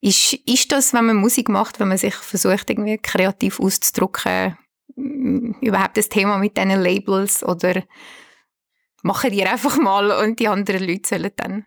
Ist, 0.00 0.34
ist 0.46 0.72
das, 0.72 0.92
wenn 0.92 1.06
man 1.06 1.16
Musik 1.16 1.48
macht, 1.48 1.78
wenn 1.78 1.88
man 1.88 1.98
sich 1.98 2.14
versucht, 2.14 2.70
irgendwie 2.70 2.98
kreativ 2.98 3.60
auszudrücken, 3.60 4.58
m, 4.96 5.54
überhaupt 5.60 5.96
das 5.96 6.08
Thema 6.08 6.38
mit 6.38 6.56
diesen 6.56 6.82
Labels 6.82 7.44
oder 7.44 7.82
machen 9.02 9.30
die 9.30 9.44
einfach 9.44 9.76
mal 9.76 10.10
und 10.24 10.40
die 10.40 10.48
anderen 10.48 10.86
Leute 10.86 11.08
sollen 11.08 11.30
dann? 11.36 11.66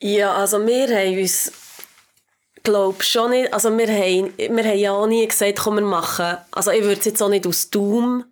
Ja, 0.00 0.34
also 0.34 0.64
wir 0.64 0.88
haben 0.88 1.18
uns, 1.18 1.52
glaube 2.68 3.02
schon 3.02 3.30
nicht, 3.30 3.52
also 3.52 3.76
wir 3.76 3.88
haben, 3.88 4.32
wir 4.36 4.64
haben 4.64 4.78
ja 4.78 4.92
auch 4.92 5.06
nie 5.06 5.26
gesagt, 5.26 5.58
komm, 5.58 5.76
wir 5.76 5.82
machen, 5.82 6.36
also 6.50 6.70
ich 6.70 6.82
würde 6.82 6.98
es 6.98 7.04
jetzt 7.06 7.22
auch 7.22 7.28
nicht 7.28 7.46
aus 7.46 7.70
Doom 7.70 8.24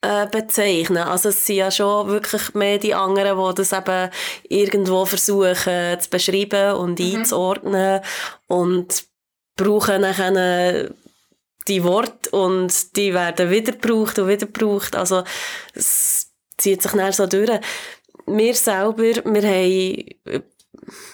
äh, 0.00 0.26
bezeichnen. 0.26 1.02
Also 1.02 1.28
es 1.28 1.44
sind 1.44 1.56
ja 1.56 1.70
schon 1.70 2.08
wirklich 2.08 2.54
mehr 2.54 2.78
die 2.78 2.94
anderen, 2.94 3.36
die 3.36 3.54
das 3.54 3.72
eben 3.72 4.10
irgendwo 4.48 5.04
versuchen 5.04 6.00
zu 6.00 6.10
beschreiben 6.10 6.76
und 6.76 6.98
mhm. 6.98 7.16
einzuordnen 7.16 8.00
und 8.46 9.04
brauchen 9.56 10.02
dann 10.02 10.94
die 11.66 11.84
Worte 11.84 12.30
und 12.30 12.96
die 12.96 13.12
werden 13.12 13.50
wieder 13.50 13.72
gebraucht 13.72 14.18
und 14.18 14.28
wieder 14.28 14.46
gebraucht. 14.46 14.96
Also 14.96 15.24
es 15.74 16.30
zieht 16.56 16.82
sich 16.82 16.92
dann 16.92 17.12
so 17.12 17.26
durch. 17.26 17.60
Wir 18.26 18.54
selber, 18.54 18.98
wir 18.98 19.42
haben, 19.42 20.04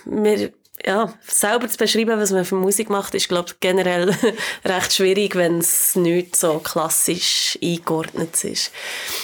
wir 0.04 0.52
ja, 0.86 1.12
selber 1.22 1.68
zu 1.68 1.78
beschreiben, 1.78 2.20
was 2.20 2.30
man 2.30 2.44
für 2.44 2.56
Musik 2.56 2.90
macht, 2.90 3.14
ist, 3.14 3.28
glaube 3.28 3.50
ich, 3.50 3.60
generell 3.60 4.14
recht 4.64 4.92
schwierig, 4.92 5.34
wenn 5.34 5.58
es 5.58 5.96
nicht 5.96 6.36
so 6.36 6.58
klassisch 6.58 7.58
eingeordnet 7.62 8.44
ist. 8.44 8.70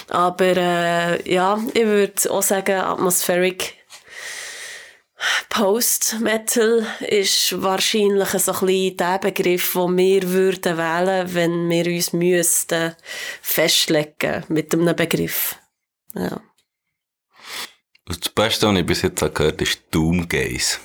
Aber 0.08 0.56
äh, 0.56 1.32
ja, 1.32 1.58
ich 1.74 1.84
würde 1.84 2.30
auch 2.30 2.42
sagen, 2.42 2.80
Atmospheric 2.80 3.74
Post-Metal 5.50 6.86
ist 7.00 7.60
wahrscheinlich 7.60 8.28
so 8.30 8.52
ein 8.52 8.66
bisschen 8.66 8.96
der 8.96 9.18
Begriff, 9.18 9.72
den 9.74 9.98
wir 9.98 10.22
würden 10.30 10.78
wählen, 10.78 11.34
wenn 11.34 11.68
wir 11.68 11.86
uns 11.86 12.14
müssten 12.14 12.96
festlegen 13.42 14.44
mit 14.48 14.72
einem 14.72 14.96
Begriff. 14.96 15.56
Ja. 16.14 16.40
Das 18.06 18.30
Beste, 18.30 18.66
was 18.66 18.78
ich 18.78 18.86
bis 18.86 19.02
jetzt 19.02 19.20
gehört 19.20 19.38
habe, 19.38 19.62
ist 19.62 19.82
Doomgaze 19.90 20.78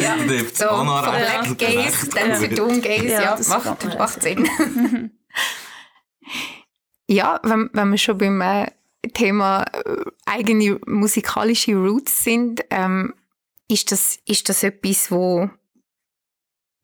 ja, 0.00 0.16
trifft 0.26 0.56
so, 0.56 0.68
auch 0.68 0.84
noch 0.84 1.12
recht. 1.12 1.58
Black 1.58 1.58
Gaze, 1.58 2.08
dann 2.10 2.34
zu 2.36 2.48
Doom 2.48 2.80
Gaze, 2.80 3.06
ja, 3.06 3.36
ja 3.36 3.38
macht, 3.48 3.98
macht 3.98 4.22
Sinn. 4.22 4.48
ja, 7.08 7.40
wenn, 7.42 7.70
wenn 7.72 7.90
wir 7.90 7.98
schon 7.98 8.18
beim 8.18 8.40
äh, 8.40 8.66
Thema 9.14 9.62
äh, 9.62 10.04
eigene 10.26 10.80
musikalische 10.86 11.76
Roots 11.76 12.24
sind, 12.24 12.64
ähm, 12.70 13.14
ist, 13.68 13.92
das, 13.92 14.18
ist 14.24 14.48
das 14.48 14.62
etwas, 14.62 15.10
wo 15.10 15.48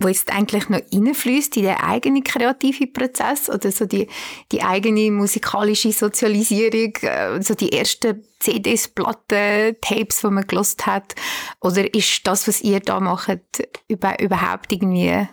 wo 0.05 0.09
jetzt 0.09 0.31
eigentlich 0.31 0.69
noch 0.69 0.81
reinfließt 0.93 1.57
in 1.57 1.65
den 1.65 1.77
eigenen 1.77 2.23
kreativen 2.23 2.93
Prozess 2.93 3.49
oder 3.49 3.73
so 3.73 3.87
die, 3.87 4.07
die 4.53 4.63
eigene 4.63 5.11
musikalische 5.11 5.91
Sozialisierung, 5.93 6.95
äh, 7.03 7.43
so 7.43 7.55
die 7.55 7.73
ersten 7.73 8.23
CDs, 8.39 8.89
Platten, 8.89 9.77
Tapes, 9.81 10.21
die 10.21 10.27
man 10.29 10.47
gelost 10.47 10.87
hat? 10.87 11.15
Oder 11.61 11.93
ist 11.95 12.27
das, 12.27 12.47
was 12.47 12.61
ihr 12.61 12.81
da 12.81 13.01
macht, 13.01 13.41
über, 13.89 14.21
überhaupt 14.21 14.71
irgendwie, 14.71 15.27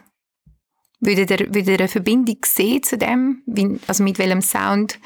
würdet 1.02 1.32
ihr, 1.32 1.40
würdet 1.54 1.68
ihr 1.68 1.80
eine 1.80 1.88
Verbindung 1.90 2.38
sehen 2.46 2.84
zu 2.84 2.98
dem? 2.98 3.44
Wie, 3.46 3.78
also 3.88 4.04
mit 4.04 4.18
welchem 4.20 4.42
Sound 4.42 5.00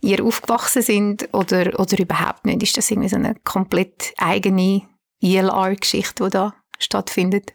ihr 0.00 0.24
aufgewachsen 0.24 0.82
sind 0.82 1.28
oder, 1.32 1.78
oder 1.78 1.98
überhaupt 1.98 2.44
nicht? 2.44 2.62
Ist 2.62 2.76
das 2.76 2.90
irgendwie 2.90 3.08
so 3.08 3.16
eine 3.16 3.36
komplett 3.44 4.12
eigene 4.18 4.82
ELR-Geschichte, 5.22 6.24
die 6.24 6.30
da 6.30 6.54
stattfindet? 6.78 7.52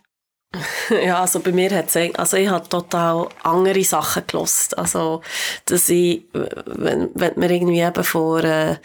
Ja, 0.90 1.22
also 1.22 1.40
bei 1.40 1.52
mir 1.52 1.70
hat 1.72 1.94
es, 1.94 2.16
also 2.16 2.38
ich 2.38 2.48
habe 2.48 2.68
total 2.68 3.28
andere 3.44 3.84
Sachen 3.84 4.24
gelost. 4.28 4.78
Also, 4.78 5.22
dass 5.66 5.90
ich, 5.90 6.26
wenn, 6.34 7.10
wenn 7.14 7.34
mir 7.36 7.52
irgendwie 7.52 7.82
eben 7.82 8.04
vor 8.04 8.44
äh, 8.44 8.78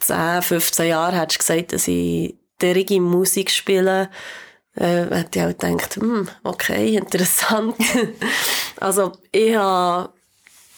10, 0.00 0.42
15 0.42 0.88
Jahren 0.88 1.14
hättest 1.14 1.40
gesagt, 1.40 1.72
dass 1.72 1.88
ich 1.88 2.36
derige 2.60 3.00
Musik 3.00 3.50
spiele, 3.50 4.10
äh, 4.76 5.06
hätte 5.10 5.38
ich 5.38 5.44
auch 5.44 5.58
gedacht, 5.58 5.96
hm, 5.96 6.28
okay, 6.44 6.96
interessant. 6.96 7.76
also, 8.80 9.12
ich 9.32 9.56
habe 9.56 10.13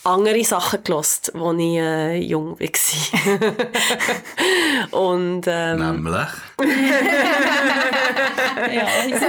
andere 0.07 0.45
Sachen 0.45 0.83
gelost, 0.85 1.33
als 1.35 1.59
ich 1.59 1.79
äh, 1.79 2.17
jung 2.19 2.59
war. 2.59 2.69
Und, 4.91 5.45
ähm, 5.47 5.79
Nämlich? 5.79 6.29
ja, 8.73 8.87
ich 9.07 9.21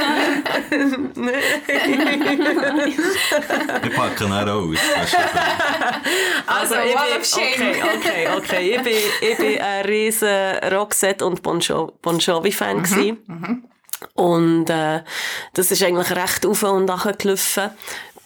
Wir 3.81 3.91
packen 3.95 4.31
auch 4.31 4.47
aus. 4.47 4.77
Also, 6.47 6.75
also 6.75 6.85
ich 6.85 7.55
bin, 7.57 7.67
okay, 7.75 7.83
okay, 7.97 8.27
okay. 8.37 8.75
Ich 8.75 8.81
bin, 8.81 8.97
ich 9.29 9.37
bin 9.37 9.61
ein 9.61 9.85
riesen 9.85 10.57
Roxette 10.71 11.25
und 11.25 11.43
Bon, 11.43 11.59
bon 12.01 12.19
Jovi-Fan. 12.19 12.77
Mhm, 12.77 13.17
mhm. 13.27 13.63
Und 14.13 14.69
äh, 14.69 15.01
das 15.53 15.71
ist 15.71 15.83
eigentlich 15.83 16.11
recht 16.11 16.45
auf 16.45 16.63
und 16.63 16.85
nach 16.85 17.17
gelaufen 17.17 17.71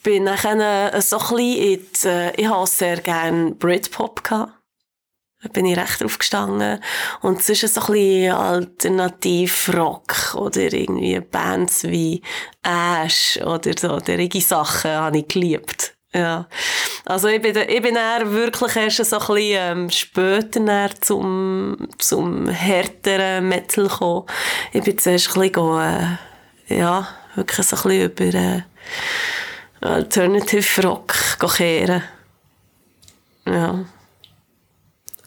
bin 0.04 0.24
nachher 0.24 1.02
so 1.02 1.18
ein 1.18 1.40
in 1.40 1.88
die, 2.04 2.08
äh, 2.08 2.32
ich 2.36 2.48
habe 2.48 2.68
sehr 2.68 3.02
gerne 3.02 3.52
Britpop 3.52 4.24
gehabt. 4.24 4.54
Da 5.44 5.50
bin 5.50 5.66
ich 5.66 5.78
recht 5.78 6.04
aufgestanden. 6.04 6.84
Und 7.22 7.40
es 7.40 7.50
ist 7.50 7.74
so 7.74 7.82
ein 7.82 7.88
bisschen 7.88 8.34
Alternativ-Rock 8.34 10.36
oder 10.36 10.72
irgendwie 10.72 11.20
Bands 11.20 11.84
wie 11.86 12.22
Ash 12.62 13.40
oder 13.44 13.72
so, 13.78 14.00
derige 14.00 14.40
Sachen 14.40 14.92
habe 14.92 15.18
ich 15.18 15.28
geliebt. 15.28 15.96
Ja. 16.14 16.48
Also 17.06 17.30
ich 17.30 17.42
bin, 17.42 17.56
ich 17.56 17.82
bin 17.82 17.96
eher 17.96 18.32
wirklich 18.32 18.76
erst 18.76 19.06
so 19.06 19.18
ein 19.18 19.20
bisschen 19.20 19.40
ähm, 19.40 19.90
später 19.90 20.90
zum, 21.00 21.88
zum 21.98 22.50
härteren 22.50 23.48
Metal 23.48 23.88
gekommen. 23.88 24.26
Ich 24.74 24.84
bin 24.84 24.98
zuerst 24.98 25.36
ein 25.36 25.42
bisschen, 25.42 25.80
äh, 25.80 26.18
ja, 26.78 27.08
wirklich 27.36 27.66
so 27.66 27.78
ein 27.78 27.82
bisschen 27.82 28.12
über, 28.12 28.38
äh, 28.38 28.62
Alternative 29.82 30.84
Rock 30.84 31.14
kehren. 31.56 32.04
Ja. 33.46 33.86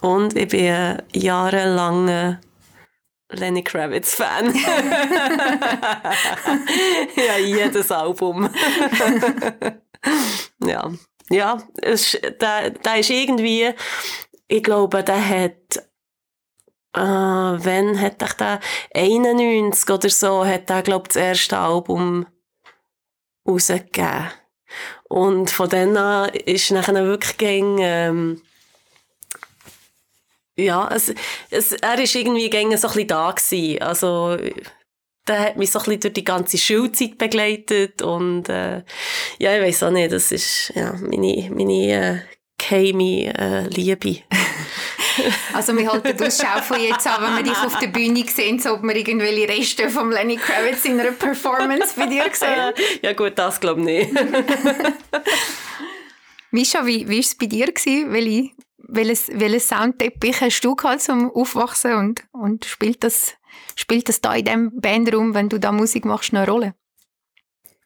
Und 0.01 0.37
ich 0.37 0.49
bin 0.49 0.71
ein 0.71 1.03
jahrelanger 1.13 2.41
Lenny 3.31 3.65
Kravitz 3.65 4.15
Fan. 4.15 4.55
ja, 7.17 7.37
jedes 7.39 7.91
Album. 7.91 8.49
ja. 10.65 10.93
Ja, 11.31 11.57
es, 11.81 12.19
der, 12.41 12.71
der 12.71 12.99
ist 12.99 13.11
irgendwie, 13.11 13.73
ich 14.47 14.63
glaube, 14.63 15.03
der 15.03 15.27
hat, 15.27 15.79
äh, 16.95 17.65
wenn 17.65 17.99
hat 17.99 18.21
er 18.21 18.35
der 18.35 18.61
91 18.95 19.91
oder 19.91 20.11
so, 20.11 20.45
hat 20.45 20.69
er, 20.69 20.83
glaube 20.83 21.09
das 21.09 21.17
erste 21.17 21.59
Album 21.59 22.27
rausgegeben. 23.49 24.33
Und 25.15 25.49
von 25.49 25.69
dann 25.69 25.97
an 25.97 26.29
ist 26.31 26.73
nachher 26.73 27.07
wirklich 27.07 27.37
gegen, 27.37 27.79
ähm, 27.79 28.43
ja, 30.57 30.89
es, 30.93 31.15
es, 31.51 31.71
er 31.71 32.01
ist 32.01 32.17
irgendwie 32.17 32.51
gegen 32.51 32.77
so 32.77 32.89
ein 32.89 32.95
bisschen 32.95 33.07
da 33.07 33.31
gewesen. 33.31 33.81
Also, 33.81 34.37
der 35.29 35.39
hat 35.39 35.57
mich 35.57 35.71
so 35.71 35.79
ein 35.79 35.85
bisschen 35.85 36.01
durch 36.01 36.15
die 36.15 36.25
ganze 36.25 36.59
Schulzeit 36.59 37.17
begleitet 37.17 38.03
und, 38.03 38.49
äh, 38.49 38.83
ja, 39.39 39.57
ich 39.57 39.63
weiß 39.63 39.85
auch 39.85 39.91
nicht, 39.93 40.11
das 40.11 40.33
ist, 40.33 40.73
ja, 40.75 40.95
meine, 40.95 41.49
meine, 41.49 41.93
äh, 41.93 42.19
geheime, 42.69 43.35
äh, 43.39 43.69
Liebe. 43.69 44.23
Also 45.53 45.77
wir 45.77 45.91
halten 45.93 46.21
Ausschau 46.25 46.61
von 46.61 46.81
jetzt 46.81 47.07
an, 47.07 47.23
wenn 47.23 47.37
wir 47.37 47.45
dich 47.45 47.65
auf 47.65 47.79
der 47.79 47.87
Bühne 47.87 48.25
sehen, 48.27 48.59
so 48.59 48.75
ob 48.75 48.83
wir 48.83 48.97
irgendwelche 48.97 49.49
Reste 49.49 49.89
von 49.89 50.11
Lenny 50.11 50.37
Kravitz 50.37 50.85
in 50.85 50.99
einer 50.99 51.13
Performance 51.13 51.95
bei 51.97 52.07
dir 52.07 52.25
sehen. 52.33 52.73
Ja 53.03 53.13
gut, 53.13 53.35
das 53.37 53.61
glaube 53.61 53.81
ich 53.81 54.13
nicht. 54.13 54.13
Mischa, 56.51 56.85
wie 56.85 57.09
war 57.09 57.17
es 57.17 57.37
bei 57.37 57.47
dir? 57.47 57.67
Gewesen? 57.67 58.13
Welche, 58.13 58.51
welches, 58.79 59.29
welches 59.33 59.69
Soundteppich 59.69 60.41
hast 60.41 60.61
du 60.63 60.75
gehabt 60.75 61.03
zum 61.03 61.31
Aufwachsen 61.31 61.95
und, 61.95 62.25
und 62.33 62.65
spielt, 62.65 63.05
das, 63.05 63.35
spielt 63.77 64.09
das 64.09 64.21
da 64.21 64.35
in 64.35 64.45
diesem 64.45 64.81
Bandraum, 64.81 65.35
wenn 65.35 65.49
du 65.49 65.61
da 65.61 65.71
Musik 65.71 66.05
machst, 66.05 66.35
eine 66.35 66.45
Rolle? 66.45 66.75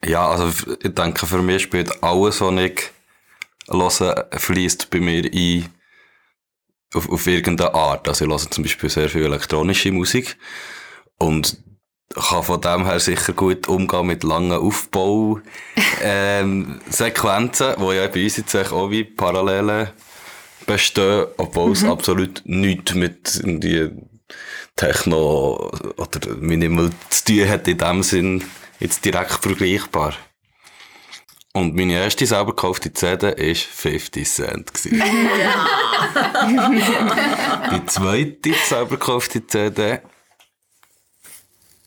Ja, 0.04 0.28
also 0.28 0.50
ich 0.82 0.94
denke, 0.94 1.26
für 1.26 1.42
mich 1.42 1.62
spielt 1.62 2.02
alles, 2.02 2.40
was 2.40 2.54
ich 2.54 2.90
höre, 3.68 4.28
fließt 4.32 4.90
bei 4.90 5.00
mir 5.00 5.24
ein 5.24 5.68
auf, 6.94 7.08
auf 7.08 7.26
irgendeine 7.26 7.74
Art. 7.74 8.08
Also 8.08 8.24
ich 8.24 8.30
höre 8.30 8.50
zum 8.50 8.64
Beispiel 8.64 8.90
sehr 8.90 9.08
viel 9.08 9.24
elektronische 9.24 9.92
Musik 9.92 10.36
und 11.18 11.58
kann 12.14 12.42
von 12.42 12.60
dem 12.60 12.86
her 12.86 13.00
sicher 13.00 13.32
gut 13.32 13.68
umgehen 13.68 14.06
mit 14.06 14.24
langen 14.24 14.52
Aufbausequenzen, 14.52 15.42
ähm, 16.02 17.74
wo 17.78 17.92
ja 17.92 18.06
bei 18.08 18.24
uns 18.24 18.38
jetzt 18.38 18.54
auch 18.56 18.90
wie 18.90 19.04
Parallelen 19.04 19.88
bestehen, 20.66 21.26
obwohl 21.36 21.72
es 21.72 21.82
mhm. 21.82 21.90
absolut 21.90 22.42
nichts 22.44 22.94
mit 22.94 23.40
die 23.44 23.90
Techno 24.76 25.70
oder 25.96 26.34
Minimal 26.36 26.90
zu 27.10 27.24
tun 27.24 27.48
hat 27.48 27.68
in 27.68 27.78
dem 27.78 28.02
Sinn 28.02 28.44
jetzt 28.78 29.04
direkt 29.04 29.42
vergleichbar. 29.42 30.14
Und 31.58 31.74
meine 31.74 31.94
erste 31.94 32.24
selber 32.24 32.54
gekaufte 32.54 32.92
CD 32.92 33.26
war 33.26 33.54
50 33.54 34.28
Cent. 34.28 34.70
Ja. 36.48 36.70
die 37.72 37.86
zweite 37.86 38.54
selber 38.54 38.90
gekaufte 38.90 39.44
CD 39.44 39.98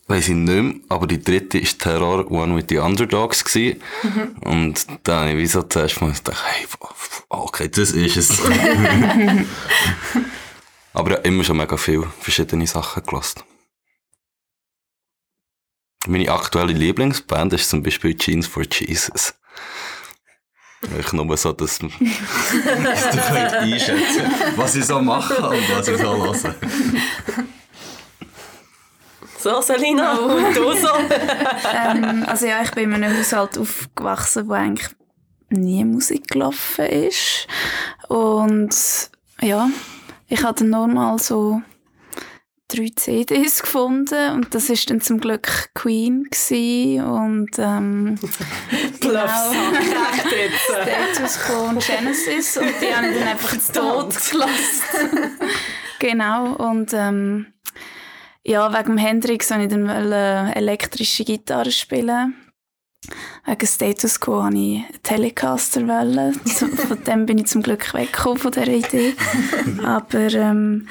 weiss 0.07 0.27
ich 0.27 0.35
nicht 0.35 0.61
mehr, 0.61 0.73
aber 0.89 1.07
die 1.07 1.23
dritte 1.23 1.61
war 1.61 1.69
Terror 1.77 2.29
One 2.29 2.57
with 2.57 2.65
the 2.67 2.79
Underdogs. 2.79 3.45
Gewesen. 3.45 3.81
Und 4.41 4.85
da 5.03 5.21
habe 5.21 5.31
ich 5.31 5.37
wie 5.37 5.47
so 5.47 5.63
zuerst 5.63 6.01
mal 6.01 6.11
gedacht, 6.11 6.43
hey, 6.45 6.67
okay, 7.29 7.69
das 7.69 7.91
ist 7.91 8.17
es. 8.17 8.41
aber 10.93 11.11
ich 11.11 11.17
habe 11.17 11.27
immer 11.27 11.45
schon 11.45 11.55
mega 11.55 11.77
viele 11.77 12.11
verschiedene 12.19 12.67
Sachen 12.67 13.03
gelassen. 13.03 13.43
Meine 16.07 16.29
aktuelle 16.29 16.73
Lieblingsband 16.73 17.53
ist 17.53 17.69
zum 17.69 17.83
Beispiel 17.83 18.17
Jeans 18.17 18.47
for 18.47 18.63
Jesus. 18.69 19.33
Ich 20.99 21.13
nur 21.13 21.37
so, 21.37 21.51
dass, 21.53 21.79
dass 21.79 21.89
du 23.11 23.59
einschätzen 23.59 24.31
was 24.55 24.75
ich 24.75 24.85
so 24.85 24.99
mache 24.99 25.49
und 25.49 25.77
was 25.77 25.87
ich 25.87 25.97
so 25.97 26.15
höre. 26.15 26.55
So, 29.37 29.59
Selina, 29.61 30.17
und 30.19 30.55
du 30.55 30.73
so? 30.73 30.87
ähm, 31.73 32.23
also 32.27 32.45
ja, 32.45 32.61
ich 32.61 32.71
bin 32.71 32.91
in 32.91 33.03
einem 33.03 33.17
Haushalt 33.17 33.57
aufgewachsen, 33.57 34.47
wo 34.47 34.53
eigentlich 34.53 34.89
nie 35.49 35.83
Musik 35.83 36.27
gelaufen 36.27 36.85
ist. 36.85 37.47
Und 38.07 38.75
ja, 39.41 39.69
ich 40.27 40.43
hatte 40.43 40.63
normal 40.63 41.17
so 41.19 41.61
drei 42.75 42.89
CDs 42.95 43.61
gefunden 43.61 44.33
und 44.33 44.53
das 44.55 44.69
ist 44.69 44.89
dann 44.89 45.01
zum 45.01 45.19
Glück 45.19 45.73
Queen 45.73 46.23
gewesen 46.23 47.03
und 47.03 47.49
ähm, 47.59 48.19
genau, 48.99 49.25
Status 50.65 51.39
Quo 51.39 51.69
und 51.69 51.85
Genesis 51.85 52.57
und 52.57 52.73
die 52.81 52.93
haben 52.93 53.13
dann 53.13 53.27
einfach 53.27 53.51
Tod 53.73 54.13
gelassen. 54.31 55.37
genau 55.99 56.53
und 56.53 56.93
ähm, 56.93 57.47
ja, 58.43 58.73
wegen 58.73 58.97
Hendrix 58.97 59.51
wollte 59.51 59.63
ich 59.63 59.69
dann 59.69 59.89
äh, 59.89 60.51
elektrische 60.53 61.23
Gitarre 61.23 61.71
spielen. 61.71 62.35
Wegen 63.45 63.67
Status 63.67 64.19
Quo 64.19 64.43
wollte 64.43 64.57
ich 64.57 64.83
einen 64.85 65.03
Telecaster. 65.03 65.87
Wollen. 65.87 66.33
Von 66.33 67.03
dem 67.03 67.25
bin 67.25 67.39
ich 67.39 67.47
zum 67.47 67.63
Glück 67.63 67.93
weggekommen, 67.93 68.37
von 68.37 68.51
dieser 68.51 68.67
Idee. 68.67 69.15
Aber 69.83 70.33
ähm, 70.33 70.87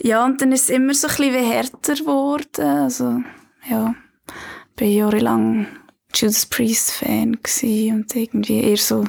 ja, 0.00 0.24
und 0.24 0.40
dann 0.40 0.52
ist 0.52 0.64
es 0.64 0.70
immer 0.70 0.94
so 0.94 1.08
ein 1.08 1.16
bisschen 1.16 1.44
härter 1.50 1.94
geworden. 1.94 2.64
Also, 2.64 3.22
ja, 3.68 3.94
ich 4.76 4.80
war 4.80 4.88
jahrelang 4.88 5.66
Judas 6.14 6.46
Priest 6.46 6.92
Fan 6.92 7.34
und 7.34 8.14
irgendwie 8.14 8.60
eher 8.60 8.76
so 8.76 9.04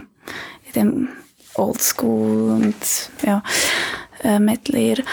in 0.64 0.72
dem 0.76 1.10
Oldschool 1.56 2.52
und 2.52 3.12
ja, 3.24 3.44
äh, 4.24 4.40
Metal 4.40 4.76
eher. 4.76 5.04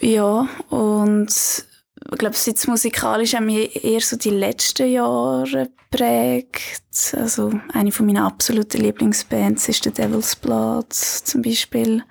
Ja, 0.00 0.48
und 0.68 1.64
ich 2.10 2.18
glaube, 2.18 2.36
jetzt 2.42 2.68
musikalisch 2.68 3.34
haben 3.34 3.46
mich 3.46 3.84
eher 3.84 4.00
so 4.00 4.16
die 4.16 4.30
letzten 4.30 4.90
Jahre 4.90 5.70
geprägt. 5.90 7.14
Also, 7.14 7.52
eine 7.72 7.92
von 7.92 8.06
meinen 8.06 8.18
absoluten 8.18 8.80
Lieblingsbands 8.80 9.68
ist 9.68 9.84
The 9.84 9.90
Devil's 9.90 10.36
Blood 10.36 10.92
zum 10.92 11.42
Beispiel, 11.42 12.02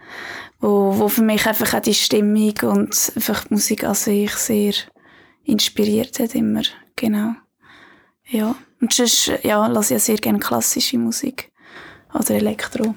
wo, 0.59 0.97
wo 0.97 1.07
für 1.07 1.23
mich 1.23 1.45
einfach 1.47 1.73
auch 1.73 1.81
die 1.81 1.93
Stimmung 1.93 2.53
und 2.63 3.11
einfach 3.15 3.45
die 3.45 3.53
Musik 3.53 3.83
an 3.83 3.95
sich 3.95 4.31
sehr 4.33 4.73
inspiriert 5.43 6.19
hat 6.19 6.35
immer. 6.35 6.63
Genau. 6.95 7.33
Ja. 8.25 8.55
Und 8.79 8.93
sonst, 8.93 9.31
ja, 9.43 9.65
lasse 9.67 9.95
ich 9.95 9.99
ja 9.99 9.99
sehr 9.99 10.17
gerne 10.17 10.39
klassische 10.39 10.99
Musik. 10.99 11.51
Oder 12.13 12.31
Elektro. 12.31 12.95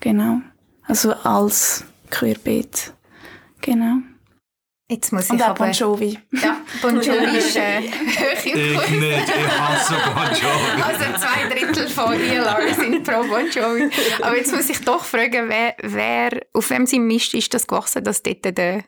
Genau. 0.00 0.40
Also 0.84 1.12
als 1.12 1.84
Querbeet. 2.10 2.92
Genau. 3.60 3.98
Jetzt 4.90 5.12
muss 5.12 5.30
Und 5.30 5.36
ich 5.36 5.44
auch 5.44 5.50
aber... 5.50 5.66
Bon 5.66 5.72
Jovi. 5.72 6.18
Ja, 6.32 6.60
Bon 6.82 7.00
Jovi 7.00 7.38
ist 7.38 7.56
äh, 7.56 7.78
Ich 7.78 8.44
nicht, 8.44 8.56
ich 8.56 9.60
hasse 9.60 9.94
Bon 10.12 10.24
Jovi. 10.24 10.82
Also 10.82 11.04
zwei 11.16 11.48
Drittel 11.48 11.88
von 11.88 12.20
ELR 12.20 12.74
sind 12.74 13.04
pro 13.04 13.22
Bon 13.22 13.48
Jovi. 13.48 13.88
Aber 14.20 14.36
jetzt 14.36 14.52
muss 14.52 14.68
ich 14.68 14.80
doch 14.80 15.04
fragen, 15.04 15.48
wer, 15.48 15.76
wer 15.80 16.40
auf 16.52 16.70
wem 16.70 16.86
sein 16.86 17.06
Mist 17.06 17.34
ist 17.34 17.54
das 17.54 17.68
gewachsen, 17.68 18.02
dass 18.02 18.24
dort 18.24 18.44
der 18.44 18.82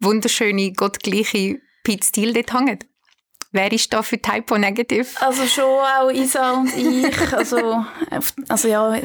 wunderschöne, 0.00 0.72
gottgleiche 0.72 1.58
Pete 1.84 2.04
Steele 2.06 2.34
dort 2.34 2.52
hängt? 2.52 2.86
Wer 3.52 3.72
ist 3.72 3.92
da 3.92 4.02
für 4.02 4.20
Typo 4.20 4.58
Negative? 4.58 5.06
Also 5.20 5.46
schon 5.46 5.64
auch 5.64 6.10
Isa 6.10 6.52
und 6.52 6.76
ich. 6.76 7.32
Also, 7.32 7.84
also 8.48 8.68
ja, 8.68 8.96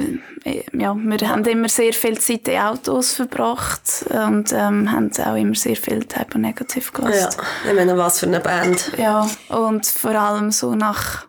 ja, 0.73 0.95
wir 0.95 1.29
haben 1.29 1.45
immer 1.45 1.69
sehr 1.69 1.93
viel 1.93 2.19
Zeit 2.19 2.47
in 2.47 2.59
Autos 2.59 3.13
verbracht 3.13 4.05
und 4.09 4.51
ähm, 4.51 4.91
haben 4.91 5.11
auch 5.23 5.35
immer 5.35 5.55
sehr 5.55 5.75
viel 5.75 6.05
Typo 6.05 6.37
Negative 6.37 6.91
gelassen. 6.91 7.37
Ja, 7.63 7.71
ich 7.71 7.77
meine, 7.77 7.97
was 7.97 8.19
für 8.19 8.25
eine 8.25 8.39
Band. 8.39 8.91
Ja, 8.97 9.27
und 9.49 9.85
vor 9.85 10.15
allem 10.15 10.51
so 10.51 10.75
nach 10.75 11.27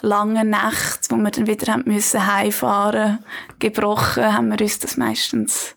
langen 0.00 0.50
Nächten, 0.50 1.10
wo 1.10 1.16
wir 1.16 1.30
dann 1.30 1.46
wieder 1.46 1.72
haben 1.72 1.84
müssen 1.86 2.26
heimfahren, 2.26 3.24
gebrochen, 3.58 4.32
haben 4.32 4.48
wir 4.50 4.60
uns 4.60 4.78
das 4.78 4.96
meistens, 4.96 5.74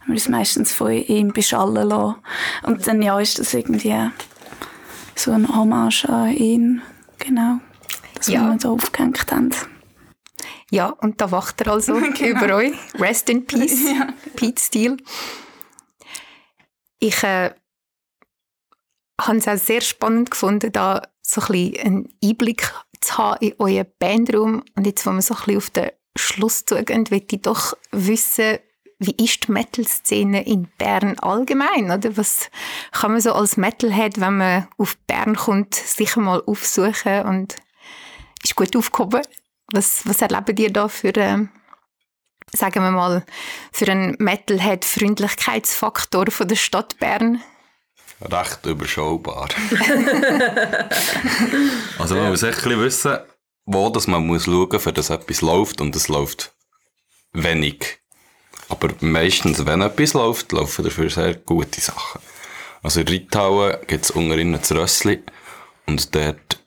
haben 0.00 0.08
wir 0.08 0.14
uns 0.14 0.28
meistens 0.28 0.72
von 0.72 0.92
ihm 0.92 1.32
beschallen 1.32 1.88
lassen. 1.88 2.16
Und 2.62 2.86
dann 2.86 3.02
ja, 3.02 3.18
ist 3.18 3.38
das 3.38 3.54
irgendwie 3.54 3.94
so 5.16 5.30
ein 5.32 5.54
Hommage 5.54 6.04
an 6.08 6.32
ihn, 6.36 6.82
genau, 7.18 7.58
dass 8.14 8.28
Ja. 8.28 8.50
wir 8.50 8.58
da 8.58 8.68
aufgehängt 8.70 9.30
haben. 9.30 9.50
Ja, 10.70 10.88
und 10.88 11.20
da 11.20 11.30
wacht 11.30 11.60
er 11.60 11.72
also 11.72 11.96
über 11.98 12.56
euch. 12.56 12.72
Rest 12.98 13.28
in 13.30 13.46
Peace, 13.46 13.84
Pete 14.36 14.60
Steele. 14.60 14.96
Ich 16.98 17.22
äh, 17.22 17.52
habe 19.20 19.36
es 19.38 19.48
auch 19.48 19.56
sehr 19.56 19.80
spannend 19.80 20.30
gefunden, 20.30 20.72
da 20.72 21.02
so 21.22 21.40
ein 21.42 21.46
bisschen 21.48 21.86
einen 21.86 22.08
Einblick 22.22 22.72
zu 23.00 23.18
haben 23.18 23.38
in 23.46 23.54
euren 23.58 23.86
Bandraum. 23.98 24.62
Und 24.74 24.86
jetzt, 24.86 25.06
wo 25.06 25.12
wir 25.12 25.22
so 25.22 25.34
ein 25.34 25.38
bisschen 25.44 25.56
auf 25.58 25.70
den 25.70 25.90
Schluss 26.16 26.64
zugehen, 26.64 27.04
möchte 27.10 27.36
ich 27.36 27.42
doch 27.42 27.76
wissen, 27.92 28.58
wie 28.98 29.14
ist 29.24 29.46
die 29.46 29.52
Metal-Szene 29.52 30.46
in 30.46 30.68
Bern 30.78 31.18
allgemein? 31.18 31.90
Oder 31.90 32.16
was 32.16 32.50
kann 32.92 33.12
man 33.12 33.20
so 33.20 33.32
als 33.32 33.56
Metalhead, 33.56 34.20
wenn 34.20 34.36
man 34.38 34.68
auf 34.78 34.96
Bern 35.06 35.36
kommt, 35.36 35.74
sicher 35.74 36.20
mal 36.20 36.42
aufsuchen 36.46 37.22
und 37.22 37.56
ist 38.42 38.56
gut 38.56 38.74
aufgehoben? 38.76 39.22
Was, 39.72 40.06
was 40.06 40.22
erlebt 40.22 40.58
ihr 40.58 40.72
da 40.72 40.88
für, 40.88 41.14
äh, 41.16 41.46
sagen 42.52 42.82
wir 42.82 42.90
mal, 42.90 43.24
für 43.72 43.90
einen 43.90 44.16
Metalhead-Freundlichkeitsfaktor 44.18 46.30
von 46.30 46.48
der 46.48 46.56
Stadt 46.56 46.98
Bern? 46.98 47.42
Recht 48.20 48.64
überschaubar. 48.64 49.48
also 51.98 52.14
man 52.14 52.30
muss 52.30 52.42
echt 52.42 52.58
ein 52.58 52.64
bisschen 52.64 52.80
wissen, 52.80 53.18
wo 53.66 53.90
das 53.90 54.06
man 54.06 54.26
muss 54.26 54.44
schauen, 54.44 54.78
für 54.78 54.92
dass 54.92 55.10
etwas 55.10 55.40
läuft 55.40 55.80
und 55.80 55.96
es 55.96 56.06
läuft 56.08 56.54
wenig. 57.32 57.98
Aber 58.68 58.88
meistens, 59.00 59.64
wenn 59.66 59.82
etwas 59.82 60.14
läuft, 60.14 60.52
laufen 60.52 60.84
dafür 60.84 61.10
sehr 61.10 61.34
gute 61.34 61.80
Sachen. 61.80 62.20
Also 62.82 63.00
in 63.00 63.08
Ritthauen 63.08 63.76
gibt 63.86 64.04
es 64.04 64.10
unter 64.10 64.36
ihnen 64.36 64.58
das 64.58 64.72
Rössli 64.72 65.22
und 65.86 66.14
dort 66.14 66.62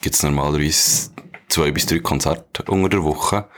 gibt 0.00 0.14
es 0.14 0.22
normalerweise 0.22 1.10
zwei 1.48 1.70
bis 1.70 1.86
drei 1.86 2.00
Konzerte 2.00 2.64
unter 2.70 2.88
der 2.88 3.04
Woche. 3.04 3.48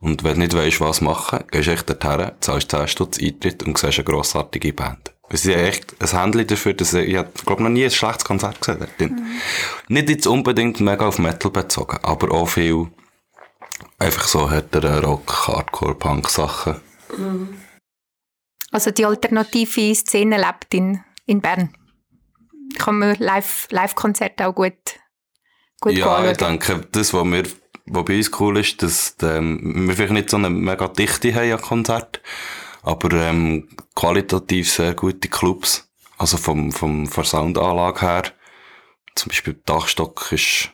Und 0.00 0.24
wenn 0.24 0.34
du 0.34 0.40
nicht 0.40 0.54
weisst, 0.54 0.80
was 0.80 1.00
machen, 1.00 1.44
gehst 1.50 1.68
du 1.68 1.72
echt 1.72 1.88
dorthin, 1.88 2.32
zahlst 2.40 2.70
10 2.70 2.88
Stutz 2.88 3.18
Eintritt 3.18 3.62
und 3.62 3.78
siehst 3.78 3.98
eine 3.98 4.04
grossartige 4.04 4.72
Band. 4.72 5.14
Es 5.30 5.46
ist 5.46 5.56
echt 5.56 5.94
ein 6.00 6.20
Händchen 6.20 6.46
dafür, 6.46 6.74
dass 6.74 6.92
ich, 6.92 7.14
ich 7.14 7.44
glaube 7.46 7.62
noch 7.62 7.70
nie 7.70 7.84
ein 7.84 7.90
schlechtes 7.90 8.24
Konzert 8.24 8.60
gesehen 8.60 8.80
dort 8.80 9.00
drin. 9.00 9.26
Nicht 9.88 10.10
jetzt 10.10 10.26
unbedingt 10.26 10.80
mega 10.80 11.06
auf 11.06 11.18
Metal 11.18 11.50
bezogen, 11.50 11.98
aber 12.02 12.30
auch 12.32 12.46
viel 12.46 12.88
einfach 13.98 14.28
so 14.28 14.50
härtere 14.50 15.02
Rock, 15.02 15.48
Hardcore, 15.48 15.94
Punk 15.94 16.28
Sachen. 16.28 16.76
Also 18.70 18.90
die 18.90 19.04
alternative 19.06 19.94
Szene 19.94 20.36
lebt 20.38 20.74
in, 20.74 21.00
in 21.26 21.40
Bern. 21.40 21.74
Kann 22.78 22.98
man 22.98 23.14
Live- 23.16 23.68
Live-Konzerte 23.70 24.48
auch 24.48 24.54
gut, 24.54 24.74
gut 25.80 25.92
Ja, 25.92 26.22
ich 26.24 26.30
anschauen. 26.30 26.58
denke, 26.58 26.88
das, 26.90 27.14
was, 27.14 27.24
wir, 27.24 27.44
was 27.86 28.04
bei 28.04 28.16
uns 28.16 28.40
cool 28.40 28.58
ist, 28.58 28.82
dass 28.82 29.16
ähm, 29.22 29.86
wir 29.88 29.94
vielleicht 29.94 30.12
nicht 30.12 30.30
so 30.30 30.36
eine 30.38 30.50
mega 30.50 30.88
Dichte 30.88 31.32
haben 31.34 31.52
an 31.52 31.60
Konzert, 31.60 32.20
aber 32.82 33.12
ähm, 33.12 33.68
qualitativ 33.94 34.70
sehr 34.70 34.94
gute 34.94 35.28
Clubs. 35.28 35.88
Also 36.18 36.36
vom, 36.36 36.72
vom, 36.72 37.06
von 37.06 37.22
der 37.22 37.30
Soundanlage 37.30 38.00
her. 38.00 38.22
Zum 39.14 39.28
Beispiel 39.30 39.60
Dachstock 39.66 40.32
ist, 40.32 40.70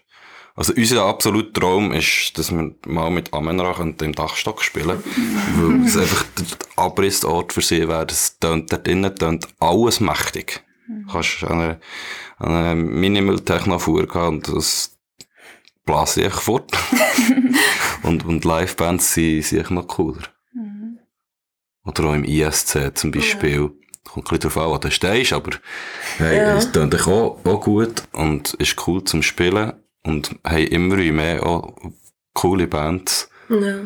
also 0.61 0.75
unser 0.75 1.07
absoluter 1.07 1.59
Traum 1.59 1.91
ist, 1.91 2.33
dass 2.37 2.53
wir 2.53 2.75
mal 2.87 3.11
mit 3.11 3.33
Amenrach 3.33 3.79
und 3.79 3.99
dem 4.03 4.13
Dachstock 4.13 4.63
spielen. 4.63 5.03
weil 5.57 5.87
es 5.87 5.97
einfach 5.97 6.27
der 6.37 6.85
Abrissort 6.85 7.55
für 7.55 7.63
sie 7.63 7.89
wäre. 7.89 8.05
Das 8.05 8.39
tönt 8.39 8.71
dort 8.71 8.87
innen, 8.87 9.17
tönt 9.17 9.49
alles 9.59 10.01
mächtig. 10.01 10.63
Du 10.87 11.11
kannst 11.11 11.45
an 11.45 11.79
eine, 12.39 12.75
Minimal-Techno-Fuhr 12.75 14.07
gehen 14.07 14.21
und 14.21 14.49
das 14.49 14.99
blase 15.87 16.21
ich 16.21 16.27
einfach 16.27 16.43
fort. 16.43 16.71
und, 18.03 18.27
und 18.27 18.45
Live-Bands 18.45 19.15
sind, 19.15 19.43
sind 19.43 19.61
echt 19.61 19.71
noch 19.71 19.89
cooler. 19.89 20.25
Oder 21.87 22.05
auch 22.05 22.15
im 22.15 22.25
ISC 22.25 22.95
zum 22.99 23.13
Beispiel 23.13 23.71
kommt 24.05 24.31
ein 24.31 24.39
bisschen 24.39 24.41
darauf 24.41 24.59
an, 24.59 24.71
wo 24.75 24.77
du 24.79 24.91
stehst, 24.91 25.33
aber 25.33 25.53
hey, 26.19 26.37
Ja. 26.37 26.57
es 26.57 26.71
klingt 26.71 26.95
auch, 27.07 27.39
auch 27.47 27.61
gut 27.63 28.03
und 28.13 28.53
ist 28.55 28.87
cool 28.87 29.03
zum 29.05 29.23
Spielen 29.23 29.73
und 30.05 30.37
haben 30.45 30.67
immer 30.67 30.97
mehr 30.97 31.45
auch 31.47 31.75
coole 32.35 32.67
Bands, 32.67 33.29
Ja. 33.49 33.81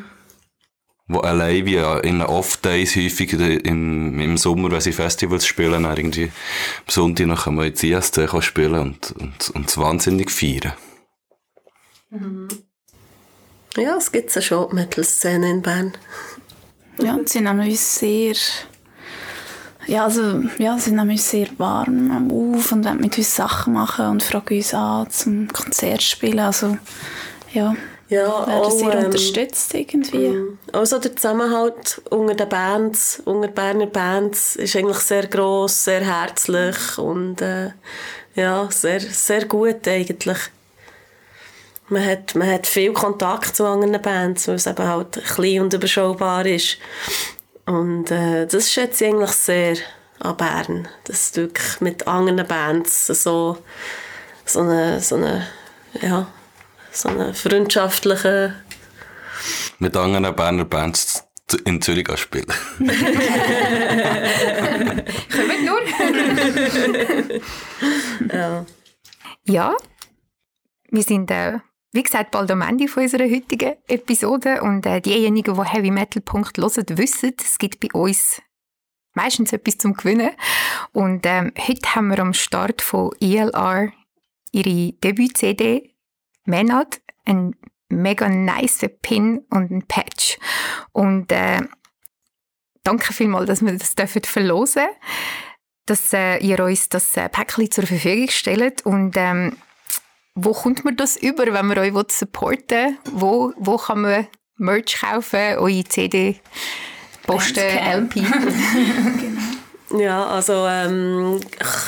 die 1.07 1.19
allein 1.19 1.67
wie 1.67 1.77
in 2.05 2.23
Off-Days 2.23 2.97
häufig 2.97 3.33
im, 3.35 4.19
im 4.21 4.37
Sommer, 4.39 4.71
wenn 4.71 4.81
sie 4.81 4.93
Festivals 4.93 5.47
spielen, 5.47 5.83
dann 5.83 5.97
irgendwie 5.97 6.25
am 6.25 6.89
Sonntag 6.89 7.27
noch 7.27 7.47
einmal 7.47 7.67
in 7.67 7.75
die 7.75 7.91
kann 8.27 8.43
spielen 8.43 8.75
und, 8.81 9.13
und, 9.13 9.51
und 9.51 9.69
es 9.69 9.77
wahnsinnig 9.77 10.31
feiern. 10.31 10.73
Ja, 13.77 13.97
es 13.97 14.13
gibt 14.13 14.35
eine 14.35 14.43
Short-Metal-Szene 14.43 15.51
in 15.51 15.63
Bern. 15.63 15.93
Ja, 17.03 17.15
und 17.15 17.29
sie 17.29 17.41
nehmen 17.41 17.69
uns 17.69 17.99
sehr, 17.99 18.35
ja, 19.87 20.05
also, 20.05 20.43
ja, 20.59 20.79
sie 20.79 20.91
nehmen 20.93 21.11
uns 21.11 21.31
sehr 21.31 21.49
warm 21.59 22.31
auf 22.31 22.73
und 22.73 22.85
wollen 22.85 23.01
mit 23.01 23.17
uns 23.19 23.35
Sachen 23.35 23.75
machen 23.75 24.07
und 24.07 24.23
fragen 24.23 24.57
uns 24.57 24.75
an 24.75 25.11
zum 25.11 25.49
Konzert 25.49 26.03
spielen. 26.03 26.41
Also, 26.41 26.77
ja, 27.53 27.75
Ja, 28.09 28.47
werden 28.47 28.65
auch, 28.65 28.71
sehr 28.71 28.95
ähm, 28.95 29.07
unterstützt 29.07 29.75
irgendwie. 29.75 30.35
Also 30.73 30.99
der 30.99 31.17
Zusammenhalt 31.17 32.03
unter 32.11 32.35
den 32.35 32.49
Bands, 32.49 33.23
unter 33.25 33.49
Berner 33.49 33.87
Bands, 33.87 34.57
ist 34.57 34.77
eigentlich 34.77 34.99
sehr 34.99 35.27
gross, 35.27 35.85
sehr 35.85 36.05
herzlich 36.05 36.99
und 36.99 37.41
äh, 37.41 37.71
ja, 38.35 38.69
sehr, 38.71 39.01
sehr 39.01 39.47
gut 39.47 39.87
eigentlich. 39.89 40.39
Man 41.89 42.05
hat, 42.05 42.35
man 42.35 42.51
hat 42.51 42.67
viel 42.67 42.93
Kontakt 42.93 43.57
zu 43.57 43.67
anderen 43.67 44.01
Bands, 44.01 44.49
weil 44.49 44.55
es 44.55 44.67
eben 44.67 44.87
halt 44.87 45.23
klein 45.25 45.61
und 45.61 45.75
überschaubar 45.75 46.47
ist. 46.47 46.79
Und 47.67 48.11
äh, 48.11 48.47
das 48.47 48.71
schätze 48.71 49.07
ich 49.07 49.13
eigentlich 49.13 49.31
sehr 49.31 49.77
an 50.21 50.37
Bern, 50.37 50.89
dass 51.05 51.33
du 51.33 51.43
wirklich 51.43 51.81
mit 51.81 52.07
anderen 52.07 52.47
Bands 52.47 53.07
so, 53.07 53.59
so 54.45 54.61
eine, 54.61 55.01
so 55.01 55.17
eine, 55.17 55.47
ja, 56.01 56.27
so 56.93 57.09
eine 57.09 57.35
freundschaftliche 57.35 58.55
Mit 59.79 59.97
anderen 59.97 60.35
Berner 60.35 60.65
Bands 60.65 61.25
in 61.65 61.81
Zürich 61.81 62.09
spielen. 62.19 62.47
Kommt 65.31 65.65
nur. 65.65 65.81
ja. 68.33 68.67
Ja, 69.47 69.77
wir 70.91 71.03
sind, 71.03 71.31
äh, 71.31 71.59
wie 71.95 72.03
gesagt, 72.03 72.33
bald 72.33 72.51
am 72.51 72.61
Ende 72.61 72.87
unserer 72.93 73.31
heutigen 73.31 73.77
Episode 73.87 74.63
und 74.63 74.85
äh, 74.85 75.01
diejenigen, 75.01 75.55
die 75.55 75.63
Heavy 75.63 75.93
Metal 75.93 76.21
Punkt 76.21 76.59
hören, 76.59 76.99
wissen, 76.99 77.35
es 77.41 77.57
gibt 77.57 77.79
bei 77.79 77.89
uns 77.93 78.43
meistens 79.13 79.53
etwas 79.53 79.79
zum 79.79 79.95
Gewinnen. 79.95 80.33
Und 80.93 81.25
ähm, 81.25 81.53
heute 81.57 81.95
haben 81.95 82.09
wir 82.09 82.19
am 82.19 82.35
Start 82.35 82.83
von 82.83 83.13
ELR 83.21 83.93
ihre 84.51 84.93
Debüt-CD 84.95 85.95
«Menad», 86.47 87.01
ein 87.27 87.55
mega 87.89 88.29
nice 88.29 88.87
Pin 89.01 89.45
und 89.51 89.71
ein 89.71 89.87
Patch. 89.87 90.37
Und 90.91 91.31
äh, 91.31 91.61
danke 92.83 93.13
vielmals, 93.13 93.47
dass 93.47 93.65
wir 93.65 93.79
das 93.79 93.95
dürfen 93.95 94.25
verlosen 94.25 94.89
dass 95.87 96.15
äh, 96.15 96.39
ihr 96.39 96.65
uns 96.65 96.89
das 96.89 97.15
äh, 97.19 97.29
Päckchen 97.29 97.71
zur 97.71 97.87
Verfügung 97.87 98.31
stellt. 98.31 98.87
Und 98.87 99.19
ähm, 99.19 99.59
wo 100.35 100.53
kommt 100.53 100.85
man 100.85 100.97
das 100.97 101.17
über, 101.17 101.47
wenn 101.53 101.67
man 101.67 101.79
euch 101.79 101.93
supporten 102.11 102.99
will? 103.05 103.13
Wo, 103.13 103.53
wo 103.57 103.77
kann 103.77 104.03
man 104.03 104.27
Merch 104.57 105.01
kaufen, 105.01 105.59
eure 105.59 105.85
CD, 105.85 106.41
Posten. 107.27 107.61
LP? 107.61 108.23
Ja, 109.97 110.27
also 110.27 110.67
ähm, 110.67 111.41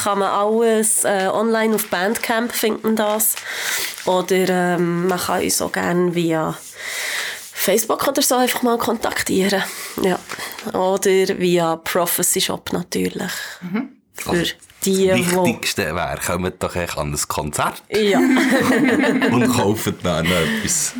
kann 0.02 0.20
man 0.20 0.28
alles 0.28 1.04
äh, 1.04 1.28
online 1.32 1.74
auf 1.74 1.88
Bandcamp 1.88 2.52
finden 2.52 2.94
das 2.94 3.34
oder 4.04 4.76
ähm, 4.76 5.08
man 5.08 5.18
kann 5.18 5.42
uns 5.42 5.60
auch 5.60 5.72
gerne 5.72 6.14
via 6.14 6.56
Facebook 7.52 8.06
oder 8.06 8.22
so 8.22 8.36
einfach 8.36 8.62
mal 8.62 8.78
kontaktieren. 8.78 9.62
Ja. 10.02 10.20
Oder 10.78 11.38
via 11.38 11.76
Prophecy 11.76 12.40
Shop 12.40 12.72
natürlich. 12.72 13.32
Für 14.14 14.30
Also, 14.30 14.52
die. 14.86 15.12
Wichtigste 15.14 15.94
wäre, 15.94 16.18
kommt 16.24 16.62
doch 16.62 16.74
echt 16.76 16.96
an 16.96 17.12
ein 17.12 17.20
Konzert 17.28 17.82
Ja, 17.90 18.18
und 19.30 19.48
kauft 19.54 19.94
dann 20.04 20.26
etwas. 20.26 20.94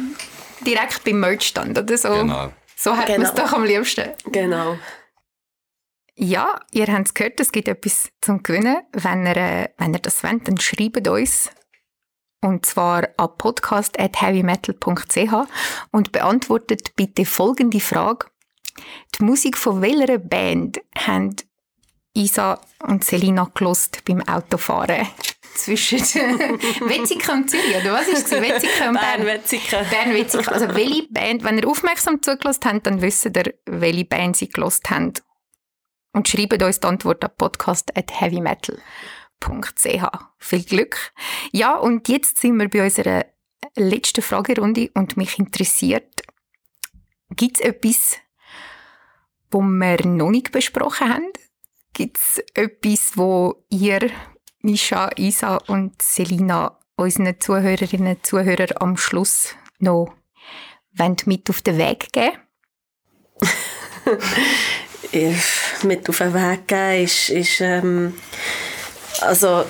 Direkt 0.66 1.04
beim 1.04 1.20
Merchstand 1.20 1.78
oder 1.78 1.96
so. 1.96 2.08
Genau. 2.10 2.52
So 2.76 2.96
hat 2.96 3.08
man 3.08 3.22
es 3.22 3.30
Genau. 3.34 3.42
doch 3.46 3.52
am 3.54 3.64
liebsten. 3.64 4.10
genau. 4.30 4.76
Ja, 6.18 6.58
ihr 6.72 6.86
habt 6.86 7.06
es 7.08 7.14
gehört, 7.14 7.38
es 7.40 7.52
gibt 7.52 7.68
etwas 7.68 8.08
zum 8.22 8.42
Gewinnen. 8.42 8.78
Wenn 8.92 9.26
ihr, 9.26 9.36
äh, 9.36 9.68
wenn 9.76 9.92
ihr 9.92 10.00
das 10.00 10.22
wollt, 10.24 10.48
dann 10.48 10.58
schreibt 10.58 11.06
uns. 11.08 11.50
Und 12.42 12.64
zwar 12.64 13.08
an 13.18 13.28
podcast.heavymetal.ch 13.36 15.34
und 15.90 16.12
beantwortet 16.12 16.94
bitte 16.96 17.24
folgende 17.26 17.80
Frage. 17.80 18.26
Die 19.18 19.24
Musik 19.24 19.56
von 19.56 19.80
welcher 19.82 20.18
Band 20.18 20.80
haben 20.96 21.36
Isa 22.16 22.60
und 22.82 23.04
Selina 23.04 23.50
gelost 23.54 24.04
beim 24.04 24.22
Autofahren? 24.22 25.06
Zwischen 25.54 25.98
Wetzikon 26.00 27.42
und 27.42 27.50
Zürich, 27.50 27.76
oder 27.76 27.92
was 27.92 28.08
ist 28.08 28.32
es? 28.32 28.40
Wetzikon 28.40 28.88
und 28.88 28.94
Bern. 28.94 29.22
Bern, 29.22 29.26
Wetzikon. 29.26 29.86
Bern 29.90 30.14
Wetzikon. 30.14 30.54
Also 30.54 30.74
welche 30.74 31.06
Band, 31.10 31.44
wenn 31.44 31.58
ihr 31.58 31.68
aufmerksam 31.68 32.22
zugelassen 32.22 32.64
habt, 32.64 32.86
dann 32.86 33.02
wisst 33.02 33.26
ihr, 33.26 33.54
welche 33.66 34.04
Band 34.04 34.36
sie 34.36 34.48
gelost 34.48 34.88
haben. 34.90 35.12
Und 36.12 36.28
schreibt 36.28 36.62
uns 36.62 36.80
die 36.80 36.86
Antwort 36.86 37.22
an 37.24 37.30
podcast.heavymetal.ch. 37.36 38.80
Viel 40.38 40.64
Glück. 40.64 41.12
Ja, 41.52 41.76
und 41.76 42.08
jetzt 42.08 42.38
sind 42.38 42.56
wir 42.58 42.68
bei 42.68 42.82
unserer 42.84 43.26
letzten 43.74 44.22
Fragerunde 44.22 44.90
und 44.94 45.18
mich 45.18 45.38
interessiert, 45.38 46.22
gibt 47.30 47.60
es 47.60 47.64
etwas, 47.64 48.16
wo 49.50 49.60
wir 49.60 50.06
noch 50.06 50.30
nicht 50.30 50.52
besprochen 50.52 51.12
haben? 51.12 51.32
Gibt 51.96 52.18
es 52.18 52.44
etwas, 52.52 53.12
wo 53.16 53.64
ihr, 53.70 54.10
Misha, 54.60 55.08
Isa 55.16 55.56
und 55.66 56.02
Selina, 56.02 56.78
unseren 56.94 57.40
Zuhörerinnen 57.40 58.16
und 58.16 58.26
Zuhörern 58.26 58.76
am 58.80 58.98
Schluss 58.98 59.54
noch 59.78 60.12
mit 61.24 61.48
auf 61.48 61.62
den 61.62 61.78
Weg 61.78 62.12
geben? 62.12 62.36
Mit 65.84 66.06
auf 66.10 66.18
den 66.18 66.34
Weg 66.34 66.68
geben 66.68 67.04
ist, 67.04 67.30
ist 67.30 67.60
ähm, 67.62 68.12
also 69.22 69.64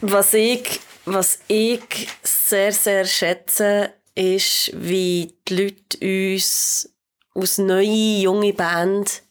was 0.00 0.34
ich, 0.34 0.80
was 1.04 1.38
ich 1.46 2.08
sehr, 2.24 2.72
sehr 2.72 3.04
schätze, 3.04 3.92
ist, 4.16 4.72
wie 4.74 5.32
die 5.46 5.54
Leute 5.54 6.24
uns 6.26 6.92
aus 7.34 7.58
neue, 7.58 8.22
junge 8.22 8.52
Band 8.52 9.22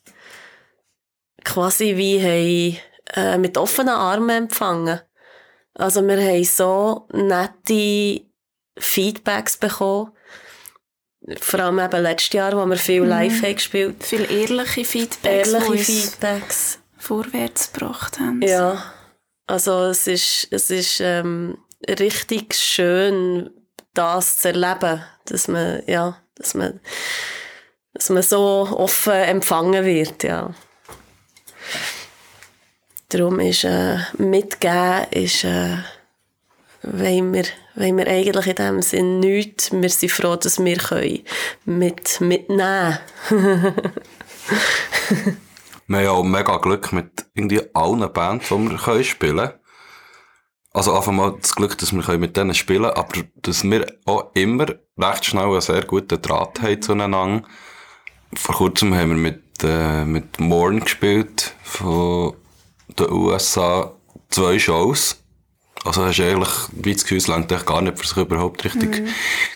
quasi 1.45 1.95
wie 1.95 2.19
haben, 2.21 2.77
äh, 3.15 3.37
mit 3.37 3.57
offenen 3.57 3.95
Armen 3.95 4.43
empfangen. 4.43 4.99
Also 5.73 6.05
wir 6.05 6.17
haben 6.17 6.43
so 6.43 7.07
nette 7.13 8.25
Feedbacks 8.77 9.57
bekommen. 9.57 10.11
Vor 11.39 11.59
allem 11.59 11.79
eben 11.79 12.03
letztes 12.03 12.33
Jahr, 12.33 12.53
wo 12.53 12.65
wir 12.65 12.77
viel 12.77 13.03
live 13.03 13.41
haben 13.41 13.55
gespielt 13.55 13.95
Viele 14.03 14.25
ehrliche 14.25 14.85
Feedbacks, 14.85 15.53
ehrliche 15.53 15.83
Feedbacks. 15.83 16.79
vorwärts 16.97 17.73
gebracht 17.73 18.19
haben. 18.19 18.41
Ja, 18.41 18.83
also 19.47 19.85
es 19.85 20.05
ist, 20.07 20.47
es 20.51 20.69
ist 20.69 20.99
ähm, 20.99 21.57
richtig 21.87 22.53
schön, 22.53 23.49
das 23.93 24.39
zu 24.39 24.49
erleben, 24.49 25.03
dass 25.25 25.47
man, 25.47 25.81
ja, 25.87 26.17
dass 26.35 26.53
man, 26.53 26.79
dass 27.93 28.09
man 28.09 28.21
so 28.21 28.67
offen 28.71 29.13
empfangen 29.13 29.83
wird, 29.83 30.23
ja. 30.23 30.53
Darum 33.09 33.39
ist 33.39 33.63
äh, 33.63 33.97
mitgeben, 34.17 35.05
ist, 35.11 35.43
äh, 35.43 35.77
wollen 36.81 37.33
wir, 37.33 37.45
wollen 37.75 37.97
wir 37.97 38.07
eigentlich 38.07 38.47
in 38.47 38.55
dem 38.55 38.81
Sinn 38.81 39.19
nichts. 39.19 39.71
Wir 39.71 39.89
sind 39.89 40.11
froh, 40.11 40.35
dass 40.35 40.63
wir 40.63 40.77
können 40.77 41.21
mit, 41.65 42.19
mitnehmen 42.21 42.99
Wir 45.87 45.97
haben 45.97 46.03
ja 46.03 46.11
auch 46.11 46.23
mega 46.23 46.57
Glück 46.57 46.91
mit 46.93 47.27
irgendwie 47.35 47.61
allen 47.75 48.11
Bands, 48.11 48.49
die 48.49 48.69
wir 48.69 48.77
können 48.77 49.03
spielen 49.03 49.37
können. 49.37 49.53
Also 50.73 50.95
einfach 50.95 51.11
mal 51.11 51.35
das 51.39 51.55
Glück, 51.55 51.77
dass 51.77 51.93
wir 51.93 52.17
mit 52.17 52.35
denen 52.35 52.55
spielen 52.55 52.83
können, 52.83 52.95
aber 52.95 53.23
dass 53.35 53.63
wir 53.63 53.85
auch 54.05 54.31
immer 54.33 54.65
recht 54.97 55.25
schnell 55.25 55.45
einen 55.45 55.61
sehr 55.61 55.83
guten 55.83 56.21
Draht 56.21 56.61
haben 56.61 56.81
zueinander. 56.81 57.47
Vor 58.35 58.55
kurzem 58.55 58.95
haben 58.95 59.09
wir 59.09 59.15
mit, 59.15 59.43
äh, 59.63 60.05
mit 60.05 60.39
Morn 60.39 60.81
gespielt 60.81 61.55
von 61.63 62.35
den 62.99 63.11
USA 63.11 63.93
zwei 64.29 64.59
Shows. 64.59 65.21
Also 65.83 66.03
hast 66.03 66.17
du 66.17 66.23
eigentlich 66.23 66.49
wie 66.71 66.93
das 66.93 67.03
Gefühl, 67.03 67.19
es 67.19 67.29
eigentlich 67.29 67.65
gar 67.65 67.81
nicht, 67.81 67.99
für 67.99 68.07
sich 68.07 68.17
überhaupt 68.17 68.63
richtig 68.63 69.03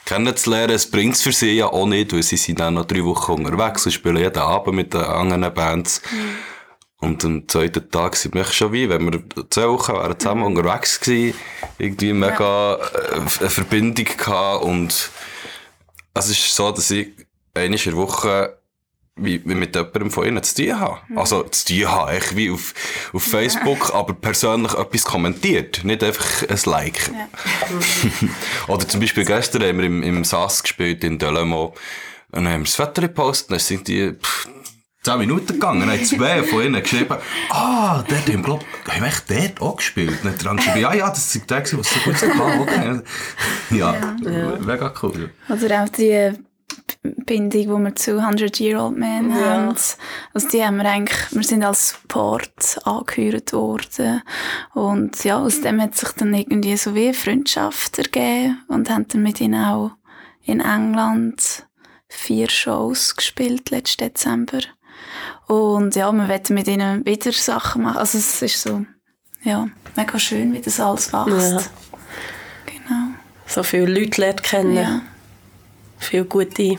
kennenzulernen. 0.06 0.76
Es 0.76 0.90
bringt 0.90 1.16
es 1.16 1.24
für 1.24 1.32
sie 1.32 1.54
ja 1.54 1.68
auch 1.68 1.88
nicht, 1.88 2.14
weil 2.14 2.22
sie 2.22 2.38
sind 2.38 2.60
dann 2.60 2.76
noch 2.76 2.86
drei 2.86 3.04
Wochen 3.04 3.32
unterwegs 3.32 3.86
und 3.86 3.92
spielen 3.92 4.18
jeden 4.18 4.38
Abend 4.38 4.76
mit 4.76 4.94
den 4.94 5.02
anderen 5.02 5.52
Bands. 5.54 6.02
Und 7.02 7.24
am 7.24 7.48
zweiten 7.48 7.90
Tag 7.90 8.16
sind 8.16 8.36
wir 8.36 8.44
schon 8.44 8.74
wie, 8.74 8.90
wenn 8.90 9.12
wir 9.12 9.24
zwei 9.50 9.70
Wochen 9.70 9.94
waren 9.94 10.20
zusammen 10.20 10.44
unterwegs 10.44 11.00
gewesen, 11.00 11.40
irgendwie 11.78 12.14
mega 12.14 12.76
äh, 12.76 13.16
eine 13.16 13.50
Verbindung 13.50 14.06
gehabt 14.06 14.64
und 14.66 15.10
es 16.14 16.30
ist 16.30 16.54
so, 16.54 16.72
dass 16.72 16.92
ich 16.92 17.08
einmal 17.54 17.80
in 17.80 17.84
der 17.84 17.96
Woche 17.96 18.59
mit 19.20 19.76
jemandem 19.76 20.12
von 20.12 20.26
ihnen 20.26 20.44
zu 20.44 20.56
tun 20.56 20.80
habe. 20.80 20.98
Also 21.16 21.44
zu 21.44 21.66
tun 21.66 21.92
habe, 21.92 22.12
echt 22.12 22.36
wie 22.36 22.52
auf, 22.52 22.74
auf 23.14 23.24
Facebook, 23.24 23.94
aber 23.94 24.14
persönlich 24.14 24.74
etwas 24.74 25.04
kommentiert, 25.04 25.84
nicht 25.84 26.04
einfach 26.04 26.48
ein 26.48 26.60
Like. 26.66 27.12
Oder 28.68 28.88
zum 28.88 29.00
Beispiel 29.00 29.26
gestern 29.26 29.64
haben 29.64 29.78
wir 29.78 29.86
im, 29.86 30.04
im 30.04 30.24
SAS 30.24 30.64
gespielt 30.64 31.04
in 31.04 31.20
Delemont 31.20 31.76
und 32.32 32.44
dann 32.44 32.54
haben 32.54 32.62
wir 32.62 32.66
das 32.66 32.80
Wetter 32.80 33.04
gepostet 33.04 33.50
und 33.50 33.54
dann 33.54 33.60
sind 33.60 33.88
die 33.88 34.14
pff, 34.14 34.48
10 35.04 35.18
Minuten 35.18 35.54
gegangen, 35.54 35.80
dann 35.80 35.92
haben 35.92 36.04
zwei 36.04 36.44
von 36.44 36.62
ihnen 36.62 36.82
geschrieben, 36.82 37.18
ah, 37.50 38.04
dort 38.08 38.28
haben 38.28 38.44
glaub, 38.44 38.66
haben 38.88 39.02
wir 39.02 39.08
echt 39.08 39.30
dort 39.30 39.62
auch 39.62 39.78
gespielt? 39.78 40.20
Dann 40.24 40.38
der 40.38 40.52
andere 40.52 40.66
geschrieben, 40.66 40.82
ja, 40.82 40.94
ja, 40.94 41.10
das 41.10 41.36
ist 41.36 41.50
der, 41.50 41.62
was 41.62 41.72
so 41.72 42.00
gut 42.02 42.22
war, 42.22 42.60
okay. 42.60 43.00
Ja, 43.72 44.16
mega 44.60 44.94
cool. 45.02 45.32
Oder 45.48 45.84
auch 45.84 45.90
die 45.90 46.34
Bindung, 47.02 47.62
die 47.62 47.68
wir 47.86 47.96
zu 47.96 48.20
100 48.20 48.60
Year 48.60 48.84
Old 48.84 48.98
Men 48.98 49.30
Ja. 49.32 49.36
haben. 49.38 49.76
Also 50.34 50.48
die 50.50 50.64
haben 50.64 50.78
wir 50.78 50.86
eigentlich, 50.86 51.32
wir 51.32 51.44
sind 51.44 51.64
als 51.64 51.92
Support 51.92 52.80
angehört 52.84 53.54
worden. 53.54 54.22
Und 54.74 55.24
ja, 55.24 55.38
aus 55.40 55.62
dem 55.62 55.82
hat 55.82 55.96
sich 55.96 56.10
dann 56.10 56.34
irgendwie 56.34 56.76
so 56.76 56.96
wie 56.96 57.06
eine 57.06 57.14
Freundschaft 57.14 57.98
ergeben 58.00 58.62
und 58.68 58.90
haben 58.90 59.08
dann 59.08 59.24
mit 59.24 59.40
ihnen 59.40 59.64
auch 59.64 59.92
in 60.44 60.60
England 60.60 61.66
vier 62.10 62.50
Shows 62.50 63.16
gespielt 63.16 63.70
letzten 63.70 64.06
Dezember. 64.06 64.60
Und 65.48 65.96
ja, 65.96 66.12
wir 66.12 66.28
wollen 66.28 66.42
mit 66.50 66.68
ihnen 66.68 67.06
wieder 67.06 67.32
Sachen 67.32 67.84
machen. 67.84 67.98
Also 67.98 68.18
es 68.18 68.42
ist 68.42 68.62
so, 68.62 68.86
ja, 69.44 69.68
mega 69.96 70.20
schön, 70.20 70.54
wie 70.54 70.60
das 70.60 70.80
alles 70.80 71.14
wächst. 71.14 71.52
Ja. 71.52 71.62
Genau. 72.66 73.08
So 73.46 73.64
viele 73.64 73.86
Leute 73.86 74.20
lernt 74.22 74.44
kennen. 74.44 74.76
Ja. 74.76 75.02
Viele 75.98 76.26
gute, 76.26 76.78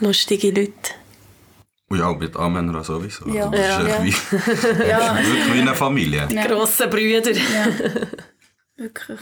lustige 0.00 0.48
Leute. 0.50 0.72
Und 1.90 1.98
ja, 2.00 2.12
mit 2.12 2.36
Anmänner 2.36 2.84
sowieso. 2.84 3.26
Ja. 3.28 3.48
Also, 3.48 3.56
das 3.56 3.88
Ja. 3.88 4.04
ist 4.04 4.32
echt 4.32 4.78
wie, 4.78 4.82
Ja, 4.88 5.16
wirklich 5.24 5.54
wie 5.54 5.60
eine 5.60 5.74
Familie. 5.74 6.28
Ja. 6.30 6.46
Grosse 6.46 6.86
Brüder. 6.88 7.32
ja. 7.32 7.66
Wirklich. 8.76 9.18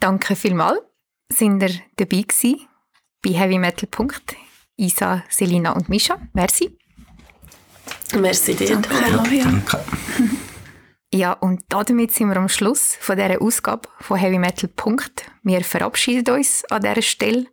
Danke 0.00 0.34
vielmals. 0.34 0.80
Sind 1.28 1.62
ihr 1.62 1.70
dabei 1.96 2.22
gewesen 2.22 2.66
bei 3.22 3.30
Heavy 3.30 3.58
Metal. 3.58 3.88
Isa, 4.76 5.22
Selina 5.28 5.72
und 5.72 5.88
Misha. 5.88 6.18
Merci. 6.32 6.76
Merci 8.18 8.54
dir. 8.54 8.76
Danke, 8.78 9.34
ja. 9.36 9.44
Danke. 9.44 9.84
Ja, 11.12 11.32
und 11.34 11.62
damit 11.68 12.12
sind 12.12 12.28
wir 12.28 12.36
am 12.36 12.48
Schluss 12.48 12.96
von 13.00 13.16
dieser 13.16 13.40
Ausgabe 13.42 13.88
von 14.00 14.16
Heavy 14.18 14.38
Metal. 14.38 14.70
Wir 15.42 15.62
verabschieden 15.62 16.34
uns 16.34 16.64
an 16.70 16.82
dieser 16.82 17.02
Stelle. 17.02 17.46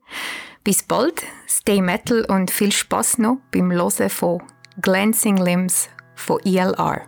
Bis 0.67 0.83
bald, 0.83 1.23
stay 1.47 1.79
metal 1.79 2.25
und 2.25 2.51
viel 2.51 2.73
Spaß 2.73 3.19
noch 3.19 3.37
beim 3.53 3.71
Hören 3.71 4.09
von 4.09 4.43
Glancing 4.81 5.37
Limbs 5.37 5.87
von 6.13 6.41
ELR. 6.43 7.03